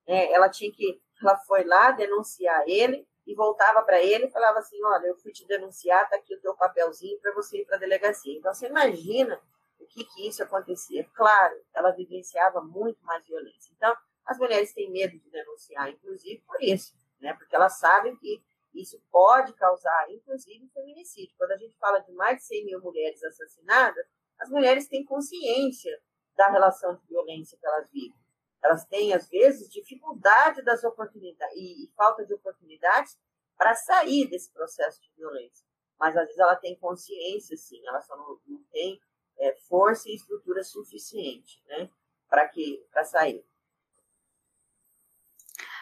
É, 0.08 0.34
ela 0.34 0.50
tinha 0.50 0.72
que, 0.72 1.00
ela 1.22 1.38
foi 1.38 1.64
lá 1.64 1.92
denunciar 1.92 2.64
ele 2.68 3.08
e 3.26 3.36
voltava 3.36 3.84
para 3.84 4.02
ele 4.02 4.26
e 4.26 4.32
falava 4.32 4.60
assim, 4.60 4.78
olha, 4.84 5.08
eu 5.08 5.16
fui 5.18 5.32
te 5.32 5.46
denunciar, 5.46 6.10
tá 6.10 6.16
aqui 6.16 6.36
o 6.36 6.42
teu 6.42 6.56
papelzinho 6.56 7.20
para 7.20 7.34
você 7.34 7.62
ir 7.62 7.66
para 7.66 7.78
a 7.78 7.80
delegacia. 7.80 8.38
Então, 8.38 8.54
você 8.54 8.68
imagina 8.68 9.40
o 9.80 9.86
que, 9.86 10.04
que 10.06 10.28
isso 10.28 10.44
acontecia. 10.44 11.08
Claro, 11.14 11.56
ela 11.74 11.92
vivenciava 11.92 12.62
muito 12.62 13.04
mais 13.04 13.26
violência. 13.26 13.72
Então, 13.76 13.96
as 14.26 14.38
mulheres 14.38 14.74
têm 14.74 14.92
medo 14.92 15.18
de 15.20 15.30
denunciar, 15.30 15.90
inclusive 15.90 16.42
por 16.46 16.62
isso, 16.62 16.94
né? 17.20 17.34
Porque 17.34 17.56
elas 17.56 17.78
sabem 17.80 18.16
que 18.18 18.42
isso 18.74 19.02
pode 19.12 19.54
causar, 19.54 20.10
inclusive, 20.10 20.70
feminicídio. 20.74 21.36
Quando 21.38 21.52
a 21.52 21.58
gente 21.58 21.78
fala 21.78 22.00
de 22.00 22.12
mais 22.14 22.38
de 22.38 22.46
100 22.46 22.66
mil 22.66 22.82
mulheres 22.82 23.22
assassinadas, 23.24 24.06
as 24.40 24.50
mulheres 24.50 24.88
têm 24.88 25.04
consciência 25.04 25.92
da 26.36 26.50
relação 26.50 26.96
de 26.96 27.06
violência 27.08 27.58
que 27.60 27.68
elas 27.68 27.90
vivem. 27.92 28.21
Elas 28.64 28.86
têm, 28.86 29.14
às 29.14 29.28
vezes, 29.28 29.72
dificuldade 29.72 30.62
das 30.62 30.84
oportunidades 30.84 31.56
e, 31.56 31.86
e 31.86 31.92
falta 31.96 32.26
de 32.26 32.34
oportunidades 32.34 33.18
para 33.58 33.74
sair 33.76 34.28
desse 34.30 34.52
processo 34.52 35.02
de 35.02 35.12
violência. 35.16 35.66
Mas, 36.00 36.16
às 36.16 36.24
vezes, 36.24 36.40
ela 36.40 36.56
tem 36.56 36.78
consciência, 36.78 37.56
sim, 37.58 37.82
ela 37.88 38.02
só 38.02 38.16
não, 38.16 38.40
não 38.48 38.64
tem 38.72 39.00
é, 39.40 39.56
força 39.68 40.10
e 40.10 40.16
estrutura 40.16 40.64
suficiente 40.64 41.62
né, 41.68 41.90
para 42.30 43.04
sair. 43.04 43.44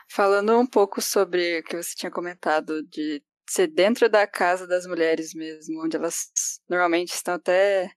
Falando 0.10 0.58
um 0.58 0.66
pouco 0.66 1.02
sobre 1.02 1.60
o 1.60 1.64
que 1.64 1.76
você 1.76 1.96
tinha 1.96 2.12
comentado 2.12 2.82
de 2.88 3.24
ser 3.48 3.68
dentro 3.68 4.10
da 4.10 4.26
casa 4.28 4.68
das 4.68 4.86
mulheres 4.86 5.34
mesmo, 5.34 5.84
onde 5.84 5.98
elas 5.98 6.32
normalmente 6.68 7.14
estão 7.14 7.36
até 7.36 7.92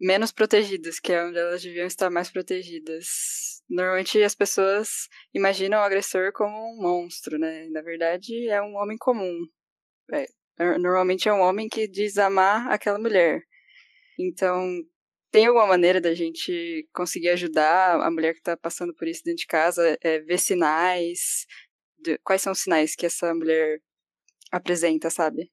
menos 0.00 0.32
protegidas, 0.32 1.00
que 1.00 1.12
é 1.12 1.24
onde 1.24 1.38
elas 1.38 1.62
deviam 1.62 1.86
estar 1.86 2.10
mais 2.10 2.30
protegidas. 2.30 3.06
Normalmente 3.68 4.22
as 4.22 4.34
pessoas 4.34 5.08
imaginam 5.34 5.78
o 5.80 5.82
agressor 5.82 6.32
como 6.32 6.54
um 6.54 6.82
monstro, 6.82 7.38
né? 7.38 7.68
Na 7.70 7.82
verdade, 7.82 8.48
é 8.48 8.60
um 8.62 8.76
homem 8.76 8.96
comum. 8.98 9.46
É, 10.12 10.78
normalmente 10.78 11.28
é 11.28 11.32
um 11.32 11.40
homem 11.40 11.68
que 11.68 11.88
diz 11.88 12.18
amar 12.18 12.70
aquela 12.70 12.98
mulher. 12.98 13.42
Então, 14.18 14.82
tem 15.30 15.46
alguma 15.46 15.66
maneira 15.66 16.00
da 16.00 16.14
gente 16.14 16.88
conseguir 16.94 17.30
ajudar 17.30 18.00
a 18.00 18.10
mulher 18.10 18.32
que 18.32 18.40
está 18.40 18.56
passando 18.56 18.94
por 18.94 19.06
isso 19.08 19.22
dentro 19.24 19.40
de 19.40 19.46
casa, 19.46 19.98
é, 20.00 20.20
ver 20.20 20.38
sinais? 20.38 21.46
De, 21.98 22.18
quais 22.18 22.42
são 22.42 22.52
os 22.52 22.60
sinais 22.60 22.94
que 22.94 23.06
essa 23.06 23.34
mulher 23.34 23.80
apresenta, 24.50 25.10
sabe? 25.10 25.50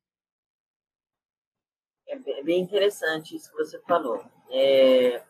É 2.14 2.44
bem 2.44 2.62
interessante 2.62 3.36
isso 3.36 3.50
que 3.52 3.58
você 3.58 3.80
falou. 3.82 4.24
É, 4.50 5.24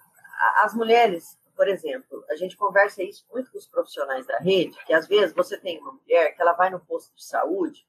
as 0.57 0.73
mulheres, 0.73 1.37
por 1.55 1.67
exemplo, 1.67 2.23
a 2.29 2.35
gente 2.35 2.57
conversa 2.57 3.01
isso 3.01 3.25
muito 3.31 3.51
com 3.51 3.57
os 3.57 3.67
profissionais 3.67 4.25
da 4.25 4.37
rede, 4.39 4.77
que 4.85 4.93
às 4.93 5.07
vezes 5.07 5.33
você 5.33 5.57
tem 5.57 5.79
uma 5.79 5.93
mulher 5.93 6.35
que 6.35 6.41
ela 6.41 6.53
vai 6.53 6.69
no 6.69 6.79
posto 6.79 7.15
de 7.15 7.23
saúde 7.23 7.87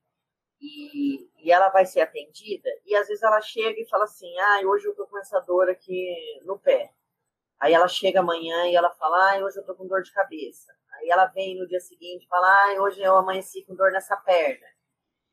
e, 0.60 1.28
e 1.38 1.50
ela 1.50 1.68
vai 1.70 1.84
ser 1.84 2.00
atendida, 2.00 2.68
e 2.86 2.94
às 2.94 3.08
vezes 3.08 3.22
ela 3.22 3.40
chega 3.40 3.80
e 3.80 3.88
fala 3.88 4.04
assim, 4.04 4.32
ah, 4.38 4.60
hoje 4.64 4.86
eu 4.86 4.94
tô 4.94 5.06
com 5.06 5.18
essa 5.18 5.40
dor 5.40 5.68
aqui 5.68 6.14
no 6.44 6.58
pé. 6.58 6.92
Aí 7.58 7.72
ela 7.72 7.88
chega 7.88 8.20
amanhã 8.20 8.66
e 8.66 8.76
ela 8.76 8.90
fala, 8.90 9.32
ah, 9.32 9.44
hoje 9.44 9.58
eu 9.58 9.64
tô 9.64 9.74
com 9.74 9.86
dor 9.86 10.02
de 10.02 10.12
cabeça. 10.12 10.72
Aí 10.92 11.08
ela 11.08 11.26
vem 11.26 11.58
no 11.58 11.66
dia 11.66 11.80
seguinte 11.80 12.24
e 12.24 12.28
fala, 12.28 12.46
ah, 12.46 12.82
hoje 12.82 13.00
eu 13.02 13.16
amanheci 13.16 13.64
com 13.64 13.74
dor 13.74 13.90
nessa 13.90 14.16
perna. 14.16 14.66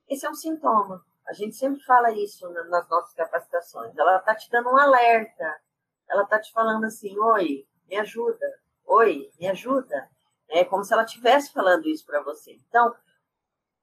Esse 0.10 0.26
é 0.26 0.30
um 0.30 0.34
sintoma. 0.36 1.06
A 1.28 1.34
gente 1.34 1.56
sempre 1.56 1.82
fala 1.84 2.12
isso 2.12 2.50
nas 2.50 2.90
nossas 2.90 3.14
capacitações. 3.14 3.98
Ela 3.98 4.18
está 4.18 4.36
te 4.36 4.50
dando 4.50 4.70
um 4.70 4.78
alerta. 4.78 5.62
Ela 6.10 6.24
está 6.24 6.40
te 6.40 6.52
falando 6.52 6.86
assim, 6.86 7.18
oi, 7.18 7.66
me 7.88 7.98
ajuda. 7.98 8.46
Oi, 8.86 9.32
me 9.40 9.48
ajuda. 9.48 10.10
É 10.50 10.66
como 10.66 10.84
se 10.84 10.94
ela 10.94 11.04
estivesse 11.04 11.54
falando 11.54 11.88
isso 11.88 12.06
para 12.06 12.22
você. 12.22 12.54
Então, 12.68 12.94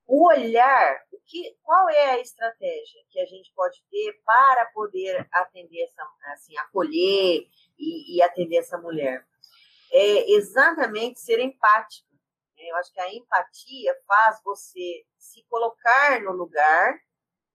o 0.07 0.27
olhar, 0.27 1.03
o 1.13 1.21
que, 1.21 1.57
qual 1.63 1.89
é 1.91 2.11
a 2.11 2.21
estratégia 2.21 3.03
que 3.11 3.21
a 3.21 3.27
gente 3.27 3.53
pode 3.55 3.83
ter 3.91 4.21
para 4.25 4.67
poder 4.73 5.29
atender 5.33 5.85
essa, 5.85 6.03
assim, 6.33 6.57
acolher 6.57 7.47
e, 7.79 8.17
e 8.17 8.23
atender 8.23 8.57
essa 8.57 8.79
mulher? 8.79 9.25
É 9.93 10.33
exatamente 10.33 11.21
ser 11.21 11.39
empático. 11.41 12.09
Eu 12.57 12.77
acho 12.77 12.93
que 12.93 13.01
a 13.01 13.15
empatia 13.15 13.95
faz 14.07 14.43
você 14.43 15.05
se 15.19 15.45
colocar 15.45 16.21
no 16.23 16.33
lugar, 16.33 16.99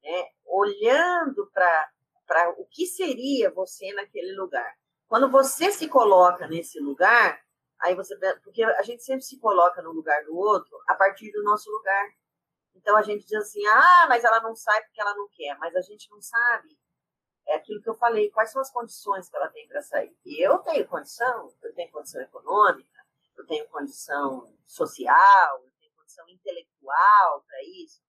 né? 0.03 0.27
olhando 0.45 1.49
para 1.51 2.49
o 2.57 2.65
que 2.65 2.85
seria 2.85 3.49
você 3.51 3.91
naquele 3.93 4.35
lugar. 4.35 4.75
Quando 5.07 5.29
você 5.29 5.71
se 5.71 5.87
coloca 5.87 6.47
nesse 6.47 6.79
lugar, 6.79 7.41
aí 7.79 7.95
você 7.95 8.17
porque 8.43 8.63
a 8.63 8.81
gente 8.81 9.03
sempre 9.03 9.23
se 9.23 9.39
coloca 9.39 9.81
no 9.81 9.91
lugar 9.91 10.23
do 10.25 10.35
outro 10.35 10.77
a 10.87 10.95
partir 10.95 11.31
do 11.31 11.43
nosso 11.43 11.69
lugar. 11.71 12.09
Então 12.75 12.97
a 12.97 13.01
gente 13.01 13.25
diz 13.25 13.33
assim: 13.33 13.65
ah, 13.67 14.05
mas 14.09 14.23
ela 14.23 14.41
não 14.41 14.55
sai 14.55 14.83
porque 14.83 15.01
ela 15.01 15.15
não 15.15 15.27
quer, 15.29 15.57
mas 15.57 15.75
a 15.75 15.81
gente 15.81 16.09
não 16.09 16.21
sabe. 16.21 16.77
É 17.47 17.55
aquilo 17.55 17.81
que 17.81 17.89
eu 17.89 17.95
falei: 17.95 18.31
quais 18.31 18.51
são 18.51 18.61
as 18.61 18.71
condições 18.71 19.29
que 19.29 19.35
ela 19.35 19.49
tem 19.49 19.67
para 19.67 19.81
sair? 19.81 20.15
E 20.25 20.45
eu 20.45 20.57
tenho 20.59 20.87
condição, 20.87 21.53
eu 21.61 21.73
tenho 21.73 21.91
condição 21.91 22.21
econômica, 22.21 23.05
eu 23.37 23.45
tenho 23.45 23.67
condição 23.67 24.51
social, 24.65 25.63
eu 25.63 25.71
tenho 25.79 25.93
condição 25.95 26.27
intelectual 26.29 27.43
para 27.47 27.63
isso, 27.83 28.01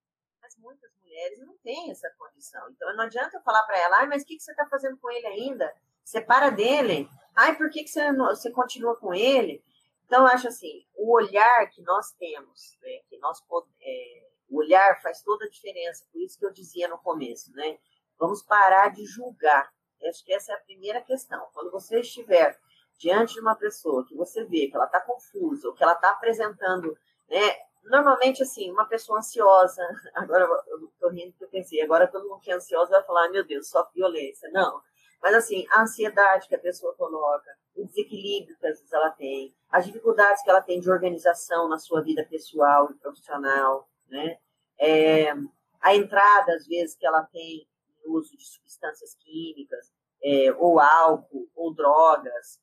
mas 0.45 0.59
muitas 0.59 0.91
mulheres 1.03 1.41
não 1.41 1.57
têm 1.59 1.91
essa 1.91 2.11
condição. 2.19 2.69
Então 2.71 2.95
não 2.95 3.05
adianta 3.05 3.39
eu 3.39 3.43
falar 3.43 3.63
para 3.63 3.79
ela: 3.79 4.03
ah, 4.03 4.07
mas 4.07 4.23
o 4.23 4.27
que, 4.27 4.37
que 4.37 4.43
você 4.43 4.51
está 4.51 4.67
fazendo 4.67 4.99
com 4.99 5.11
ele 5.11 5.27
ainda? 5.27 5.75
Separa 6.05 6.51
dele. 6.51 7.09
Ai, 7.35 7.57
por 7.57 7.71
que, 7.71 7.83
que 7.83 7.89
você, 7.89 8.13
não, 8.13 8.27
você 8.27 8.51
continua 8.51 8.95
com 8.95 9.15
ele? 9.15 9.65
Então, 10.05 10.21
eu 10.21 10.27
acho 10.27 10.47
assim, 10.49 10.87
o 10.95 11.15
olhar 11.15 11.67
que 11.71 11.81
nós 11.81 12.13
temos, 12.13 12.79
né, 12.83 13.01
que 13.09 13.17
nós 13.17 13.43
é, 13.81 14.29
o 14.51 14.59
olhar 14.59 15.01
faz 15.01 15.23
toda 15.23 15.47
a 15.47 15.49
diferença, 15.49 16.05
por 16.13 16.21
isso 16.21 16.39
que 16.39 16.45
eu 16.45 16.53
dizia 16.53 16.87
no 16.89 16.99
começo, 16.99 17.51
né? 17.53 17.79
Vamos 18.19 18.43
parar 18.43 18.91
de 18.91 19.05
julgar. 19.07 19.73
Acho 20.07 20.23
que 20.23 20.35
essa 20.35 20.53
é 20.53 20.55
a 20.55 20.61
primeira 20.61 21.01
questão. 21.01 21.49
Quando 21.55 21.71
você 21.71 22.01
estiver 22.01 22.61
diante 22.99 23.35
de 23.35 23.41
uma 23.41 23.57
pessoa 23.57 24.07
que 24.07 24.15
você 24.15 24.45
vê 24.45 24.69
que 24.69 24.77
ela 24.77 24.85
está 24.85 25.01
confusa, 25.01 25.69
ou 25.69 25.75
que 25.75 25.83
ela 25.83 25.95
está 25.95 26.11
apresentando, 26.11 26.95
né? 27.31 27.57
Normalmente, 27.85 28.43
assim, 28.43 28.71
uma 28.71 28.87
pessoa 28.87 29.19
ansiosa, 29.19 29.83
agora 30.15 30.45
eu 30.69 30.87
estou 30.87 31.11
rindo 31.11 31.33
porque 31.33 31.45
eu 31.45 31.49
pensei, 31.49 31.81
agora 31.83 32.07
todo 32.07 32.29
mundo 32.29 32.41
que 32.41 32.51
é 32.51 32.55
ansioso 32.55 32.91
vai 32.91 33.03
falar, 33.05 33.29
meu 33.29 33.45
Deus, 33.45 33.69
só 33.69 33.89
violência. 33.95 34.51
Não. 34.51 34.81
Mas, 35.23 35.35
assim, 35.35 35.67
a 35.71 35.83
ansiedade 35.83 36.49
que 36.49 36.55
a 36.55 36.59
pessoa 36.59 36.95
coloca, 36.95 37.51
o 37.75 37.87
desequilíbrio 37.87 38.57
que 38.59 38.67
às 38.67 38.79
vezes 38.79 38.93
ela 38.93 39.11
tem, 39.11 39.55
as 39.71 39.87
dificuldades 39.87 40.43
que 40.43 40.51
ela 40.51 40.61
tem 40.61 40.81
de 40.81 40.91
organização 40.91 41.69
na 41.69 41.79
sua 41.79 42.03
vida 42.03 42.27
pessoal 42.29 42.91
e 42.91 42.95
profissional, 42.95 43.89
né? 44.09 44.39
É, 44.79 45.33
a 45.81 45.95
entrada, 45.95 46.55
às 46.55 46.67
vezes, 46.67 46.95
que 46.97 47.07
ela 47.07 47.23
tem 47.25 47.67
no 48.05 48.15
uso 48.15 48.37
de 48.37 48.45
substâncias 48.45 49.15
químicas, 49.15 49.93
é, 50.23 50.53
ou 50.59 50.81
álcool, 50.81 51.49
ou 51.55 51.75
drogas, 51.75 52.61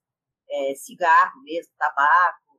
é, 0.49 0.75
cigarro 0.75 1.41
mesmo, 1.43 1.73
tabaco, 1.77 2.50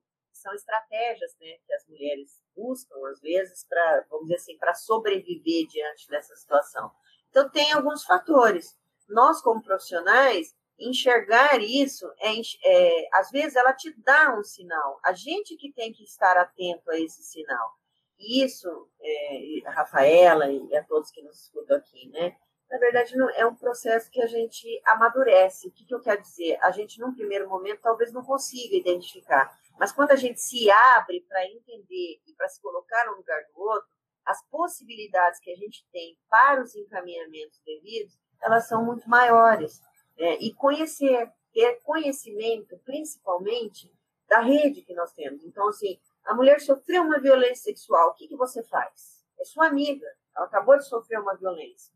são 0.42 0.52
estratégias 0.54 1.34
né, 1.40 1.56
que 1.66 1.72
as 1.72 1.86
mulheres 1.88 2.42
buscam, 2.54 2.94
às 3.10 3.20
vezes, 3.20 3.64
para, 3.68 4.06
vamos 4.10 4.26
dizer 4.26 4.36
assim, 4.36 4.58
para 4.58 4.74
sobreviver 4.74 5.66
diante 5.68 6.08
dessa 6.08 6.34
situação. 6.36 6.90
Então, 7.30 7.48
tem 7.48 7.72
alguns 7.72 8.04
fatores. 8.04 8.76
Nós, 9.08 9.40
como 9.40 9.62
profissionais, 9.62 10.54
enxergar 10.78 11.60
isso, 11.60 12.06
é, 12.18 12.32
é, 12.64 13.08
às 13.14 13.30
vezes, 13.30 13.56
ela 13.56 13.72
te 13.72 13.94
dá 14.02 14.36
um 14.38 14.42
sinal. 14.42 15.00
A 15.04 15.12
gente 15.12 15.56
que 15.56 15.72
tem 15.72 15.92
que 15.92 16.04
estar 16.04 16.36
atento 16.36 16.90
a 16.90 16.98
esse 16.98 17.22
sinal 17.22 17.80
isso, 18.22 18.88
é, 19.00 19.68
a 19.68 19.70
Rafaela 19.70 20.50
e 20.50 20.76
a 20.76 20.84
todos 20.84 21.10
que 21.10 21.22
nos 21.22 21.42
escutam 21.44 21.76
aqui, 21.76 22.08
né? 22.10 22.36
Na 22.70 22.78
verdade, 22.78 23.16
não, 23.16 23.28
é 23.30 23.44
um 23.44 23.54
processo 23.54 24.10
que 24.10 24.22
a 24.22 24.26
gente 24.26 24.66
amadurece. 24.86 25.68
O 25.68 25.72
que, 25.72 25.84
que 25.84 25.94
eu 25.94 26.00
quero 26.00 26.22
dizer? 26.22 26.58
A 26.62 26.70
gente, 26.70 26.98
num 27.00 27.14
primeiro 27.14 27.48
momento, 27.48 27.82
talvez 27.82 28.12
não 28.12 28.22
consiga 28.22 28.74
identificar. 28.74 29.54
Mas 29.82 29.90
quando 29.90 30.12
a 30.12 30.16
gente 30.16 30.40
se 30.40 30.70
abre 30.70 31.22
para 31.22 31.44
entender 31.44 32.22
e 32.24 32.32
para 32.36 32.48
se 32.48 32.62
colocar 32.62 33.04
no 33.06 33.16
lugar 33.16 33.42
do 33.52 33.60
outro, 33.60 33.90
as 34.24 34.40
possibilidades 34.46 35.40
que 35.40 35.50
a 35.50 35.56
gente 35.56 35.84
tem 35.90 36.16
para 36.30 36.62
os 36.62 36.72
encaminhamentos 36.76 37.60
devidos, 37.66 38.16
elas 38.40 38.68
são 38.68 38.84
muito 38.84 39.10
maiores. 39.10 39.80
Né? 40.16 40.36
E 40.36 40.54
conhecer, 40.54 41.28
ter 41.52 41.80
conhecimento, 41.82 42.78
principalmente, 42.84 43.92
da 44.28 44.38
rede 44.38 44.82
que 44.82 44.94
nós 44.94 45.12
temos. 45.14 45.42
Então, 45.42 45.66
assim, 45.66 45.98
a 46.26 46.32
mulher 46.32 46.60
sofreu 46.60 47.02
uma 47.02 47.18
violência 47.18 47.64
sexual, 47.64 48.10
o 48.10 48.14
que, 48.14 48.28
que 48.28 48.36
você 48.36 48.62
faz? 48.62 49.26
É 49.40 49.44
sua 49.44 49.66
amiga, 49.66 50.06
ela 50.36 50.46
acabou 50.46 50.78
de 50.78 50.86
sofrer 50.86 51.18
uma 51.18 51.34
violência. 51.34 51.92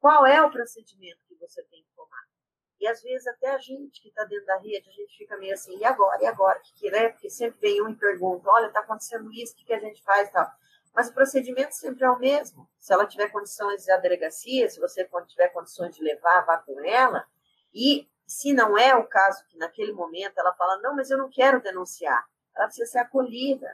Qual 0.00 0.26
é 0.26 0.42
o 0.42 0.50
procedimento 0.50 1.20
que 1.28 1.36
você 1.36 1.62
tem 1.66 1.84
que 1.84 1.94
tomar? 1.94 2.27
E 2.80 2.86
às 2.86 3.02
vezes 3.02 3.26
até 3.26 3.50
a 3.50 3.58
gente 3.58 4.00
que 4.00 4.08
está 4.08 4.24
dentro 4.24 4.46
da 4.46 4.56
rede, 4.58 4.88
a 4.88 4.92
gente 4.92 5.16
fica 5.16 5.36
meio 5.36 5.52
assim, 5.52 5.76
e 5.76 5.84
agora? 5.84 6.22
E 6.22 6.26
agora? 6.26 6.60
Que 6.60 6.72
que 6.74 6.88
é? 6.94 7.08
Porque 7.08 7.28
sempre 7.28 7.60
vem 7.60 7.82
um 7.82 7.90
e 7.90 7.96
pergunta, 7.96 8.48
olha, 8.50 8.66
está 8.66 8.80
acontecendo 8.80 9.32
isso, 9.32 9.52
o 9.52 9.56
que, 9.56 9.64
que 9.64 9.72
a 9.72 9.80
gente 9.80 10.02
faz 10.02 10.30
tal. 10.30 10.48
Mas 10.94 11.08
o 11.08 11.14
procedimento 11.14 11.74
sempre 11.74 12.04
é 12.04 12.10
o 12.10 12.18
mesmo. 12.18 12.68
Se 12.78 12.92
ela 12.92 13.06
tiver 13.06 13.30
condições 13.30 13.84
de 13.84 13.90
ir 13.90 13.94
à 13.94 13.96
delegacia, 13.96 14.68
se 14.68 14.80
você 14.80 15.08
tiver 15.26 15.48
condições 15.48 15.94
de 15.94 16.02
levar, 16.02 16.44
vá 16.46 16.58
com 16.58 16.80
ela. 16.84 17.26
E 17.74 18.08
se 18.26 18.52
não 18.52 18.76
é 18.76 18.94
o 18.94 19.06
caso 19.06 19.44
que 19.48 19.58
naquele 19.58 19.92
momento 19.92 20.38
ela 20.38 20.54
fala, 20.54 20.78
não, 20.78 20.94
mas 20.94 21.10
eu 21.10 21.18
não 21.18 21.28
quero 21.28 21.62
denunciar, 21.62 22.24
ela 22.54 22.66
precisa 22.66 22.90
ser 22.90 22.98
acolhida. 22.98 23.68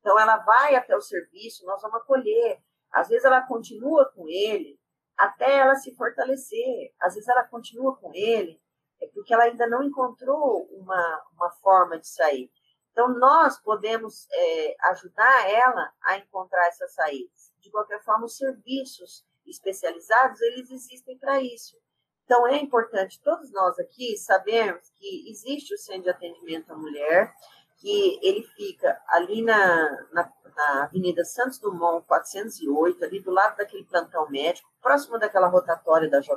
Então 0.00 0.18
ela 0.18 0.36
vai 0.38 0.74
até 0.74 0.94
o 0.96 1.00
serviço, 1.00 1.64
nós 1.64 1.80
vamos 1.80 2.00
acolher. 2.00 2.60
Às 2.92 3.08
vezes 3.08 3.24
ela 3.24 3.40
continua 3.42 4.10
com 4.14 4.28
ele 4.28 4.78
até 5.16 5.58
ela 5.58 5.74
se 5.76 5.94
fortalecer. 5.94 6.92
Às 7.00 7.14
vezes 7.14 7.28
ela 7.28 7.44
continua 7.44 7.96
com 7.96 8.12
ele 8.14 8.60
é 9.04 9.08
porque 9.08 9.32
ela 9.32 9.44
ainda 9.44 9.66
não 9.66 9.82
encontrou 9.82 10.66
uma, 10.72 11.22
uma 11.36 11.50
forma 11.62 11.98
de 11.98 12.08
sair. 12.08 12.50
Então, 12.92 13.08
nós 13.18 13.60
podemos 13.60 14.26
é, 14.30 14.76
ajudar 14.90 15.50
ela 15.50 15.92
a 16.02 16.16
encontrar 16.16 16.66
essas 16.68 16.94
saídas. 16.94 17.52
De 17.58 17.70
qualquer 17.70 18.02
forma, 18.02 18.24
os 18.24 18.36
serviços 18.36 19.24
especializados, 19.46 20.40
eles 20.40 20.70
existem 20.70 21.18
para 21.18 21.40
isso. 21.42 21.76
Então, 22.24 22.46
é 22.46 22.56
importante 22.56 23.20
todos 23.22 23.52
nós 23.52 23.78
aqui 23.78 24.16
sabermos 24.16 24.88
que 24.96 25.28
existe 25.28 25.74
o 25.74 25.78
Centro 25.78 26.04
de 26.04 26.10
Atendimento 26.10 26.72
à 26.72 26.76
Mulher, 26.76 27.34
que 27.84 28.18
ele 28.22 28.42
fica 28.56 28.98
ali 29.08 29.42
na, 29.42 30.06
na, 30.10 30.32
na 30.56 30.84
Avenida 30.84 31.22
Santos 31.22 31.58
Dumont, 31.58 32.06
408, 32.06 33.04
ali 33.04 33.20
do 33.20 33.30
lado 33.30 33.58
daquele 33.58 33.84
plantão 33.84 34.26
médico, 34.30 34.72
próximo 34.80 35.18
daquela 35.18 35.48
rotatória 35.48 36.08
da 36.08 36.20
JK. 36.20 36.32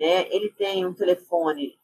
Né? 0.00 0.26
Ele 0.34 0.50
tem 0.50 0.84
um 0.84 0.92
telefone 0.92 1.78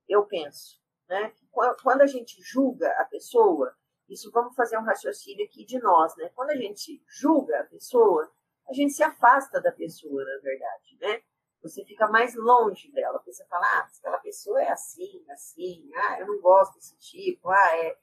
eu 0.07 0.27
penso. 0.27 0.79
Né? 1.09 1.33
Quando 1.81 2.01
a 2.01 2.05
gente 2.05 2.39
julga 2.43 2.87
a 2.99 3.05
pessoa, 3.05 3.75
isso 4.07 4.29
vamos 4.31 4.55
fazer 4.55 4.77
um 4.77 4.83
raciocínio 4.83 5.43
aqui 5.43 5.65
de 5.65 5.79
nós, 5.79 6.15
né? 6.17 6.29
Quando 6.35 6.51
a 6.51 6.55
gente 6.55 7.03
julga 7.07 7.61
a 7.61 7.63
pessoa, 7.63 8.31
a 8.69 8.73
gente 8.73 8.93
se 8.93 9.01
afasta 9.01 9.59
da 9.59 9.71
pessoa, 9.71 10.23
na 10.23 10.39
verdade, 10.41 10.97
né? 11.01 11.23
Você 11.63 11.83
fica 11.83 12.07
mais 12.07 12.35
longe 12.35 12.91
dela, 12.91 13.17
porque 13.17 13.33
você 13.33 13.45
fala, 13.47 13.65
ah, 13.65 13.89
aquela 13.97 14.19
pessoa 14.19 14.61
é 14.61 14.69
assim, 14.69 15.25
assim, 15.31 15.89
ah, 15.95 16.19
eu 16.19 16.27
não 16.27 16.39
gosto 16.39 16.75
desse 16.75 16.95
tipo, 16.99 17.49
ah, 17.49 17.77
é. 17.77 17.97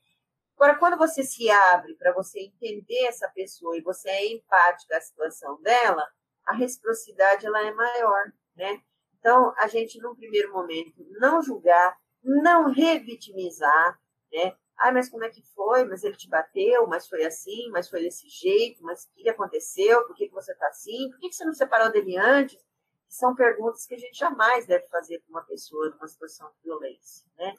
Agora, 0.57 0.79
quando 0.79 0.97
você 0.97 1.25
se 1.25 1.51
abre 1.51 1.95
para 1.95 2.13
você 2.13 2.41
entender 2.41 3.07
essa 3.07 3.29
pessoa 3.31 3.77
e 3.77 3.83
você 3.83 4.09
é 4.09 4.33
empático 4.33 4.95
à 4.95 5.01
situação 5.01 5.61
dela, 5.61 6.07
a 6.47 6.55
reciprocidade 6.55 7.47
ela 7.47 7.61
é 7.67 7.73
maior, 7.73 8.33
né? 8.57 8.81
Então, 9.19 9.55
a 9.57 9.67
gente, 9.69 10.01
num 10.01 10.15
primeiro 10.15 10.53
momento, 10.53 11.05
não 11.21 11.43
julgar, 11.43 11.97
não 12.23 12.71
revitimizar, 12.73 13.99
né? 14.33 14.57
Ah, 14.77 14.91
mas 14.91 15.09
como 15.09 15.25
é 15.25 15.31
que 15.31 15.43
foi? 15.55 15.85
Mas 15.85 16.03
ele 16.03 16.17
te 16.17 16.29
bateu? 16.29 16.87
Mas 16.89 17.07
foi 17.07 17.25
assim? 17.25 17.71
Mas 17.71 17.89
foi 17.89 18.03
desse 18.03 18.29
jeito? 18.29 18.83
Mas 18.83 19.05
o 19.05 19.15
que 19.15 19.29
aconteceu? 19.29 20.05
Por 20.07 20.17
que, 20.17 20.27
que 20.27 20.35
você 20.35 20.53
está 20.53 20.67
assim? 20.67 21.09
Por 21.11 21.21
que, 21.21 21.29
que 21.29 21.37
você 21.37 21.45
não 21.45 21.55
separou 21.55 21.93
dele 21.93 22.17
antes? 22.17 22.61
São 23.09 23.35
perguntas 23.35 23.87
que 23.87 23.95
a 23.95 23.99
gente 23.99 24.19
jamais 24.19 24.67
deve 24.67 24.87
fazer 24.89 25.21
para 25.21 25.31
uma 25.31 25.45
pessoa 25.45 25.91
numa 25.91 26.09
situação 26.09 26.51
de 26.51 26.63
violência, 26.65 27.27
né? 27.37 27.55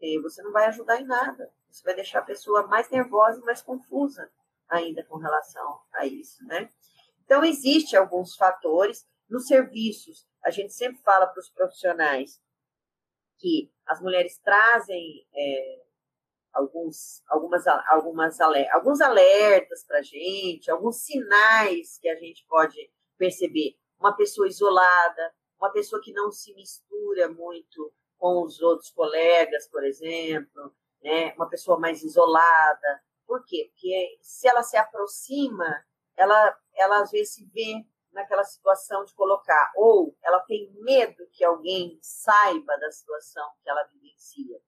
E 0.00 0.20
você 0.20 0.42
não 0.42 0.52
vai 0.52 0.66
ajudar 0.66 1.00
em 1.00 1.04
nada. 1.04 1.52
Você 1.70 1.82
vai 1.84 1.94
deixar 1.94 2.20
a 2.20 2.24
pessoa 2.24 2.66
mais 2.66 2.90
nervosa 2.90 3.40
mais 3.42 3.62
confusa 3.62 4.30
ainda 4.68 5.02
com 5.04 5.16
relação 5.16 5.80
a 5.94 6.06
isso, 6.06 6.44
né? 6.46 6.68
Então, 7.24 7.44
existem 7.44 7.98
alguns 7.98 8.36
fatores. 8.36 9.06
Nos 9.28 9.46
serviços, 9.46 10.26
a 10.42 10.50
gente 10.50 10.72
sempre 10.72 11.02
fala 11.02 11.26
para 11.26 11.40
os 11.40 11.50
profissionais 11.50 12.40
que 13.38 13.70
as 13.86 14.00
mulheres 14.00 14.38
trazem 14.38 15.26
é, 15.34 15.84
alguns, 16.52 17.22
algumas, 17.28 17.66
algumas 17.66 18.40
alguns 18.72 19.00
alertas 19.00 19.84
para 19.84 19.98
a 19.98 20.02
gente, 20.02 20.70
alguns 20.70 21.04
sinais 21.04 21.98
que 21.98 22.08
a 22.08 22.16
gente 22.16 22.44
pode 22.48 22.90
perceber. 23.16 23.76
Uma 23.98 24.16
pessoa 24.16 24.48
isolada, 24.48 25.34
uma 25.58 25.70
pessoa 25.70 26.00
que 26.02 26.12
não 26.12 26.30
se 26.30 26.54
mistura 26.54 27.28
muito 27.28 27.92
com 28.16 28.42
os 28.42 28.60
outros 28.60 28.90
colegas, 28.90 29.68
por 29.68 29.84
exemplo, 29.84 30.74
né? 31.02 31.34
uma 31.34 31.48
pessoa 31.48 31.78
mais 31.78 32.02
isolada. 32.02 33.02
Por 33.26 33.44
quê? 33.44 33.70
Porque 33.70 34.18
se 34.22 34.48
ela 34.48 34.62
se 34.62 34.76
aproxima, 34.76 35.84
ela, 36.16 36.58
ela 36.74 37.02
às 37.02 37.10
vezes 37.10 37.34
se 37.34 37.44
vê 37.46 37.84
naquela 38.12 38.42
situação 38.42 39.04
de 39.04 39.14
colocar, 39.14 39.72
ou 39.76 40.16
ela 40.24 40.40
tem 40.40 40.72
medo 40.80 41.28
que 41.32 41.44
alguém 41.44 41.98
saiba 42.02 42.76
da 42.78 42.90
situação 42.90 43.46
que 43.62 43.68
ela 43.68 43.84
vivencia. 43.84 44.58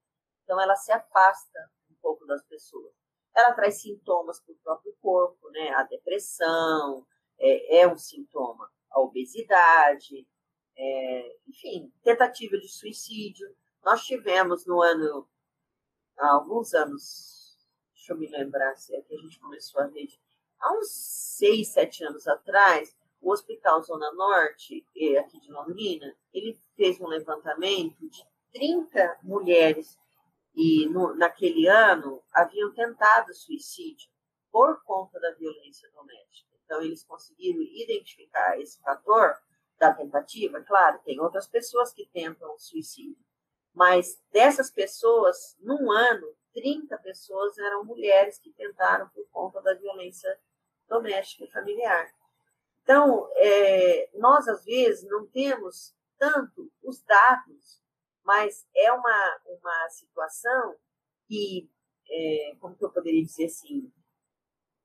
Então, 0.45 0.61
ela 0.61 0.76
se 0.76 0.93
afasta 0.93 1.70
pouco 2.01 2.26
das 2.26 2.45
pessoas. 2.45 2.93
Ela 3.35 3.53
traz 3.53 3.81
sintomas 3.81 4.41
para 4.41 4.53
o 4.53 4.59
próprio 4.59 4.95
corpo, 5.01 5.51
né? 5.51 5.70
A 5.70 5.85
depressão 5.85 7.07
é, 7.39 7.81
é 7.81 7.89
um 7.89 7.97
sintoma, 7.97 8.68
a 8.91 9.01
obesidade, 9.01 10.26
é, 10.76 11.37
enfim, 11.47 11.93
tentativa 12.03 12.59
de 12.59 12.68
suicídio. 12.68 13.47
Nós 13.85 14.03
tivemos 14.03 14.66
no 14.66 14.83
ano, 14.83 15.28
há 16.20 16.32
alguns 16.34 16.74
anos, 16.74 17.58
deixa 17.94 18.12
eu 18.12 18.18
me 18.18 18.28
lembrar 18.28 18.76
se 18.76 18.94
é 18.94 19.00
que 19.00 19.14
a 19.14 19.18
gente 19.18 19.40
começou 19.40 19.80
a 19.80 19.86
rede, 19.86 20.20
há 20.60 20.72
uns 20.74 20.90
seis, 20.90 21.68
sete 21.68 22.04
anos 22.04 22.28
atrás, 22.28 22.94
o 23.20 23.32
Hospital 23.32 23.82
Zona 23.82 24.12
Norte, 24.12 24.86
é, 24.96 25.18
aqui 25.18 25.40
de 25.40 25.50
Londrina, 25.50 26.14
ele 26.32 26.58
fez 26.76 27.00
um 27.00 27.06
levantamento 27.06 28.08
de 28.08 28.24
30 28.52 29.18
mulheres 29.22 29.98
e 30.54 30.86
no, 30.86 31.14
naquele 31.14 31.66
ano 31.68 32.22
haviam 32.32 32.72
tentado 32.72 33.32
suicídio 33.34 34.10
por 34.50 34.82
conta 34.84 35.20
da 35.20 35.32
violência 35.34 35.88
doméstica. 35.92 36.50
Então, 36.64 36.82
eles 36.82 37.04
conseguiram 37.04 37.60
identificar 37.60 38.58
esse 38.58 38.80
fator 38.80 39.34
da 39.78 39.92
tentativa. 39.92 40.60
Claro, 40.62 41.00
tem 41.04 41.20
outras 41.20 41.46
pessoas 41.46 41.92
que 41.92 42.06
tentam 42.06 42.58
suicídio, 42.58 43.16
mas 43.74 44.20
dessas 44.32 44.70
pessoas, 44.70 45.56
num 45.60 45.90
ano, 45.90 46.34
30 46.52 46.96
pessoas 46.98 47.56
eram 47.58 47.84
mulheres 47.84 48.38
que 48.38 48.52
tentaram 48.52 49.08
por 49.10 49.26
conta 49.30 49.60
da 49.62 49.74
violência 49.74 50.38
doméstica 50.88 51.44
e 51.44 51.50
familiar. 51.50 52.12
Então, 52.82 53.30
é, 53.36 54.10
nós, 54.14 54.48
às 54.48 54.64
vezes, 54.64 55.08
não 55.08 55.26
temos 55.26 55.94
tanto 56.18 56.70
os 56.82 57.02
dados 57.02 57.80
mas 58.24 58.66
é 58.76 58.92
uma, 58.92 59.40
uma 59.46 59.88
situação 59.88 60.76
que, 61.26 61.68
é, 62.08 62.56
como 62.60 62.76
que 62.76 62.84
eu 62.84 62.90
poderia 62.92 63.24
dizer 63.24 63.46
assim, 63.46 63.92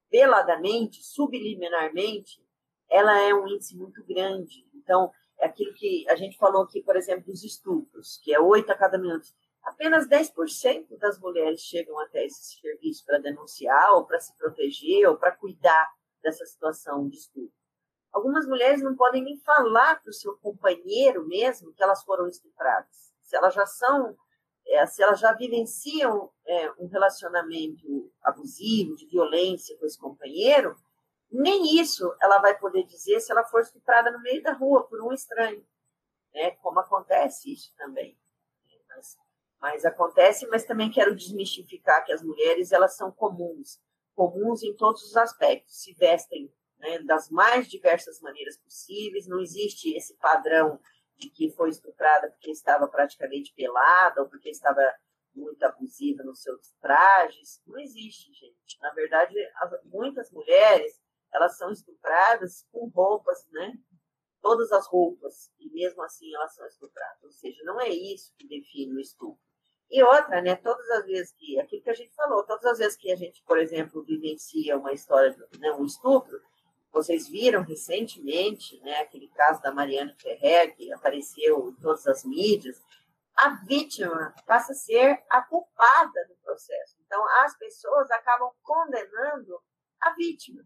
veladamente, 0.10 1.04
subliminarmente, 1.04 2.44
ela 2.90 3.20
é 3.22 3.34
um 3.34 3.48
índice 3.48 3.76
muito 3.76 4.04
grande. 4.04 4.68
Então, 4.74 5.12
aquilo 5.40 5.74
que 5.74 6.08
a 6.10 6.16
gente 6.16 6.38
falou 6.38 6.64
aqui, 6.64 6.82
por 6.82 6.96
exemplo, 6.96 7.26
dos 7.26 7.44
estupros, 7.44 8.20
que 8.24 8.34
é 8.34 8.40
8 8.40 8.72
a 8.72 8.76
cada 8.76 8.98
minuto. 8.98 9.28
Apenas 9.64 10.08
10% 10.08 10.98
das 11.00 11.20
mulheres 11.20 11.62
chegam 11.62 12.00
até 12.00 12.24
esse 12.26 12.60
serviço 12.60 13.04
para 13.06 13.18
denunciar, 13.18 13.94
ou 13.94 14.06
para 14.06 14.20
se 14.20 14.36
proteger, 14.38 15.10
ou 15.10 15.18
para 15.18 15.36
cuidar 15.36 15.90
dessa 16.22 16.46
situação 16.46 17.08
de 17.08 17.18
estupro. 17.18 17.52
Algumas 18.12 18.48
mulheres 18.48 18.82
não 18.82 18.96
podem 18.96 19.24
nem 19.24 19.38
falar 19.40 20.02
para 20.02 20.10
o 20.10 20.14
seu 20.14 20.38
companheiro 20.38 21.28
mesmo 21.28 21.74
que 21.74 21.84
elas 21.84 22.04
foram 22.04 22.28
estupradas. 22.28 23.14
Se 23.22 23.36
elas 23.36 23.54
já 23.54 23.66
são, 23.66 24.16
é, 24.68 24.86
se 24.86 25.04
elas 25.04 25.20
já 25.20 25.34
vivenciam 25.34 26.32
é, 26.46 26.72
um 26.80 26.88
relacionamento 26.88 28.10
abusivo, 28.24 28.96
de 28.96 29.06
violência 29.08 29.78
com 29.78 29.86
esse 29.86 30.00
companheiro, 30.00 30.78
nem 31.36 31.80
isso 31.80 32.16
ela 32.22 32.40
vai 32.40 32.58
poder 32.58 32.84
dizer 32.84 33.20
se 33.20 33.32
ela 33.32 33.44
for 33.44 33.62
estuprada 33.62 34.12
no 34.12 34.22
meio 34.22 34.42
da 34.42 34.54
rua 34.54 34.84
por 34.88 35.02
um 35.02 35.12
estranho, 35.12 35.66
né? 36.34 36.52
Como 36.52 36.80
acontece 36.80 37.52
isso 37.52 37.74
também. 37.76 38.18
Mas, 38.90 39.18
mas 39.60 39.86
acontece, 39.86 40.48
mas 40.48 40.66
também 40.66 40.92
quero 40.92 41.16
desmistificar 41.16 42.06
que 42.06 42.14
as 42.14 42.22
mulheres 42.22 42.72
elas 42.72 42.96
são 42.96 43.12
comuns, 43.12 43.80
comuns 44.14 44.64
em 44.64 44.76
todos 44.76 45.04
os 45.04 45.18
aspectos, 45.18 45.82
se 45.82 45.94
vestem 45.94 46.52
né, 46.78 47.00
das 47.00 47.30
mais 47.30 47.68
diversas 47.68 48.22
maneiras 48.22 48.58
possíveis, 48.58 49.28
não 49.28 49.40
existe 49.40 49.96
esse 49.96 50.16
padrão 50.16 50.80
de 51.18 51.30
que 51.30 51.52
foi 51.52 51.70
estuprada 51.70 52.30
porque 52.30 52.52
estava 52.52 52.88
praticamente 52.88 53.54
pelada 53.54 54.22
ou 54.22 54.30
porque 54.30 54.50
estava 54.50 54.82
muito 55.34 55.64
abusiva 55.64 56.24
nos 56.24 56.42
seus 56.42 56.74
trajes. 56.82 57.62
Não 57.66 57.80
existe, 57.80 58.32
gente. 58.34 58.80
Na 58.82 58.92
verdade, 58.92 59.36
muitas 59.86 60.32
mulheres 60.32 61.00
elas 61.34 61.58
são 61.58 61.72
estupradas 61.72 62.66
com 62.72 62.88
roupas, 62.90 63.46
né? 63.52 63.74
Todas 64.42 64.72
as 64.72 64.88
roupas, 64.88 65.52
e 65.60 65.70
mesmo 65.72 66.04
assim 66.04 66.34
elas 66.34 66.54
são 66.54 66.66
estupradas. 66.68 67.24
Ou 67.24 67.32
seja, 67.32 67.64
não 67.64 67.80
é 67.82 67.90
isso 67.90 68.34
que 68.38 68.48
define 68.48 68.96
o 68.96 69.00
estupro. 69.00 69.40
E 69.90 70.02
outra, 70.04 70.42
né? 70.42 70.56
Todas 70.56 70.90
as 70.92 71.06
vezes 71.06 71.34
que, 71.34 71.60
aquilo 71.60 71.82
que 71.82 71.90
a 71.90 71.94
gente 71.94 72.14
falou, 72.14 72.44
todas 72.44 72.66
as 72.66 72.80
vezes 72.80 72.98
que 72.98 73.12
a 73.12 73.16
gente, 73.16 73.44
por 73.44 73.58
exemplo, 73.58 74.04
vivencia 74.04 74.78
uma 74.78 74.94
história, 74.94 75.36
né, 75.60 75.72
um 75.72 75.86
estupro, 75.86 76.42
vocês 76.92 77.28
viram 77.28 77.62
recentemente, 77.62 78.80
né, 78.82 79.02
aquele 79.02 79.28
caso 79.30 79.62
da 79.62 79.72
Mariana 79.72 80.16
Ferrer, 80.18 80.76
que 80.76 80.92
apareceu 80.94 81.70
em 81.70 81.76
todas 81.82 82.08
as 82.08 82.24
mídias, 82.24 82.82
a 83.36 83.50
vítima 83.66 84.34
passa 84.46 84.72
a 84.72 84.76
ser 84.76 85.24
a 85.30 85.42
culpada 85.42 86.26
do 86.30 86.36
processo. 86.38 86.96
Então, 87.06 87.24
as 87.44 87.58
pessoas 87.58 88.10
acabam 88.12 88.50
condenando 88.64 89.62
a 90.02 90.14
vítima 90.14 90.64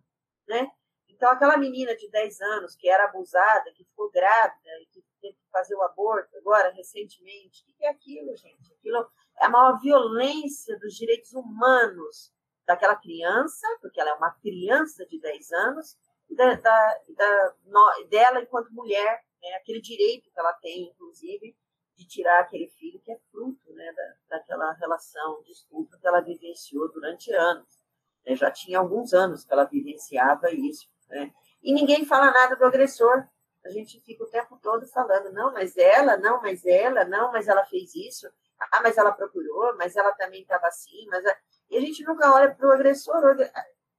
né? 0.50 0.70
Então, 1.08 1.30
aquela 1.30 1.58
menina 1.58 1.95
de 1.95 2.10
10 2.10 2.41
anos 2.41 2.76
que 2.76 2.89
era 2.89 3.06
abusada, 3.06 3.72
que 3.74 3.84
ficou 3.84 4.10
grávida 4.10 4.70
e 4.82 4.86
que 4.88 5.04
teve 5.22 5.36
que 5.36 5.50
fazer 5.52 5.76
o 5.76 5.82
aborto 5.84 6.36
agora, 6.38 6.72
recentemente, 6.72 7.64
o 7.64 7.66
que 7.76 7.86
é 7.86 7.89
aquilo, 7.89 8.36
gente? 8.36 8.74
Aquilo 8.74 8.97
é 9.39 9.45
a 9.45 9.50
maior 9.50 9.80
violência 9.80 10.78
dos 10.80 10.95
direitos 10.95 11.34
humanos 11.34 12.34
daquela 12.66 12.95
criança, 12.95 13.68
porque 13.82 14.00
ela 14.00 14.12
é 14.12 14.14
uma 14.14 14.32
criança 14.39 15.06
de 15.06 15.20
10 15.20 15.52
anos, 15.52 15.97
e 16.30 16.36
da, 16.36 16.54
da, 16.56 17.02
da 17.10 17.56
no, 17.66 18.08
dela 18.08 18.41
enquanto 18.41 18.72
mulher, 18.72 19.24
né? 19.41 19.56
aquele 19.56 19.82
direito 19.82 20.32
que 20.32 20.39
ela 20.39 20.54
tem, 20.54 20.89
inclusive, 20.89 21.56
de 21.97 22.08
tirar 22.08 22.39
aquele 22.39 22.70
filho 22.70 23.02
que 23.02 23.12
é 23.12 23.20
fruto 23.32 23.74
né? 23.74 23.91
da, 23.91 24.38
daquela 24.38 24.72
relação 24.74 25.41
de 25.43 25.52
que 26.00 26.08
ela 26.08 26.22
vivenciou 26.22 26.89
durante 26.91 27.34
anos. 27.34 27.79
Né? 28.26 28.36
Já 28.36 28.51
tinha 28.51 28.80
alguns 28.80 29.13
anos 29.13 29.43
que 29.43 29.53
ela 29.53 29.65
vivenciava 29.65 30.51
isso. 30.51 30.88
Né? 31.09 31.32
E 31.61 31.74
ninguém 31.74 32.05
fala 32.05 32.32
nada 32.32 32.55
do 32.55 32.65
agressor. 32.65 33.28
A 33.65 33.70
gente 33.70 33.99
fica 34.01 34.24
o 34.24 34.30
tempo 34.30 34.57
todo 34.61 34.88
falando, 34.88 35.34
não, 35.34 35.51
mas 35.51 35.76
ela, 35.76 36.17
não, 36.17 36.41
mas 36.41 36.65
ela, 36.65 37.03
não, 37.05 37.32
mas 37.32 37.47
ela 37.47 37.65
fez 37.65 37.93
isso. 37.93 38.28
Ah, 38.72 38.82
mas 38.82 38.97
ela 38.97 39.11
procurou, 39.11 39.76
mas 39.78 39.95
ela 39.95 40.11
também 40.13 40.41
estava 40.41 40.67
assim. 40.67 41.05
Mas 41.07 41.26
a... 41.26 41.36
E 41.70 41.78
a 41.78 41.82
gente 41.82 42.03
nunca 42.03 42.34
olha 42.34 42.53
para 42.53 42.67
o 42.67 42.72
agressor. 42.72 43.22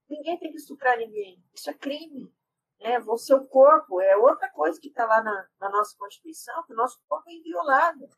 Ninguém 0.08 0.38
tem 0.38 0.50
que 0.50 0.58
estuprar 0.58 0.98
ninguém. 0.98 1.42
Isso 1.54 1.70
é 1.70 1.74
crime. 1.74 2.32
Né? 2.80 2.98
O 3.06 3.16
seu 3.16 3.44
corpo 3.46 4.00
é 4.00 4.16
outra 4.16 4.48
coisa 4.50 4.80
que 4.80 4.88
está 4.88 5.06
lá 5.06 5.22
na, 5.22 5.48
na, 5.60 5.70
nossa 5.70 5.96
Constituição, 5.96 6.64
que 6.64 6.72
o 6.72 6.76
nosso 6.76 6.98
corpo 7.08 7.28
é 7.28 7.34
inviolável. 7.34 8.08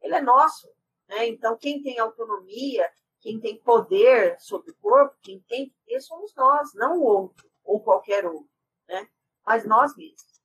Ele 0.00 0.14
é 0.14 0.20
nosso. 0.20 0.68
Né? 1.08 1.28
Então, 1.28 1.56
quem 1.56 1.82
tem 1.82 1.98
autonomia, 1.98 2.90
quem 3.26 3.40
tem 3.40 3.58
poder 3.58 4.38
sobre 4.38 4.70
o 4.70 4.76
corpo, 4.76 5.16
quem 5.20 5.40
tem 5.48 5.74
ter 5.84 6.00
somos 6.00 6.32
nós, 6.36 6.72
não 6.74 7.00
o 7.00 7.02
outro, 7.02 7.50
ou 7.64 7.82
qualquer 7.82 8.24
outro, 8.24 8.48
né? 8.86 9.08
mas 9.44 9.66
nós 9.66 9.96
mesmos. 9.96 10.40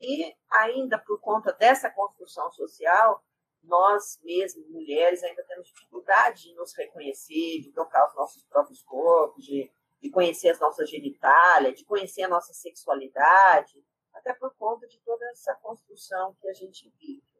E 0.00 0.34
ainda 0.50 0.98
por 0.98 1.20
conta 1.20 1.52
dessa 1.52 1.90
construção 1.90 2.50
social, 2.50 3.22
nós 3.62 4.18
mesmos, 4.22 4.66
mulheres, 4.70 5.22
ainda 5.22 5.44
temos 5.44 5.68
dificuldade 5.68 6.44
de 6.44 6.54
nos 6.54 6.74
reconhecer, 6.74 7.60
de 7.60 7.70
tocar 7.72 8.08
os 8.08 8.14
nossos 8.14 8.42
próprios 8.44 8.82
corpos, 8.82 9.44
de, 9.44 9.70
de 10.00 10.10
conhecer 10.10 10.48
as 10.48 10.60
nossas 10.60 10.88
genitálias, 10.88 11.76
de 11.76 11.84
conhecer 11.84 12.22
a 12.22 12.28
nossa 12.28 12.54
sexualidade, 12.54 13.84
até 14.14 14.32
por 14.32 14.54
conta 14.56 14.86
de 14.86 14.98
toda 15.00 15.26
essa 15.26 15.54
construção 15.56 16.34
que 16.40 16.48
a 16.48 16.54
gente 16.54 16.90
vive. 16.98 17.33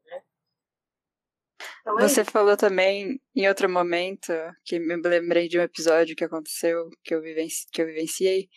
Você 1.99 2.25
falou 2.25 2.57
também 2.57 3.21
em 3.35 3.47
outro 3.47 3.69
momento 3.69 4.33
que 4.63 4.79
me 4.79 4.95
lembrei 4.97 5.47
de 5.47 5.59
um 5.59 5.61
episódio 5.61 6.15
que 6.15 6.23
aconteceu 6.23 6.89
que 7.03 7.13
eu, 7.13 7.21
vivenci, 7.21 7.65
que 7.71 7.81
eu 7.81 7.85
vivenciei. 7.85 8.49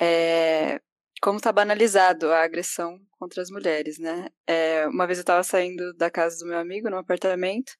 É, 0.00 0.80
como 1.20 1.36
está 1.38 1.52
banalizado 1.52 2.30
a 2.32 2.42
agressão 2.42 2.98
contra 3.18 3.42
as 3.42 3.50
mulheres, 3.50 3.98
né? 3.98 4.28
É, 4.46 4.86
uma 4.86 5.06
vez 5.06 5.18
eu 5.18 5.22
estava 5.22 5.42
saindo 5.42 5.92
da 5.94 6.10
casa 6.10 6.38
do 6.38 6.46
meu 6.46 6.58
amigo, 6.58 6.88
num 6.88 6.96
apartamento, 6.96 7.72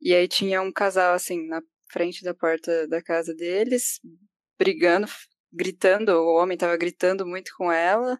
e 0.00 0.14
aí 0.14 0.28
tinha 0.28 0.62
um 0.62 0.72
casal, 0.72 1.14
assim, 1.14 1.46
na 1.46 1.60
frente 1.90 2.24
da 2.24 2.34
porta 2.34 2.86
da 2.88 3.02
casa 3.02 3.34
deles, 3.34 4.00
brigando, 4.58 5.08
gritando, 5.52 6.10
o 6.12 6.36
homem 6.36 6.54
estava 6.54 6.76
gritando 6.76 7.26
muito 7.26 7.52
com 7.56 7.70
ela, 7.72 8.18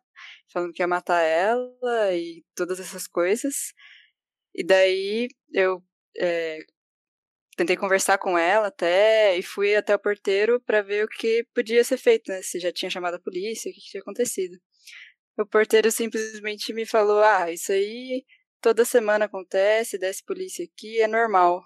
falando 0.52 0.72
que 0.72 0.82
ia 0.82 0.86
matar 0.88 1.22
ela 1.22 2.14
e 2.14 2.44
todas 2.54 2.80
essas 2.80 3.06
coisas. 3.06 3.72
E 4.54 4.64
daí 4.64 5.28
eu 5.52 5.82
é, 6.18 6.58
tentei 7.56 7.76
conversar 7.76 8.18
com 8.18 8.36
ela 8.38 8.68
até 8.68 9.36
e 9.36 9.42
fui 9.42 9.74
até 9.76 9.94
o 9.94 9.98
porteiro 9.98 10.60
para 10.60 10.82
ver 10.82 11.04
o 11.04 11.08
que 11.08 11.46
podia 11.54 11.84
ser 11.84 11.98
feito, 11.98 12.30
né? 12.30 12.42
Se 12.42 12.60
já 12.60 12.72
tinha 12.72 12.90
chamado 12.90 13.14
a 13.14 13.20
polícia, 13.20 13.70
o 13.70 13.74
que 13.74 13.80
tinha 13.80 14.00
acontecido. 14.00 14.58
O 15.38 15.46
porteiro 15.46 15.90
simplesmente 15.90 16.72
me 16.72 16.86
falou: 16.86 17.22
Ah, 17.22 17.50
isso 17.52 17.72
aí 17.72 18.24
toda 18.60 18.84
semana 18.84 19.26
acontece, 19.26 19.98
desce 19.98 20.24
polícia 20.24 20.64
aqui, 20.64 21.00
é 21.00 21.08
normal. 21.08 21.62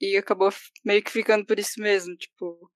E 0.00 0.16
acabou 0.16 0.50
meio 0.84 1.02
que 1.02 1.10
ficando 1.12 1.46
por 1.46 1.58
isso 1.58 1.80
mesmo, 1.80 2.16
tipo. 2.16 2.70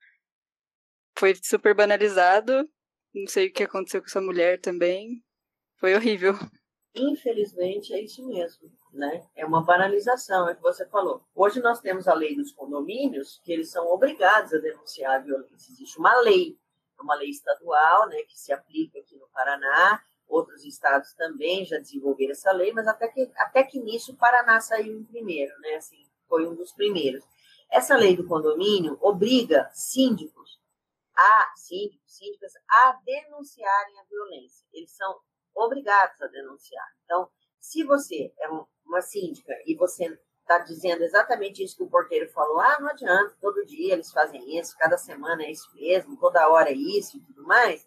Foi 1.19 1.35
super 1.43 1.75
banalizado. 1.75 2.69
Não 3.15 3.27
sei 3.27 3.49
o 3.49 3.53
que 3.53 3.65
aconteceu 3.65 4.01
com 4.01 4.07
essa 4.07 4.21
mulher 4.21 4.61
também. 4.61 5.23
Foi 5.79 5.95
horrível. 5.95 6.35
Infelizmente 6.95 7.93
é 7.93 8.01
isso 8.01 8.27
mesmo 8.27 8.71
né? 8.93 9.27
É 9.37 9.45
uma 9.45 9.63
banalização, 9.63 10.49
é 10.49 10.53
o 10.53 10.57
que 10.57 10.63
você 10.63 10.87
falou. 10.87 11.23
Hoje 11.35 11.61
nós 11.61 11.81
temos 11.81 12.09
a 12.09 12.15
lei 12.15 12.35
dos 12.35 12.53
condomínios, 12.53 13.41
que 13.45 13.53
eles 13.53 13.71
são 13.71 13.87
obrigados 13.87 14.53
a 14.55 14.59
denunciar 14.59 15.17
a 15.17 15.19
violência. 15.19 15.71
Existe 15.71 15.99
uma 15.99 16.15
lei, 16.21 16.59
uma 17.01 17.15
lei 17.15 17.31
estadual, 17.31 18.09
né, 18.09 18.23
que 18.23 18.39
se 18.39 18.53
aplica 18.53 18.99
aqui 18.99 19.17
no 19.17 19.29
Paraná, 19.29 20.03
outros 20.27 20.65
estados 20.65 21.13
também 21.15 21.65
já 21.65 21.79
desenvolveram 21.79 22.33
essa 22.33 22.53
lei, 22.53 22.73
mas 22.73 22.87
até 22.87 23.09
que, 23.09 23.31
até 23.37 23.63
que 23.63 23.79
nisso 23.79 24.13
o 24.13 24.17
Paraná 24.17 24.61
saiu 24.61 24.99
em 24.99 25.05
primeiro, 25.05 25.59
né? 25.61 25.77
Assim, 25.77 26.05
foi 26.29 26.47
um 26.47 26.55
dos 26.55 26.73
primeiros. 26.73 27.25
Essa 27.71 27.97
lei 27.97 28.17
do 28.17 28.27
condomínio 28.27 28.99
obriga 29.01 29.71
síndicos 29.73 30.59
a 31.17 31.53
síndicos, 31.57 32.17
síndicas 32.17 32.53
a 32.69 32.93
denunciarem 33.05 33.99
a 33.99 34.05
violência. 34.05 34.67
Eles 34.73 34.91
são 34.93 35.19
obrigados 35.65 36.21
a 36.23 36.27
denunciar. 36.29 36.87
Então, 37.05 37.29
se 37.59 37.85
você 37.85 38.33
é 38.39 38.49
uma 38.87 39.01
síndica 39.03 39.53
e 39.67 39.75
você 39.75 40.19
está 40.41 40.59
dizendo 40.59 41.03
exatamente 41.03 41.63
isso 41.63 41.77
que 41.77 41.83
o 41.83 41.91
porteiro 41.91 42.31
falou, 42.31 42.59
ah, 42.61 42.79
não 42.81 42.89
adianta, 42.89 43.37
todo 43.41 43.67
dia 43.67 43.93
eles 43.93 44.11
fazem 44.11 44.59
isso, 44.59 44.77
cada 44.79 44.97
semana 44.97 45.43
é 45.43 45.51
isso 45.51 45.69
mesmo, 45.75 46.19
toda 46.19 46.49
hora 46.49 46.71
é 46.71 46.75
isso 46.75 47.19
e 47.19 47.21
tudo 47.21 47.45
mais, 47.45 47.87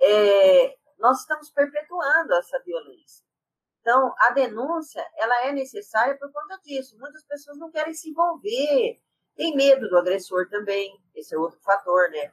é, 0.00 0.76
nós 0.98 1.20
estamos 1.20 1.50
perpetuando 1.50 2.34
essa 2.34 2.58
violência. 2.64 3.24
Então, 3.80 4.14
a 4.18 4.30
denúncia, 4.30 5.04
ela 5.16 5.46
é 5.46 5.52
necessária 5.52 6.16
por 6.16 6.30
conta 6.32 6.56
disso. 6.64 6.96
Muitas 6.98 7.24
pessoas 7.24 7.58
não 7.58 7.70
querem 7.70 7.92
se 7.92 8.10
envolver, 8.10 9.00
tem 9.34 9.56
medo 9.56 9.88
do 9.88 9.98
agressor 9.98 10.48
também, 10.48 10.96
esse 11.14 11.34
é 11.34 11.38
outro 11.38 11.58
fator, 11.60 12.08
né? 12.10 12.32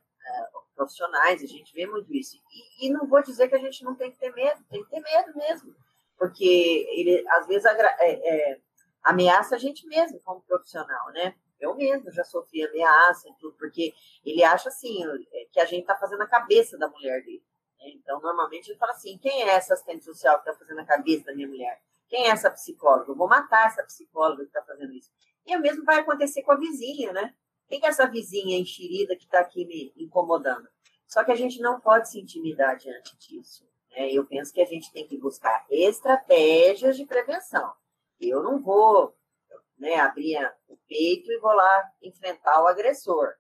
Profissionais, 0.76 1.44
a 1.44 1.46
gente 1.46 1.74
vê 1.74 1.86
muito 1.86 2.14
isso. 2.14 2.38
E, 2.52 2.88
e 2.88 2.90
não 2.90 3.06
vou 3.06 3.22
dizer 3.22 3.50
que 3.50 3.56
a 3.56 3.60
gente 3.60 3.84
não 3.84 3.96
tem 3.96 4.12
que 4.12 4.18
ter 4.18 4.34
medo, 4.34 4.64
tem 4.70 4.84
que 4.84 4.90
ter 4.90 5.02
medo 5.02 5.36
mesmo 5.36 5.76
porque 6.20 6.86
ele 6.92 7.26
às 7.30 7.48
vezes 7.48 7.66
é, 7.66 7.72
é, 8.02 8.62
ameaça 9.02 9.56
a 9.56 9.58
gente 9.58 9.88
mesmo 9.88 10.20
como 10.20 10.42
profissional, 10.42 11.10
né? 11.14 11.34
Eu 11.60 11.76
mesmo 11.76 12.12
já 12.12 12.24
sofri 12.24 12.66
ameaça 12.66 13.28
e 13.30 13.34
tudo, 13.40 13.56
porque 13.58 13.94
ele 14.26 14.44
acha 14.44 14.70
assim, 14.70 15.02
é, 15.34 15.46
que 15.52 15.60
a 15.60 15.66
gente 15.66 15.82
está 15.82 15.96
fazendo 15.96 16.22
a 16.22 16.28
cabeça 16.28 16.78
da 16.78 16.90
mulher 16.90 17.24
dele. 17.24 17.44
Então, 17.82 18.20
normalmente, 18.20 18.70
ele 18.70 18.78
fala 18.78 18.92
assim: 18.92 19.18
quem 19.18 19.44
é 19.44 19.56
essa 19.56 19.74
assistente 19.74 20.04
social 20.04 20.42
que 20.42 20.50
está 20.50 20.60
fazendo 20.60 20.82
a 20.82 20.86
cabeça 20.86 21.26
da 21.26 21.34
minha 21.34 21.48
mulher? 21.48 21.82
Quem 22.10 22.28
é 22.28 22.30
essa 22.30 22.52
psicóloga? 22.52 23.12
Eu 23.12 23.16
vou 23.16 23.28
matar 23.28 23.68
essa 23.68 23.84
psicóloga 23.84 24.44
que 24.44 24.50
está 24.50 24.62
fazendo 24.64 24.92
isso. 24.94 25.10
E 25.46 25.56
o 25.56 25.62
mesmo 25.62 25.86
vai 25.86 26.00
acontecer 26.00 26.42
com 26.44 26.52
a 26.52 26.58
vizinha, 26.58 27.14
né? 27.14 27.34
Quem 27.70 27.80
é 27.86 27.88
essa 27.88 28.08
vizinha 28.08 28.58
enxerida 28.58 29.16
que 29.16 29.26
está 29.26 29.40
aqui 29.40 29.64
me 29.64 29.94
incomodando? 29.96 30.68
Só 31.08 31.24
que 31.24 31.32
a 31.32 31.36
gente 31.36 31.62
não 31.62 31.80
pode 31.80 32.10
se 32.10 32.20
intimidar 32.20 32.76
diante 32.76 33.16
disso. 33.18 33.64
Né? 33.92 34.12
Eu 34.12 34.26
penso 34.26 34.52
que 34.52 34.60
a 34.60 34.66
gente 34.66 34.92
tem 34.92 35.08
que 35.08 35.18
buscar 35.18 35.66
estratégias 35.70 36.98
de 36.98 37.06
prevenção. 37.06 37.72
Eu 38.20 38.42
não 38.42 38.60
vou 38.60 39.16
né, 39.78 39.96
abrir 39.98 40.38
o 40.68 40.76
peito 40.88 41.32
e 41.32 41.40
vou 41.40 41.54
lá 41.54 41.92
enfrentar 42.02 42.62
o 42.64 42.68
agressor. 42.68 43.34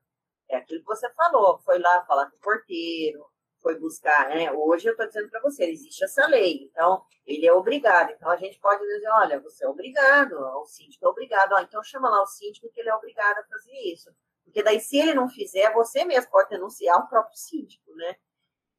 É 0.48 0.58
aquilo 0.58 0.82
que 0.82 0.88
você 0.88 1.12
falou, 1.14 1.60
foi 1.60 1.80
lá 1.80 2.06
falar 2.06 2.30
com 2.30 2.38
o 2.38 2.40
porteiro, 2.40 3.26
foi 3.62 3.78
buscar, 3.78 4.30
né? 4.30 4.52
Hoje 4.52 4.88
eu 4.88 4.92
estou 4.92 5.08
dizendo 5.08 5.30
para 5.30 5.42
você, 5.42 5.66
existe 5.66 6.04
essa 6.04 6.26
lei, 6.28 6.64
então 6.64 7.04
ele 7.26 7.46
é 7.46 7.54
obrigado. 7.54 8.12
Então 8.12 8.30
a 8.30 8.38
gente 8.38 8.60
pode 8.60 8.82
dizer, 8.82 9.10
olha, 9.10 9.40
você 9.40 9.66
é 9.66 9.68
obrigado, 9.68 10.34
o 10.34 10.66
síndico 10.66 11.06
é 11.06 11.10
obrigado, 11.10 11.54
ó, 11.54 11.60
então 11.60 11.84
chama 11.84 12.10
lá 12.10 12.22
o 12.22 12.28
síndico 12.28 12.70
que 12.72 12.80
ele 12.80 12.90
é 12.90 12.96
obrigado 12.96 13.38
a 13.38 13.44
fazer 13.44 13.74
isso. 13.86 14.10
Porque 14.44 14.64
daí, 14.64 14.80
se 14.80 14.98
ele 14.98 15.14
não 15.14 15.30
fizer, 15.30 15.72
você 15.74 16.04
mesmo 16.04 16.32
pode 16.32 16.50
denunciar 16.50 16.98
o 16.98 17.08
próprio 17.08 17.38
síndico, 17.38 17.94
né? 17.96 18.16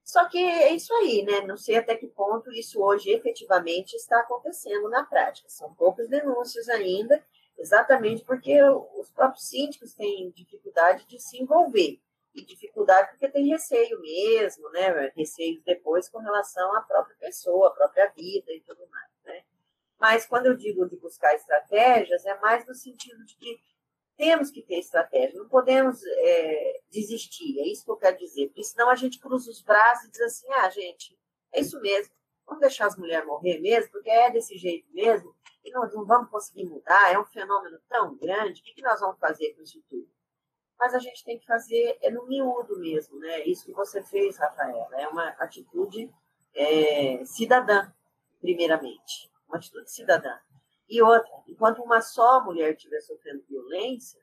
Só 0.03 0.28
que 0.28 0.39
é 0.39 0.72
isso 0.72 0.93
aí, 0.95 1.22
né? 1.22 1.43
Não 1.43 1.57
sei 1.57 1.76
até 1.76 1.95
que 1.95 2.09
ponto 2.09 2.51
isso 2.51 2.83
hoje 2.83 3.11
efetivamente 3.11 3.95
está 3.95 4.18
acontecendo 4.20 4.89
na 4.89 5.05
prática. 5.05 5.49
São 5.49 5.72
poucas 5.74 6.09
denúncias 6.09 6.68
ainda, 6.68 7.24
exatamente 7.57 8.24
porque 8.24 8.61
os 8.99 9.12
próprios 9.12 9.49
síndicos 9.49 9.95
têm 9.95 10.31
dificuldade 10.33 11.07
de 11.07 11.20
se 11.20 11.41
envolver. 11.41 12.01
E 12.35 12.45
dificuldade 12.45 13.11
porque 13.11 13.28
tem 13.28 13.49
receio 13.49 14.01
mesmo, 14.01 14.70
né? 14.70 15.12
Receio 15.16 15.61
depois 15.64 16.09
com 16.09 16.18
relação 16.18 16.74
à 16.76 16.81
própria 16.83 17.16
pessoa, 17.16 17.68
à 17.68 17.70
própria 17.72 18.09
vida 18.11 18.53
e 18.53 18.61
tudo 18.61 18.87
mais, 18.89 19.11
né? 19.24 19.45
Mas 19.99 20.26
quando 20.26 20.47
eu 20.47 20.57
digo 20.57 20.89
de 20.89 20.97
buscar 20.97 21.35
estratégias, 21.35 22.24
é 22.24 22.39
mais 22.39 22.66
no 22.66 22.74
sentido 22.74 23.24
de 23.24 23.37
que 23.37 23.61
temos 24.20 24.51
que 24.51 24.61
ter 24.61 24.78
estratégia, 24.78 25.39
não 25.39 25.49
podemos 25.49 25.99
é, 26.05 26.81
desistir, 26.91 27.59
é 27.59 27.66
isso 27.66 27.87
que 27.87 27.91
eu 27.91 27.97
quero 27.97 28.18
dizer, 28.18 28.49
porque 28.49 28.62
senão 28.62 28.91
a 28.91 28.95
gente 28.95 29.18
cruza 29.18 29.51
os 29.51 29.62
braços 29.62 30.07
e 30.07 30.11
diz 30.11 30.20
assim, 30.20 30.47
ah, 30.53 30.68
gente, 30.68 31.18
é 31.51 31.61
isso 31.61 31.81
mesmo, 31.81 32.12
vamos 32.45 32.61
deixar 32.61 32.87
as 32.87 32.99
mulheres 32.99 33.26
morrer 33.26 33.59
mesmo, 33.61 33.91
porque 33.91 34.11
é 34.11 34.31
desse 34.31 34.59
jeito 34.59 34.87
mesmo, 34.93 35.35
e 35.64 35.70
nós 35.70 35.95
não 35.95 36.05
vamos 36.05 36.31
conseguir 36.31 36.66
mudar, 36.66 37.11
é 37.11 37.18
um 37.18 37.24
fenômeno 37.24 37.81
tão 37.89 38.14
grande, 38.16 38.61
o 38.61 38.64
que, 38.64 38.74
que 38.74 38.83
nós 38.83 39.01
vamos 39.01 39.18
fazer 39.18 39.55
com 39.55 39.62
isso 39.62 39.83
tudo? 39.89 40.07
Mas 40.81 40.95
a 40.95 40.99
gente 40.99 41.22
tem 41.22 41.39
que 41.39 41.45
fazer 41.45 41.99
é 42.01 42.11
no 42.11 42.26
miúdo 42.26 42.78
mesmo, 42.78 43.18
né? 43.18 43.45
Isso 43.45 43.66
que 43.66 43.72
você 43.72 44.03
fez, 44.03 44.39
Rafaela, 44.39 44.89
é 44.99 45.07
uma 45.07 45.28
atitude 45.39 46.11
é, 46.55 47.22
cidadã, 47.26 47.93
primeiramente, 48.41 49.31
uma 49.47 49.59
atitude 49.59 49.93
cidadã. 49.93 50.39
E 50.89 51.03
outra, 51.03 51.31
enquanto 51.47 51.83
uma 51.83 52.01
só 52.01 52.43
mulher 52.43 52.72
estiver 52.72 53.01
sofrendo 53.03 53.45
violência, 53.47 54.18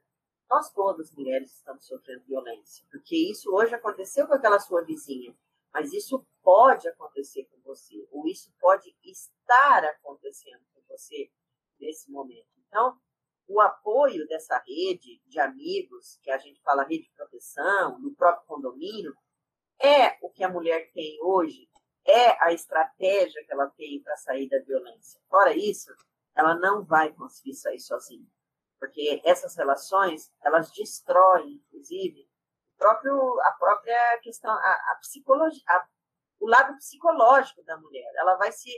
nós 0.49 0.71
todas 0.73 1.15
mulheres 1.15 1.53
estamos 1.53 1.85
sofrendo 1.85 2.23
violência, 2.25 2.83
porque 2.89 3.15
isso 3.15 3.53
hoje 3.53 3.75
aconteceu 3.75 4.25
com 4.27 4.33
aquela 4.33 4.59
sua 4.59 4.83
vizinha, 4.83 5.37
mas 5.71 5.93
isso 5.93 6.25
pode 6.41 6.87
acontecer 6.87 7.45
com 7.45 7.61
você, 7.61 8.07
ou 8.11 8.27
isso 8.27 8.51
pode 8.59 8.95
estar 9.03 9.83
acontecendo 9.83 10.61
com 10.73 10.81
você 10.89 11.29
nesse 11.79 12.09
momento. 12.09 12.47
Então, 12.67 12.97
o 13.47 13.61
apoio 13.61 14.27
dessa 14.27 14.61
rede 14.67 15.21
de 15.25 15.39
amigos, 15.39 16.19
que 16.21 16.29
a 16.29 16.37
gente 16.37 16.61
fala 16.61 16.83
rede 16.83 17.03
de 17.03 17.13
proteção, 17.15 17.99
do 18.01 18.13
próprio 18.13 18.45
condomínio, 18.45 19.15
é 19.79 20.17
o 20.21 20.29
que 20.29 20.43
a 20.43 20.49
mulher 20.49 20.91
tem 20.91 21.17
hoje, 21.21 21.69
é 22.05 22.43
a 22.43 22.51
estratégia 22.51 23.43
que 23.45 23.51
ela 23.51 23.67
tem 23.77 24.01
para 24.01 24.15
sair 24.17 24.49
da 24.49 24.59
violência. 24.59 25.21
Fora 25.29 25.55
isso, 25.55 25.93
ela 26.35 26.55
não 26.55 26.83
vai 26.83 27.13
conseguir 27.13 27.55
sair 27.55 27.79
sozinha, 27.79 28.27
porque 28.79 29.21
essas 29.23 29.55
relações 29.55 30.31
elas 30.43 30.71
destroem, 30.71 31.61
inclusive, 31.65 32.27
o 32.75 32.77
próprio, 32.77 33.41
a 33.41 33.51
própria 33.53 34.19
questão, 34.21 34.51
a, 34.51 34.91
a 34.91 34.97
psicologia, 35.01 35.63
a, 35.67 35.87
o 36.39 36.47
lado 36.47 36.75
psicológico 36.77 37.63
da 37.63 37.77
mulher. 37.77 38.11
Ela 38.15 38.35
vai 38.35 38.51
se, 38.51 38.69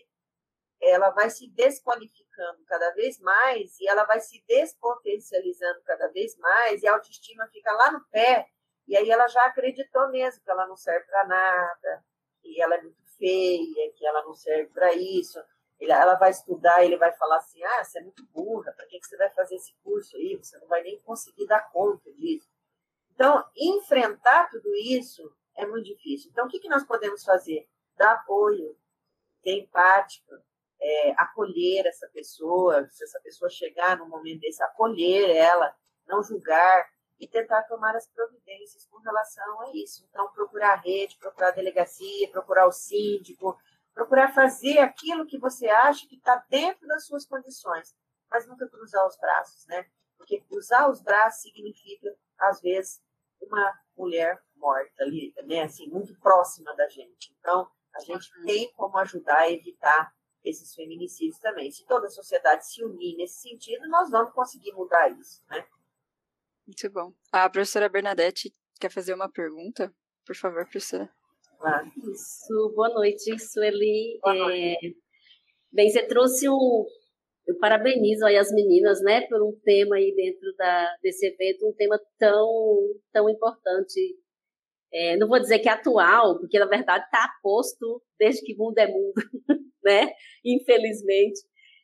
ela 0.82 1.10
vai 1.10 1.30
se 1.30 1.50
desqualificando 1.50 2.64
cada 2.66 2.92
vez 2.92 3.20
mais 3.20 3.80
e 3.80 3.88
ela 3.88 4.06
vai 4.06 4.20
se 4.20 4.44
despotencializando 4.48 5.82
cada 5.84 6.08
vez 6.08 6.38
mais 6.38 6.82
e 6.82 6.88
a 6.88 6.94
autoestima 6.94 7.48
fica 7.48 7.72
lá 7.74 7.92
no 7.92 8.04
pé 8.10 8.48
e 8.88 8.96
aí 8.96 9.10
ela 9.10 9.28
já 9.28 9.44
acreditou 9.46 10.10
mesmo 10.10 10.42
que 10.42 10.50
ela 10.50 10.66
não 10.68 10.76
serve 10.76 11.06
para 11.06 11.28
nada, 11.28 12.06
que 12.42 12.62
ela 12.62 12.76
é 12.76 12.82
muito 12.82 13.04
feia, 13.18 13.94
que 13.96 14.06
ela 14.06 14.24
não 14.24 14.34
serve 14.34 14.68
para 14.68 14.94
isso 14.94 15.40
ela 15.88 16.16
vai 16.16 16.32
estudar, 16.32 16.84
ele 16.84 16.98
vai 16.98 17.14
falar 17.14 17.38
assim: 17.38 17.64
ah, 17.64 17.84
você 17.84 18.00
é 18.00 18.04
muito 18.04 18.26
burra, 18.28 18.74
para 18.74 18.86
que, 18.88 19.00
que 19.00 19.08
você 19.08 19.16
vai 19.16 19.30
fazer 19.30 19.56
esse 19.56 19.74
curso 19.84 20.16
aí? 20.18 20.36
Você 20.36 20.58
não 20.58 20.68
vai 20.68 20.82
nem 20.84 21.00
conseguir 21.02 21.48
dar 21.48 21.70
conta 21.72 22.12
disso. 22.14 22.50
Então, 23.14 23.44
enfrentar 23.56 24.50
tudo 24.50 24.76
isso 24.76 25.34
é 25.56 25.66
muito 25.66 25.86
difícil. 25.86 26.30
Então, 26.32 26.46
o 26.46 26.50
que, 26.50 26.60
que 26.60 26.70
nós 26.70 26.84
podemos 26.84 27.24
fazer? 27.24 27.68
Dar 27.96 28.14
apoio, 28.14 28.78
ter 29.42 29.60
empática, 29.60 30.44
é, 30.82 31.12
acolher 31.18 31.86
essa 31.86 32.08
pessoa, 32.10 32.88
se 32.90 33.04
essa 33.04 33.20
pessoa 33.22 33.50
chegar 33.50 33.98
num 33.98 34.08
momento 34.08 34.42
desse, 34.42 34.64
acolher 34.64 35.30
ela, 35.30 35.74
não 36.08 36.24
julgar 36.24 36.88
e 37.20 37.28
tentar 37.28 37.64
tomar 37.64 37.96
as 37.96 38.08
providências 38.08 38.86
com 38.88 38.98
relação 39.00 39.62
a 39.62 39.72
isso. 39.74 40.08
Então, 40.10 40.32
procurar 40.32 40.74
a 40.74 40.78
rede, 40.78 41.18
procurar 41.18 41.50
a 41.50 41.52
delegacia, 41.52 42.32
procurar 42.32 42.66
o 42.66 42.72
síndico, 42.72 43.58
procurar 43.94 44.34
fazer 44.34 44.80
aquilo 44.80 45.26
que 45.26 45.38
você 45.38 45.68
acha 45.68 46.08
que 46.08 46.16
está 46.16 46.44
dentro 46.50 46.88
das 46.88 47.06
suas 47.06 47.26
condições, 47.26 47.94
mas 48.32 48.48
nunca 48.48 48.68
cruzar 48.70 49.06
os 49.06 49.18
braços, 49.18 49.66
né? 49.68 49.86
Porque 50.18 50.40
cruzar 50.42 50.90
os 50.90 51.02
braços 51.02 51.42
significa, 51.42 52.16
às 52.40 52.62
vezes, 52.62 53.02
uma 53.42 53.74
mulher 53.98 54.42
morta 54.56 55.04
ali, 55.04 55.34
né? 55.44 55.64
Assim, 55.64 55.88
muito 55.90 56.18
próxima 56.20 56.74
da 56.76 56.88
gente. 56.88 57.36
Então, 57.40 57.70
a 57.94 58.00
gente 58.00 58.30
uhum. 58.38 58.46
tem 58.46 58.72
como 58.74 58.98
ajudar 58.98 59.40
a 59.40 59.52
evitar 59.52 60.14
esses 60.44 60.74
feminicídios 60.74 61.40
também. 61.40 61.72
Se 61.72 61.86
toda 61.86 62.08
a 62.08 62.10
sociedade 62.10 62.68
se 62.68 62.84
unir 62.84 63.16
nesse 63.18 63.42
sentido, 63.42 63.88
nós 63.90 64.10
vamos 64.10 64.34
conseguir 64.34 64.72
mudar 64.74 65.10
isso, 65.10 65.44
né? 65.50 65.66
Muito 66.66 66.90
bom. 66.92 67.14
A 67.32 67.50
professora 67.50 67.90
Bernadette 67.90 68.54
quer 68.80 68.92
fazer 68.92 69.14
uma 69.14 69.30
pergunta? 69.30 69.94
Por 70.26 70.36
favor, 70.36 70.64
professora. 70.64 71.10
Isso, 72.14 72.74
boa 72.74 72.90
noite, 72.90 73.38
Sueli. 73.38 74.18
Boa 74.22 74.36
noite. 74.36 74.88
É, 74.88 74.92
bem, 75.72 75.90
você 75.90 76.06
trouxe 76.08 76.48
um. 76.48 76.86
Eu 77.46 77.58
parabenizo 77.60 78.26
aí 78.26 78.38
as 78.38 78.52
meninas, 78.52 79.02
né, 79.02 79.22
por 79.28 79.42
um 79.42 79.60
tema 79.64 79.96
aí 79.96 80.14
dentro 80.16 80.56
da, 80.56 80.96
desse 81.02 81.26
evento, 81.26 81.68
um 81.68 81.74
tema 81.74 82.00
tão, 82.18 82.48
tão 83.12 83.30
importante. 83.30 84.16
É, 84.94 85.18
não 85.18 85.28
vou 85.28 85.40
dizer 85.40 85.60
que 85.60 85.68
é 85.68 85.72
atual, 85.72 86.40
porque 86.40 86.58
na 86.58 86.66
verdade 86.66 87.06
está 87.06 87.28
posto 87.42 88.02
desde 88.18 88.42
que 88.44 88.56
mundo 88.56 88.78
é 88.78 88.88
mundo, 88.88 89.14
né? 89.90 90.14
Infelizmente. 90.46 91.42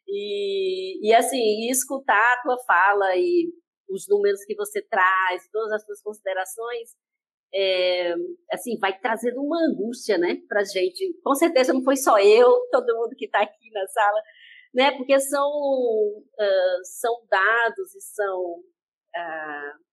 E, 0.07 1.09
e 1.09 1.13
assim, 1.13 1.67
escutar 1.69 2.33
a 2.33 2.41
tua 2.43 2.57
fala 2.65 3.15
e 3.15 3.51
os 3.89 4.07
números 4.07 4.43
que 4.45 4.55
você 4.55 4.81
traz, 4.81 5.49
todas 5.51 5.71
as 5.71 5.83
suas 5.83 6.01
considerações, 6.01 6.89
é, 7.53 8.13
assim, 8.51 8.77
vai 8.79 8.97
trazendo 8.99 9.41
uma 9.41 9.57
angústia, 9.65 10.17
né, 10.17 10.37
pra 10.47 10.63
gente. 10.63 11.17
Com 11.23 11.33
certeza 11.35 11.73
não 11.73 11.83
foi 11.83 11.95
só 11.95 12.19
eu, 12.19 12.49
todo 12.71 12.95
mundo 12.95 13.15
que 13.17 13.25
está 13.25 13.41
aqui 13.41 13.71
na 13.71 13.87
sala, 13.87 14.21
né, 14.73 14.91
porque 14.97 15.19
são, 15.19 15.49
uh, 15.49 16.83
são 16.83 17.15
dados 17.29 17.95
e 17.95 18.01
são, 18.01 18.41
uh, 19.15 19.85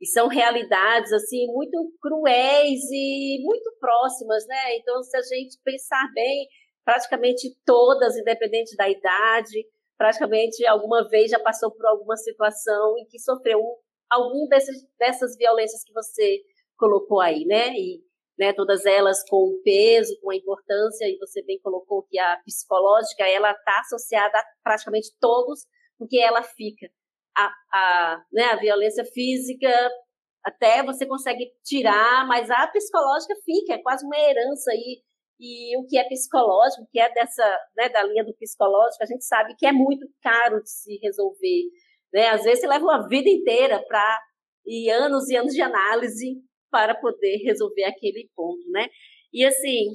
e 0.00 0.06
são 0.06 0.28
realidades, 0.28 1.12
assim, 1.12 1.46
muito 1.48 1.92
cruéis 2.00 2.80
e 2.90 3.42
muito 3.42 3.76
próximas, 3.80 4.46
né, 4.46 4.76
então 4.76 5.02
se 5.02 5.16
a 5.16 5.22
gente 5.22 5.58
pensar 5.64 6.08
bem, 6.14 6.46
praticamente 6.88 7.54
todas, 7.66 8.16
independente 8.16 8.74
da 8.74 8.88
idade, 8.88 9.62
praticamente 9.98 10.66
alguma 10.66 11.06
vez 11.06 11.30
já 11.30 11.38
passou 11.38 11.70
por 11.70 11.84
alguma 11.84 12.16
situação 12.16 12.96
em 12.96 13.04
que 13.04 13.18
sofreu 13.18 13.60
algum 14.08 14.48
desses, 14.48 14.88
dessas 14.98 15.36
violências 15.36 15.84
que 15.84 15.92
você 15.92 16.40
colocou 16.78 17.20
aí, 17.20 17.44
né? 17.44 17.74
E 17.74 18.02
né, 18.38 18.54
todas 18.54 18.86
elas 18.86 19.22
com 19.28 19.36
o 19.36 19.60
peso, 19.62 20.18
com 20.22 20.30
a 20.30 20.36
importância, 20.36 21.04
e 21.04 21.18
você 21.18 21.42
bem 21.42 21.60
colocou 21.60 22.04
que 22.04 22.18
a 22.18 22.40
psicológica, 22.46 23.28
ela 23.28 23.50
está 23.50 23.80
associada 23.80 24.38
a 24.38 24.44
praticamente 24.62 25.10
todos, 25.20 25.66
porque 25.98 26.18
ela 26.18 26.42
fica. 26.42 26.88
A, 27.36 27.52
a, 27.70 28.24
né, 28.32 28.44
a 28.44 28.56
violência 28.56 29.04
física, 29.04 29.68
até 30.42 30.82
você 30.82 31.04
consegue 31.04 31.52
tirar, 31.62 32.26
mas 32.26 32.50
a 32.50 32.66
psicológica 32.68 33.34
fica, 33.44 33.74
é 33.74 33.82
quase 33.82 34.06
uma 34.06 34.16
herança 34.16 34.70
aí. 34.70 35.02
E 35.40 35.76
o 35.78 35.86
que 35.86 35.96
é 35.98 36.08
psicológico, 36.08 36.82
o 36.82 36.86
que 36.90 36.98
é 36.98 37.12
dessa, 37.12 37.58
né, 37.76 37.88
da 37.88 38.02
linha 38.02 38.24
do 38.24 38.34
psicológico, 38.34 39.02
a 39.02 39.06
gente 39.06 39.24
sabe 39.24 39.54
que 39.56 39.66
é 39.66 39.72
muito 39.72 40.06
caro 40.20 40.60
de 40.62 40.70
se 40.70 40.98
resolver. 41.02 41.62
Né? 42.12 42.28
Às 42.28 42.42
vezes 42.42 42.60
você 42.60 42.66
leva 42.66 42.84
uma 42.84 43.08
vida 43.08 43.28
inteira 43.28 43.82
para 43.86 44.20
e 44.66 44.90
anos 44.90 45.28
e 45.30 45.36
anos 45.36 45.54
de 45.54 45.62
análise 45.62 46.42
para 46.70 46.94
poder 46.94 47.38
resolver 47.38 47.84
aquele 47.84 48.28
ponto, 48.36 48.68
né? 48.70 48.86
E 49.32 49.44
assim, 49.44 49.94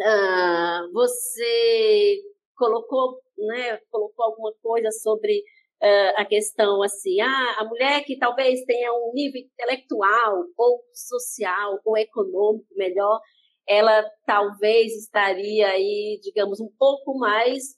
uh, 0.00 0.92
você 0.92 2.16
colocou, 2.56 3.20
né, 3.36 3.78
colocou 3.90 4.24
alguma 4.24 4.52
coisa 4.62 4.90
sobre 4.90 5.42
uh, 5.82 6.14
a 6.16 6.24
questão 6.24 6.82
assim, 6.82 7.20
ah, 7.20 7.56
a 7.58 7.64
mulher 7.64 8.04
que 8.04 8.16
talvez 8.18 8.62
tenha 8.64 8.92
um 8.92 9.12
nível 9.14 9.42
intelectual 9.42 10.44
ou 10.56 10.82
social 10.94 11.78
ou 11.84 11.96
econômico 11.98 12.66
melhor, 12.76 13.20
ela 13.68 14.04
talvez 14.26 14.92
estaria 14.96 15.68
aí, 15.68 16.20
digamos, 16.22 16.60
um 16.60 16.70
pouco 16.78 17.18
mais 17.18 17.76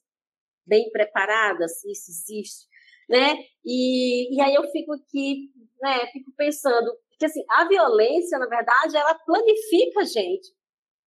bem 0.66 0.90
preparada, 0.90 1.68
se 1.68 1.90
isso 1.90 2.10
existe, 2.10 2.66
né? 3.08 3.36
E, 3.64 4.34
e 4.34 4.40
aí 4.40 4.54
eu 4.54 4.64
fico 4.70 4.92
aqui, 4.94 5.50
né, 5.80 6.06
fico 6.12 6.32
pensando 6.36 6.90
que 7.18 7.26
assim, 7.26 7.44
a 7.50 7.68
violência, 7.68 8.38
na 8.38 8.46
verdade, 8.46 8.96
ela 8.96 9.14
planifica 9.14 10.00
a 10.00 10.04
gente. 10.04 10.52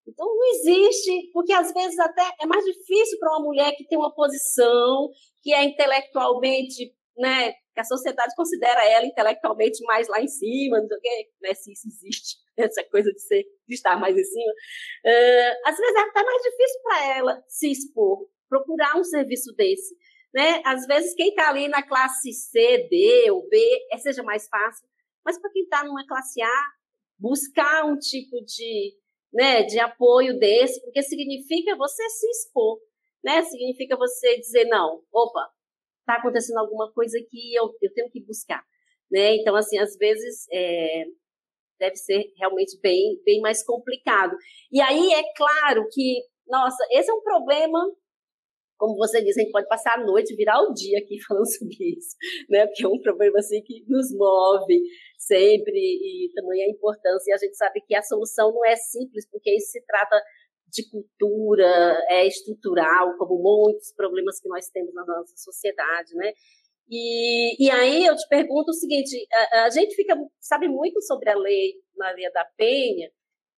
Então 0.07 0.25
não 0.25 0.45
existe, 0.51 1.29
porque 1.33 1.51
às 1.51 1.73
vezes 1.73 1.99
até 1.99 2.23
é 2.39 2.45
mais 2.45 2.63
difícil 2.63 3.19
para 3.19 3.31
uma 3.31 3.45
mulher 3.45 3.75
que 3.75 3.85
tem 3.87 3.97
uma 3.97 4.13
posição, 4.13 5.09
que 5.41 5.53
é 5.53 5.63
intelectualmente, 5.63 6.93
né, 7.17 7.53
que 7.77 7.81
a 7.81 7.83
sociedade 7.83 8.33
considera 8.35 8.83
ela 8.89 9.05
intelectualmente 9.05 9.83
mais 9.83 10.07
lá 10.07 10.19
em 10.19 10.27
cima, 10.27 10.79
não 10.79 10.87
sei 10.87 10.97
o 10.97 10.99
quê, 10.99 11.29
né, 11.39 11.53
se 11.53 11.71
isso 11.71 11.87
existe, 11.87 12.37
essa 12.57 12.83
coisa 12.85 13.11
de 13.11 13.21
ser, 13.21 13.43
de 13.67 13.75
estar 13.75 13.99
mais 13.99 14.17
em 14.17 14.23
cima. 14.23 14.51
Uh, 15.05 15.69
às 15.69 15.77
vezes 15.77 15.95
é 15.95 15.99
até 15.99 16.23
mais 16.23 16.41
difícil 16.41 16.81
para 16.81 17.17
ela 17.17 17.43
se 17.47 17.71
expor, 17.71 18.27
procurar 18.49 18.97
um 18.97 19.03
serviço 19.03 19.53
desse. 19.55 19.95
Né? 20.33 20.59
Às 20.65 20.87
vezes, 20.87 21.13
quem 21.13 21.29
está 21.29 21.49
ali 21.49 21.67
na 21.67 21.83
classe 21.83 22.33
C, 22.33 22.87
D 22.89 23.29
ou 23.29 23.47
B, 23.47 23.59
é, 23.91 23.97
seja 23.99 24.23
mais 24.23 24.47
fácil, 24.47 24.87
mas 25.23 25.39
para 25.39 25.51
quem 25.51 25.61
está 25.61 25.83
numa 25.83 26.05
classe 26.07 26.41
A, 26.41 26.63
buscar 27.19 27.85
um 27.85 27.95
tipo 27.95 28.43
de, 28.43 28.95
né, 29.31 29.63
de 29.63 29.79
apoio 29.79 30.39
desse, 30.39 30.81
porque 30.81 31.03
significa 31.03 31.75
você 31.75 32.09
se 32.09 32.27
expor, 32.29 32.79
né? 33.23 33.43
Significa 33.43 33.95
você 33.95 34.37
dizer, 34.39 34.65
não, 34.65 35.03
opa, 35.11 35.47
está 36.07 36.15
acontecendo 36.15 36.57
alguma 36.57 36.91
coisa 36.93 37.19
que 37.29 37.53
eu, 37.53 37.65
eu 37.81 37.93
tenho 37.93 38.09
que 38.09 38.23
buscar, 38.23 38.63
né? 39.11 39.35
Então, 39.35 39.55
assim, 39.55 39.77
às 39.77 39.97
vezes 39.97 40.47
é, 40.51 41.03
deve 41.77 41.95
ser 41.97 42.23
realmente 42.37 42.79
bem, 42.81 43.21
bem 43.25 43.41
mais 43.41 43.63
complicado. 43.63 44.35
E 44.71 44.81
aí 44.81 45.13
é 45.13 45.23
claro 45.35 45.85
que, 45.91 46.21
nossa, 46.47 46.81
esse 46.91 47.11
é 47.11 47.13
um 47.13 47.21
problema 47.21 47.79
como 48.77 48.95
você 48.95 49.23
disse, 49.23 49.41
a 49.41 49.43
gente 49.43 49.51
pode 49.51 49.67
passar 49.67 49.95
a 49.95 50.05
noite, 50.05 50.35
virar 50.35 50.61
o 50.61 50.71
dia 50.71 50.99
aqui 50.99 51.17
falando 51.27 51.47
sobre 51.51 51.97
isso, 51.97 52.15
né? 52.47 52.65
Porque 52.67 52.85
é 52.85 52.87
um 52.87 53.01
problema 53.01 53.39
assim 53.39 53.61
que 53.63 53.83
nos 53.87 54.15
move 54.15 54.81
sempre 55.17 55.75
e 55.75 56.31
também 56.33 56.63
a 56.63 56.69
importância. 56.69 57.31
E 57.31 57.33
a 57.33 57.37
gente 57.37 57.57
sabe 57.57 57.81
que 57.81 57.95
a 57.95 58.03
solução 58.03 58.53
não 58.53 58.63
é 58.65 58.75
simples, 58.75 59.27
porque 59.29 59.55
isso 59.55 59.71
se 59.71 59.83
trata 59.85 60.21
de 60.67 60.89
cultura, 60.89 61.65
é 62.09 62.25
estrutural, 62.27 63.17
como 63.17 63.41
muitos 63.41 63.93
problemas 63.93 64.39
que 64.39 64.49
nós 64.49 64.67
temos 64.69 64.93
na 64.93 65.05
nossa 65.05 65.35
sociedade, 65.37 66.13
né? 66.15 66.31
E, 66.89 67.65
e 67.65 67.69
aí 67.69 68.05
eu 68.05 68.15
te 68.15 68.27
pergunto 68.29 68.71
o 68.71 68.73
seguinte: 68.73 69.27
a, 69.51 69.63
a 69.65 69.69
gente 69.69 69.95
fica 69.95 70.15
sabe 70.39 70.67
muito 70.67 71.01
sobre 71.01 71.29
a 71.29 71.35
lei 71.35 71.73
Maria 71.97 72.31
da 72.31 72.45
Penha, 72.57 73.09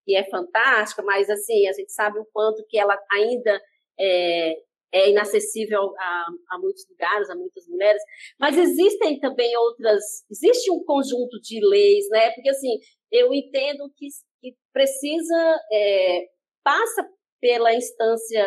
que 0.04 0.16
é 0.16 0.24
fantástica, 0.30 1.02
mas 1.02 1.28
assim 1.28 1.68
a 1.68 1.72
gente 1.72 1.92
sabe 1.92 2.18
o 2.18 2.26
quanto 2.32 2.64
que 2.68 2.78
ela 2.78 2.98
ainda 3.12 3.61
é, 3.98 4.54
é 4.92 5.11
inacessível 5.11 5.94
a, 5.98 6.26
a, 6.50 6.59
muitos 6.59 6.86
lugares, 6.88 7.28
a 7.28 7.34
muitas 7.34 7.66
mulheres, 7.68 8.02
mas 8.40 8.56
existem 8.56 9.20
também 9.20 9.54
outras, 9.56 10.24
existe 10.30 10.70
um 10.70 10.82
conjunto 10.84 11.38
de 11.42 11.61
leis, 11.62 12.09
né? 12.11 12.30
Porque 12.30 12.48
assim, 12.48 12.78
eu 13.12 13.32
entendo 13.34 13.90
que, 13.96 14.06
que 14.40 14.56
precisa, 14.72 15.61
é, 15.72 16.26
passa 16.68 17.08
pela 17.40 17.74
instância 17.74 18.44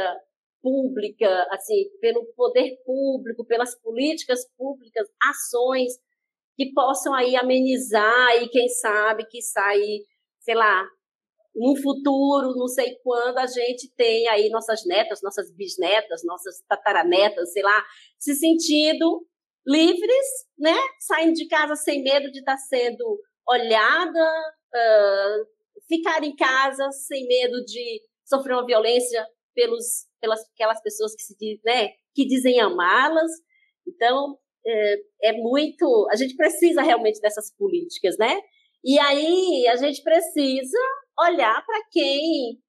pública, 0.61 1.27
assim, 1.49 1.89
pelo 1.99 2.23
poder 2.35 2.77
público, 2.85 3.43
pelas 3.43 3.75
políticas 3.81 4.47
públicas, 4.55 5.07
ações 5.27 5.93
que 6.55 6.71
possam 6.71 7.15
aí 7.15 7.35
amenizar 7.35 8.43
e 8.43 8.47
quem 8.47 8.69
sabe 8.69 9.25
que 9.25 9.41
sair, 9.41 10.05
sei 10.39 10.53
lá, 10.53 10.85
num 11.55 11.75
futuro, 11.75 12.55
não 12.55 12.67
sei 12.67 12.95
quando, 13.03 13.39
a 13.39 13.47
gente 13.47 13.91
tem 13.95 14.27
aí 14.29 14.49
nossas 14.49 14.85
netas, 14.85 15.23
nossas 15.23 15.51
bisnetas, 15.55 16.21
nossas 16.23 16.61
tataranetas, 16.69 17.51
sei 17.51 17.63
lá, 17.63 17.83
se 18.19 18.35
sentindo 18.35 19.25
livres, 19.65 20.27
né? 20.59 20.77
Saindo 20.99 21.33
de 21.33 21.47
casa 21.47 21.75
sem 21.75 22.03
medo 22.03 22.31
de 22.31 22.37
estar 22.37 22.57
sendo 22.57 23.19
olhada, 23.47 24.53
uh, 24.75 25.47
ficar 25.87 26.23
em 26.23 26.35
casa 26.35 26.87
sem 26.91 27.27
medo 27.27 27.65
de 27.65 28.10
sofrer 28.35 28.53
uma 28.53 28.65
violência 28.65 29.25
pelos, 29.53 30.07
pelas 30.19 30.39
aquelas 30.53 30.81
pessoas 30.81 31.13
que 31.15 31.21
se 31.21 31.61
né, 31.65 31.89
que 32.15 32.25
dizem 32.25 32.59
amá-las. 32.59 33.31
Então, 33.87 34.37
é, 34.65 34.95
é 35.29 35.33
muito. 35.33 36.07
A 36.11 36.15
gente 36.15 36.35
precisa 36.35 36.81
realmente 36.81 37.19
dessas 37.19 37.55
políticas, 37.55 38.17
né? 38.17 38.39
E 38.83 38.99
aí 38.99 39.67
a 39.67 39.75
gente 39.75 40.01
precisa 40.01 40.79
olhar 41.19 41.63
para 41.65 41.81
quem 41.91 42.59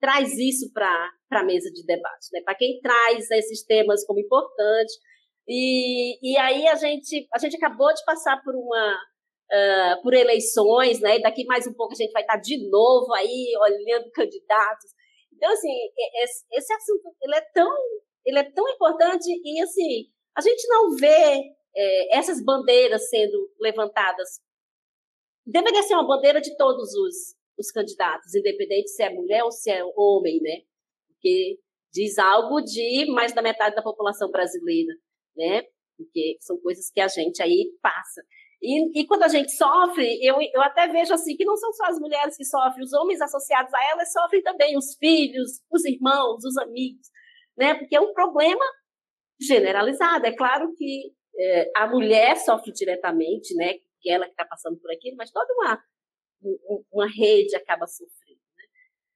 traz 0.00 0.32
isso 0.38 0.72
para 0.72 1.10
a 1.30 1.44
mesa 1.44 1.70
de 1.70 1.84
debate, 1.84 2.28
né? 2.32 2.40
para 2.44 2.54
quem 2.54 2.80
traz 2.80 3.30
esses 3.30 3.64
temas 3.64 4.04
como 4.06 4.20
importantes. 4.20 4.94
E, 5.46 6.18
e 6.22 6.36
aí 6.36 6.66
a 6.68 6.74
gente, 6.74 7.26
a 7.32 7.38
gente 7.38 7.56
acabou 7.56 7.92
de 7.92 8.04
passar 8.04 8.42
por 8.42 8.54
uma 8.54 8.98
uh, 9.52 10.02
por 10.02 10.14
eleições, 10.14 11.00
né? 11.00 11.16
E 11.16 11.22
daqui 11.22 11.44
mais 11.44 11.66
um 11.66 11.74
pouco 11.74 11.92
a 11.92 11.96
gente 11.96 12.12
vai 12.12 12.22
estar 12.22 12.36
de 12.36 12.68
novo 12.68 13.12
aí 13.14 13.52
olhando 13.56 14.10
candidatos. 14.12 14.90
Então, 15.32 15.50
assim, 15.52 15.72
esse, 16.52 16.72
assunto 16.72 17.14
ele 17.22 17.36
é 17.36 17.40
tão 17.52 17.70
ele 18.24 18.38
é 18.38 18.50
tão 18.50 18.68
importante 18.68 19.26
e 19.26 19.62
assim 19.62 20.10
a 20.36 20.40
gente 20.40 20.66
não 20.68 20.96
vê 20.96 21.42
é, 21.74 22.18
essas 22.18 22.44
bandeiras 22.44 23.08
sendo 23.08 23.50
levantadas. 23.60 24.40
Deveria 25.46 25.82
ser 25.82 25.94
uma 25.94 26.06
bandeira 26.06 26.40
de 26.40 26.56
todos 26.56 26.94
os, 26.94 27.34
os 27.58 27.70
candidatos, 27.70 28.34
independente 28.34 28.90
se 28.90 29.02
é 29.02 29.10
mulher 29.10 29.42
ou 29.44 29.50
se 29.50 29.70
é 29.70 29.82
homem, 29.96 30.40
né? 30.42 30.62
Porque 31.08 31.58
diz 31.92 32.18
algo 32.18 32.60
de 32.60 33.06
mais 33.10 33.32
da 33.32 33.42
metade 33.42 33.74
da 33.74 33.82
população 33.82 34.30
brasileira, 34.30 34.92
né? 35.36 35.62
Porque 35.96 36.36
são 36.40 36.58
coisas 36.60 36.90
que 36.90 37.00
a 37.00 37.08
gente 37.08 37.42
aí 37.42 37.72
passa. 37.82 38.22
E, 38.60 39.00
e, 39.00 39.06
quando 39.06 39.22
a 39.22 39.28
gente 39.28 39.52
sofre, 39.52 40.18
eu, 40.20 40.36
eu 40.52 40.60
até 40.62 40.88
vejo 40.88 41.14
assim 41.14 41.36
que 41.36 41.44
não 41.44 41.56
são 41.56 41.72
só 41.72 41.84
as 41.84 41.98
mulheres 42.00 42.36
que 42.36 42.44
sofrem, 42.44 42.82
os 42.82 42.92
homens 42.92 43.20
associados 43.20 43.72
a 43.72 43.90
elas 43.92 44.12
sofrem 44.12 44.42
também, 44.42 44.76
os 44.76 44.96
filhos, 44.96 45.62
os 45.70 45.84
irmãos, 45.84 46.44
os 46.44 46.56
amigos, 46.56 47.08
né? 47.56 47.74
Porque 47.74 47.94
é 47.94 48.00
um 48.00 48.12
problema 48.12 48.64
generalizado. 49.40 50.26
É 50.26 50.32
claro 50.32 50.74
que 50.76 51.12
é, 51.38 51.70
a 51.76 51.86
mulher 51.86 52.36
sofre 52.36 52.72
diretamente, 52.72 53.54
né? 53.54 53.74
Que 54.00 54.10
ela 54.10 54.24
que 54.24 54.32
está 54.32 54.44
passando 54.44 54.78
por 54.80 54.90
aquilo, 54.92 55.16
mas 55.16 55.30
toda 55.30 55.52
uma 55.54 55.80
uma 56.92 57.06
rede 57.06 57.56
acaba 57.56 57.86
sofrendo. 57.86 58.40
Né? 58.56 58.64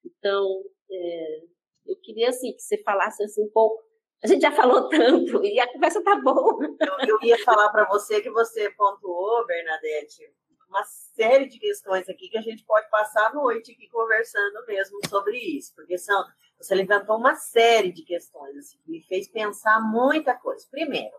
Então, 0.05 0.63
é, 0.91 1.41
eu 1.87 1.97
queria 2.03 2.29
assim, 2.29 2.53
que 2.53 2.61
você 2.61 2.83
falasse 2.83 3.23
assim, 3.23 3.43
um 3.43 3.51
pouco. 3.51 3.83
A 4.23 4.27
gente 4.29 4.43
já 4.43 4.53
falou 4.53 4.89
tanto 4.89 5.45
e 5.45 5.59
a 5.59 5.73
conversa 5.73 5.99
está 5.99 6.15
boa. 6.17 6.65
Eu, 6.81 7.09
eu 7.09 7.19
ia 7.23 7.39
falar 7.45 7.71
para 7.71 7.87
você 7.87 8.21
que 8.21 8.31
você 8.31 8.71
pontuou, 8.71 9.45
Bernadette, 9.47 10.23
uma 10.69 10.85
série 10.85 11.47
de 11.47 11.59
questões 11.59 12.09
aqui 12.09 12.29
que 12.29 12.39
a 12.39 12.43
gente 12.43 12.65
pode 12.65 12.89
passar 12.89 13.27
a 13.27 13.35
noite 13.35 13.73
aqui 13.73 13.89
conversando 13.89 14.65
mesmo 14.67 14.99
sobre 15.09 15.37
isso, 15.37 15.75
porque 15.75 15.99
são, 15.99 16.25
você 16.57 16.75
levantou 16.75 17.17
uma 17.17 17.35
série 17.35 17.93
de 17.93 18.03
questões 18.05 18.57
assim, 18.57 18.79
que 18.79 18.91
me 18.91 19.03
fez 19.03 19.29
pensar 19.29 19.81
muita 19.81 20.35
coisa. 20.35 20.67
Primeiro, 20.71 21.15